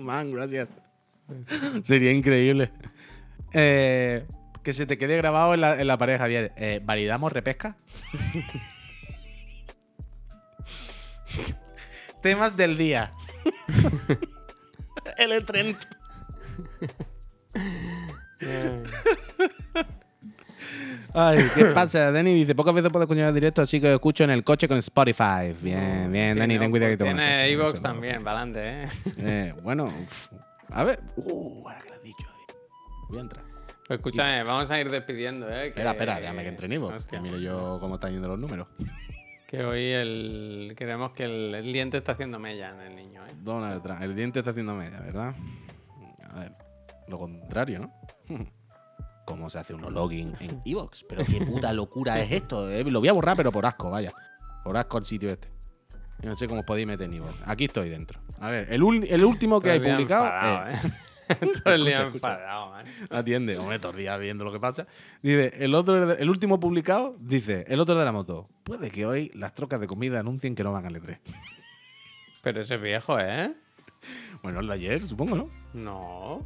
[0.00, 0.70] man, gracias.
[1.84, 2.70] Sería increíble.
[3.52, 4.26] Eh,
[4.62, 6.52] que se te quede grabado en la, en la pared, Javier.
[6.56, 7.76] Eh, ¿Validamos repesca?
[12.22, 13.10] Temas del día.
[15.18, 15.76] el E30.
[18.42, 18.82] Eh,
[21.12, 22.12] Ay, ¿qué pasa?
[22.12, 25.54] Dani dice, pocas veces puedo escuchar directo, así que escucho en el coche con Spotify.
[25.60, 26.98] Bien, bien, sí, Dani, no, ten cuidado.
[26.98, 28.88] con el Tiene Evox también, para adelante, ¿eh?
[29.18, 30.28] Eh, bueno, uf,
[30.70, 31.00] a ver.
[31.16, 32.26] Uh, ahora que lo has dicho.
[33.08, 33.44] Voy a entrar.
[33.88, 35.68] Pues escúchame, vamos a ir despidiendo, ¿eh?
[35.68, 38.68] Espera, espera, déjame que entre en Evox, que miro yo cómo están yendo los números.
[39.50, 40.74] Que hoy el...
[40.76, 43.32] queremos que el, el diente está haciendo mella en el niño, ¿eh?
[43.42, 44.00] Donald Trump.
[44.00, 45.34] El diente está haciendo media, ¿verdad?
[46.32, 46.52] A ver,
[47.08, 47.92] lo contrario, ¿no?
[49.26, 51.04] ¿Cómo se hace uno login en Evox?
[51.08, 52.70] Pero qué puta locura es esto.
[52.70, 52.84] eh.
[52.84, 54.12] Lo voy a borrar, pero por asco, vaya.
[54.62, 55.48] Por asco el sitio este.
[56.20, 57.34] Yo no sé cómo os podéis meter en Evox.
[57.44, 58.20] Aquí estoy dentro.
[58.38, 60.26] A ver, el, el último que hay publicado.
[60.26, 60.92] enfadado, eh, ¿eh?
[61.64, 62.84] Todo el día Escucha, enfadado, man.
[63.10, 64.86] Atiende, hombre, los días viendo lo que pasa.
[65.22, 68.48] Dice, el otro, el último publicado, dice, el otro de la moto.
[68.64, 71.18] Puede que hoy las trocas de comida anuncien que no van al E3.
[72.42, 73.52] Pero ese es viejo, ¿eh?
[74.42, 75.48] Bueno, el de ayer, supongo, ¿no?
[75.74, 76.44] No.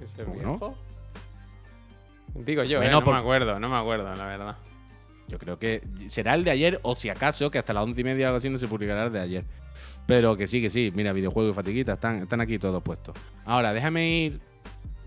[0.00, 0.76] Ese ¿Cómo viejo.
[2.34, 2.42] no?
[2.44, 2.92] Digo yo, Bueno, ¿eh?
[2.92, 4.56] No por- me acuerdo, no me acuerdo, la verdad.
[5.28, 8.04] Yo creo que será el de ayer, o si acaso, que hasta las once y
[8.04, 9.44] media o algo así no se publicará el de ayer.
[10.08, 10.90] Pero que sí, que sí.
[10.94, 13.14] Mira, videojuegos y fatiguita, están, están aquí todos puestos.
[13.44, 14.40] Ahora, déjame ir.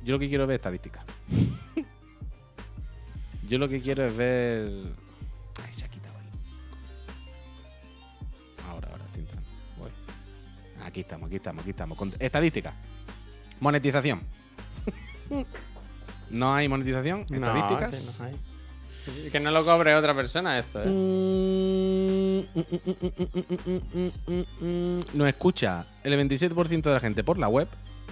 [0.04, 1.04] Yo lo que quiero es ver estadísticas.
[3.50, 4.70] Yo lo que quiero es ver.
[5.66, 6.28] Ay, se ha quitado ahí.
[8.70, 9.50] Ahora, ahora estoy entrando.
[9.80, 9.90] Voy.
[10.86, 11.98] Aquí estamos, aquí estamos, aquí estamos.
[11.98, 12.76] Con- Estadísticas.
[13.60, 14.22] Monetización.
[16.30, 17.26] ¿No hay monetización?
[17.32, 17.96] No, Estadísticas.
[17.96, 18.36] sí, no hay.
[19.32, 22.46] Que no lo cobre otra persona esto, ¿eh?
[25.14, 27.68] Nos escucha el 27% de la gente por la web,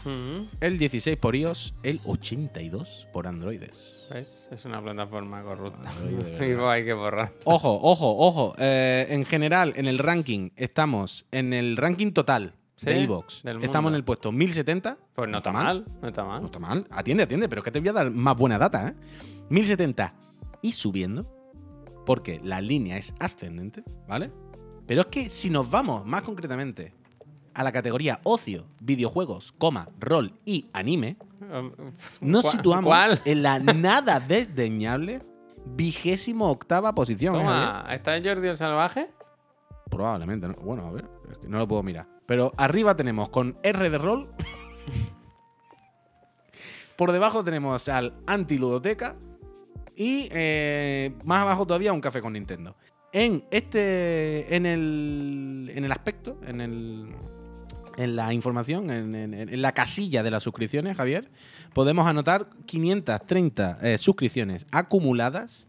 [0.06, 4.06] Mm, el 16% por iOS, el 82% por Androides.
[4.10, 4.48] ¿Ves?
[4.50, 5.92] Es una plataforma corrupta.
[6.10, 7.34] Y pues hay que borrar.
[7.44, 8.56] Ojo, ojo, ojo.
[8.60, 13.42] eh, en general, en el ranking, estamos en el ranking total de Evox.
[13.62, 14.98] Estamos en el puesto 1070.
[15.16, 16.40] Pues no está mal, no está mal.
[16.40, 16.88] No está mal.
[16.92, 18.94] Atiende, atiende, pero es que te voy a dar más buena data, ¿eh?
[19.50, 20.14] 1070
[20.62, 21.26] y subiendo,
[22.06, 24.32] porque la línea es ascendente, ¿vale?
[24.88, 26.94] Pero es que si nos vamos más concretamente
[27.54, 31.72] a la categoría ocio, videojuegos, coma, rol y anime, Um,
[32.20, 33.22] nos ¿cuál- situamos ¿Cuál?
[33.24, 35.22] en la nada desdeñable
[35.66, 37.36] vigésimo octava posición.
[37.36, 37.38] ¿eh?
[37.38, 39.10] Toma, ¿está Jordi el Salvaje?
[39.90, 40.56] Probablemente, ¿no?
[40.56, 42.08] Bueno, a ver, es que no lo puedo mirar.
[42.26, 44.30] Pero arriba tenemos con R de rol.
[46.98, 49.16] Por debajo tenemos al anti-ludoteca.
[50.02, 52.74] Y eh, más abajo todavía un café con Nintendo.
[53.12, 54.56] En este.
[54.56, 55.70] En el.
[55.76, 57.10] En el aspecto, en el.
[57.98, 61.30] En la información, en, en- en la casilla de las suscripciones, Javier,
[61.74, 65.68] podemos anotar 530 eh, suscripciones acumuladas,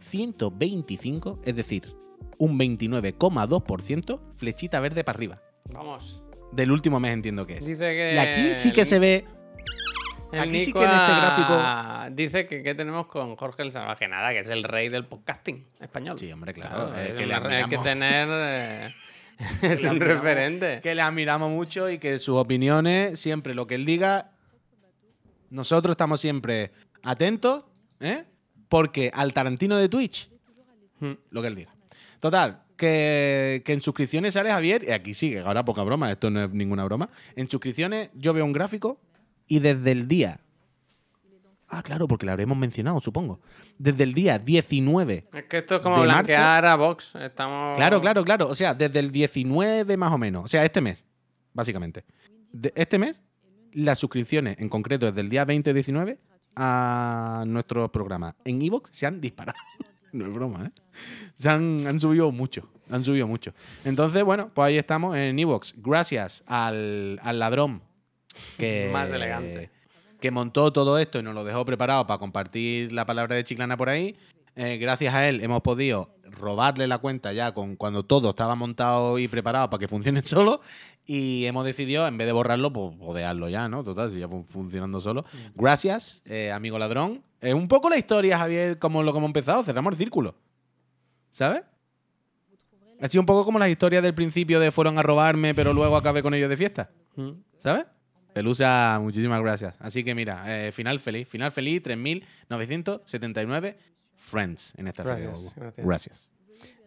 [0.00, 1.94] 125, es decir,
[2.36, 5.40] un 29,2%, flechita verde para arriba.
[5.72, 6.22] Vamos.
[6.50, 7.64] Del último mes entiendo que es.
[7.66, 8.12] Dice que.
[8.14, 9.24] Y aquí sí que el- se ve.
[10.32, 13.72] El aquí sí Nico que en este ha- Dice que ¿qué tenemos con Jorge el
[13.72, 14.08] Salvaje?
[14.08, 16.18] Nada, que es el rey del podcasting español.
[16.18, 16.92] Sí, hombre, claro.
[16.96, 18.28] eh, es que, una- hay que tener.
[18.32, 18.88] eh,
[19.62, 20.80] es un admiramos, referente.
[20.82, 24.32] que le admiramos mucho y que sus opiniones, siempre lo que él diga,
[25.50, 26.72] nosotros estamos siempre
[27.02, 27.64] atentos,
[28.00, 28.24] ¿eh?
[28.68, 30.30] Porque al Tarantino de Twitch,
[31.00, 31.12] Hmm.
[31.30, 31.72] lo que él diga.
[32.18, 36.42] Total, que, que en suscripciones sale Javier, y aquí sigue, ahora poca broma, esto no
[36.44, 37.08] es ninguna broma.
[37.36, 38.98] En suscripciones yo veo un gráfico
[39.48, 40.40] y desde el día.
[41.70, 43.40] Ah, claro, porque lo habremos mencionado, supongo.
[43.78, 46.10] Desde el día 19 Es que esto es como marzo.
[46.10, 47.14] blanquear a Vox.
[47.16, 47.76] Estamos.
[47.76, 48.48] Claro, claro, claro.
[48.48, 50.44] O sea, desde el 19 más o menos.
[50.44, 51.04] O sea, este mes,
[51.52, 52.04] básicamente.
[52.52, 53.20] De- este mes,
[53.72, 56.16] las suscripciones, en concreto desde el día 20-19,
[56.56, 59.58] a nuestros programas en Evox se han disparado.
[60.12, 60.80] no es broma, ¿eh?
[61.38, 62.68] Se han, han subido mucho.
[62.90, 63.52] Han subido mucho.
[63.84, 65.74] Entonces, bueno, pues ahí estamos en Evox.
[65.76, 67.82] Gracias al, al ladrón
[68.56, 69.70] que, Más elegante.
[70.20, 73.76] que montó todo esto y nos lo dejó preparado para compartir la palabra de Chiclana
[73.76, 74.16] por ahí.
[74.56, 79.18] Eh, gracias a él hemos podido robarle la cuenta ya con cuando todo estaba montado
[79.18, 80.60] y preparado para que funcione solo
[81.06, 83.82] y hemos decidido, en vez de borrarlo, pues podearlo ya, ¿no?
[83.84, 85.24] Total, si ya fun- funcionando solo.
[85.54, 87.22] Gracias, eh, amigo ladrón.
[87.40, 90.34] Es un poco la historia, Javier, como lo que hemos empezado, cerramos el círculo.
[91.30, 91.62] ¿Sabes?
[93.00, 95.96] Ha sido un poco como las historias del principio de fueron a robarme, pero luego
[95.96, 96.90] acabé con ellos de fiesta.
[97.58, 97.84] ¿Sabes?
[98.32, 99.74] Pelusa, muchísimas gracias.
[99.80, 101.28] Así que mira, eh, final feliz.
[101.28, 103.76] Final feliz, 3.979
[104.16, 105.86] friends en esta Gracias, gracias.
[105.86, 106.28] gracias.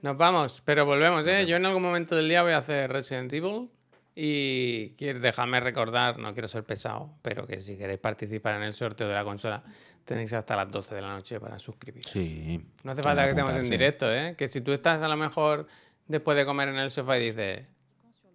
[0.01, 1.45] Nos vamos, pero volvemos, ¿eh?
[1.45, 3.69] Yo en algún momento del día voy a hacer Resident Evil
[4.15, 8.73] y quiero dejarme recordar, no quiero ser pesado, pero que si queréis participar en el
[8.73, 9.63] sorteo de la consola
[10.03, 12.11] tenéis hasta las 12 de la noche para suscribiros.
[12.11, 12.59] Sí.
[12.84, 14.35] No hace falta que estemos en directo, ¿eh?
[14.38, 15.68] Que si tú estás a lo mejor
[16.07, 17.65] después de comer en el sofá y dices,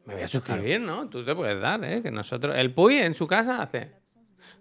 [0.06, 1.08] me voy a suscribir, ¿no?
[1.08, 2.02] Tú te puedes dar, ¿eh?
[2.02, 3.92] Que nosotros, el Puy en su casa hace,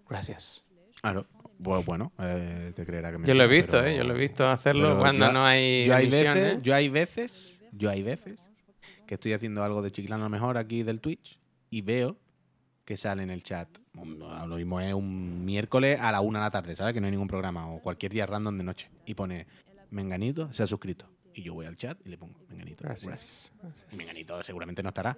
[0.10, 0.64] gracias.
[1.02, 1.26] Claro.
[1.64, 3.98] Pues bueno, eh, te creerá que me Yo lo he visto, pero- ¿eh?
[3.98, 6.60] Yo lo he visto hacerlo cuando yo- no hay yo hay emisión, veces, ¿eh?
[6.62, 8.40] yo hay veces, yo hay veces
[9.08, 11.40] que estoy haciendo algo de chiclano a lo mejor aquí del Twitch
[11.70, 12.18] y veo
[12.84, 13.70] que sale en el chat.
[13.94, 16.94] Lo mismo es un miércoles a la una de la tarde, ¿sabes?
[16.94, 19.48] Que no hay ningún programa o cualquier día random de noche y pone
[19.92, 22.84] Menganito se ha suscrito y yo voy al chat y le pongo Menganito.
[22.84, 23.52] Gracias.
[23.62, 23.98] Gracias.
[23.98, 25.18] Menganito seguramente no estará.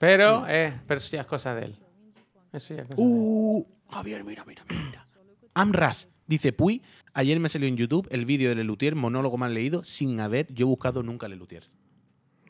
[0.00, 1.78] Pero, eh, pero eso ya es cosa de él.
[2.52, 3.08] Eso ya es cosa de él.
[3.08, 5.04] Uh, Javier, mira, mira, mira.
[5.54, 6.82] Amras dice Puy,
[7.14, 10.66] ayer me salió en YouTube el vídeo de Lelutier, monólogo más leído, sin haber yo
[10.66, 11.64] buscado nunca Lelutier.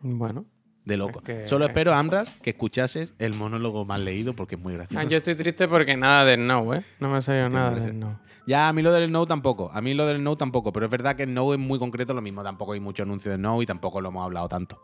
[0.03, 0.45] Bueno.
[0.85, 1.19] De loco.
[1.19, 4.73] Es que- Solo es espero, Amras, que escuchases el monólogo más leído porque es muy
[4.73, 4.99] gracioso.
[4.99, 6.83] Ah, yo estoy triste porque nada del no, ¿eh?
[6.99, 7.89] No me ha salido nada parece?
[7.89, 8.19] del no.
[8.47, 9.71] Ya, a mí lo del no tampoco.
[9.75, 10.73] A mí lo del no tampoco.
[10.73, 12.43] Pero es verdad que el no es muy concreto lo mismo.
[12.43, 14.81] Tampoco hay mucho anuncio de no y tampoco lo hemos hablado tanto.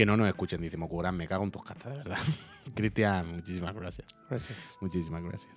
[0.00, 1.14] Que no nos escuchen, dice Mokuran.
[1.14, 2.16] Me cago en tus cartas, de verdad.
[2.74, 4.08] Cristian, muchísimas gracias.
[4.30, 4.78] Gracias.
[4.80, 5.52] Muchísimas gracias.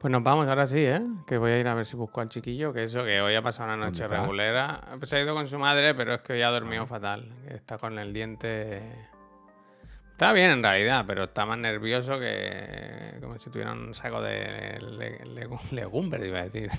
[0.00, 1.00] Pues nos vamos ahora sí, ¿eh?
[1.24, 3.42] Que voy a ir a ver si busco al chiquillo, que eso, que hoy ha
[3.42, 4.80] pasado una noche regulera.
[4.98, 7.32] Pues ha ido con su madre, pero es que hoy ha dormido fatal.
[7.46, 8.82] que Está con el diente...
[10.10, 13.18] Está bien en realidad, pero está más nervioso que...
[13.20, 16.70] Como si tuviera un saco de le- legu- legumbres, iba a decir.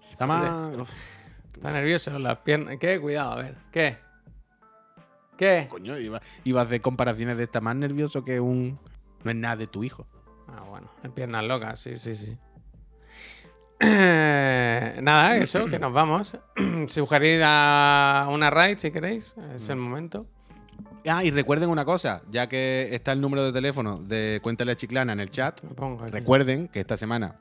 [0.00, 0.72] Está más.
[1.54, 2.78] Está nervioso, las piernas...
[2.80, 3.00] ¿Qué?
[3.00, 3.54] Cuidado, a ver.
[3.70, 4.07] ¿Qué?
[5.38, 5.68] ¿Qué?
[5.70, 8.78] coño, iba, iba a hacer comparaciones de estar más nervioso que un.
[9.24, 10.06] No es nada de tu hijo.
[10.48, 12.36] Ah, bueno, en piernas locas, sí, sí, sí.
[13.80, 16.32] Nada, eso, que nos vamos.
[16.88, 20.26] Sugerid a una raid si queréis, es el momento.
[21.06, 24.76] Ah, y recuerden una cosa, ya que está el número de teléfono de Cuéntale a
[24.76, 25.60] Chiclana en el chat,
[26.10, 27.36] recuerden que esta semana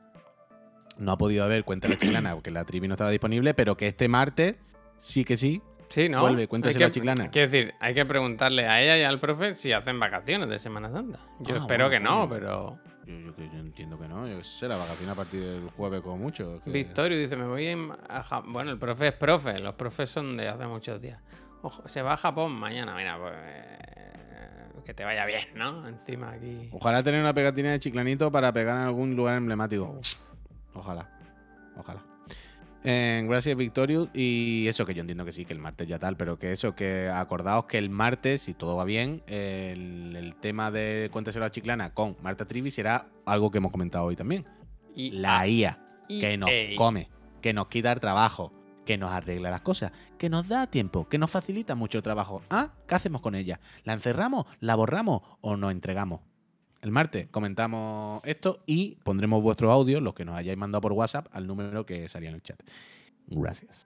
[0.98, 3.88] no ha podido haber Cuéntale a Chiclana porque la trivi no estaba disponible, pero que
[3.88, 4.56] este martes
[4.98, 5.62] sí que sí.
[5.90, 6.22] Sí, ¿no?
[6.22, 7.30] vuelve, Hay cuéntaselo que- a Chiclana.
[7.30, 10.92] Quiero decir, hay que preguntarle a ella y al profe si hacen vacaciones de Semana
[10.92, 11.20] Santa.
[11.40, 12.80] Yo Ah, espero bueno, que no, pero...
[13.06, 16.18] Yo, yo yo entiendo que no, yo sé, la vacación a partir del jueves como
[16.18, 16.62] mucho.
[16.64, 17.68] que- Victorio dice, me voy
[18.10, 21.22] a Ja- Bueno, el profe es profe, los profes son de hace muchos días.
[21.62, 23.34] Ojo, se va a Japón mañana, mira, pues...
[23.38, 23.74] eh,
[24.86, 25.86] Que te vaya bien, ¿no?
[25.88, 26.70] Encima aquí...
[26.72, 30.00] Ojalá tener una pegatina de chiclanito para pegar en algún lugar emblemático.
[30.74, 31.10] Ojalá.
[31.76, 32.02] Ojalá.
[32.90, 34.08] Eh, gracias, Victorious.
[34.14, 36.74] Y eso que yo entiendo que sí, que el martes ya tal, pero que eso,
[36.74, 41.52] que acordaos que el martes, si todo va bien, el, el tema de Cuéntaselo a
[41.52, 44.46] Chiclana con Marta Trivi será algo que hemos comentado hoy también.
[44.96, 45.78] Y La IA,
[46.08, 47.10] que nos come,
[47.42, 48.54] que nos quita el trabajo,
[48.86, 52.42] que nos arregla las cosas, que nos da tiempo, que nos facilita mucho el trabajo.
[52.50, 53.60] Ah, ¿qué hacemos con ella?
[53.84, 56.22] ¿La encerramos, la borramos o nos entregamos?
[56.88, 61.28] El martes comentamos esto y pondremos vuestros audios, los que nos hayáis mandado por WhatsApp,
[61.34, 62.58] al número que salía en el chat.
[63.28, 63.86] Gracias.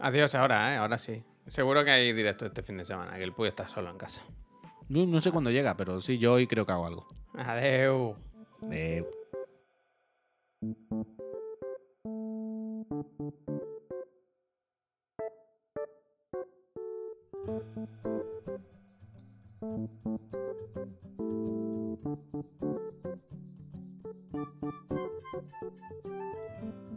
[0.00, 0.78] Adiós ahora, ¿eh?
[0.78, 1.22] Ahora sí.
[1.46, 4.24] Seguro que hay directo este fin de semana, que el Puy está solo en casa.
[4.88, 7.06] No, no sé cuándo llega, pero sí, yo hoy creo que hago algo.
[7.34, 8.16] Adeu.
[22.18, 22.97] Eh,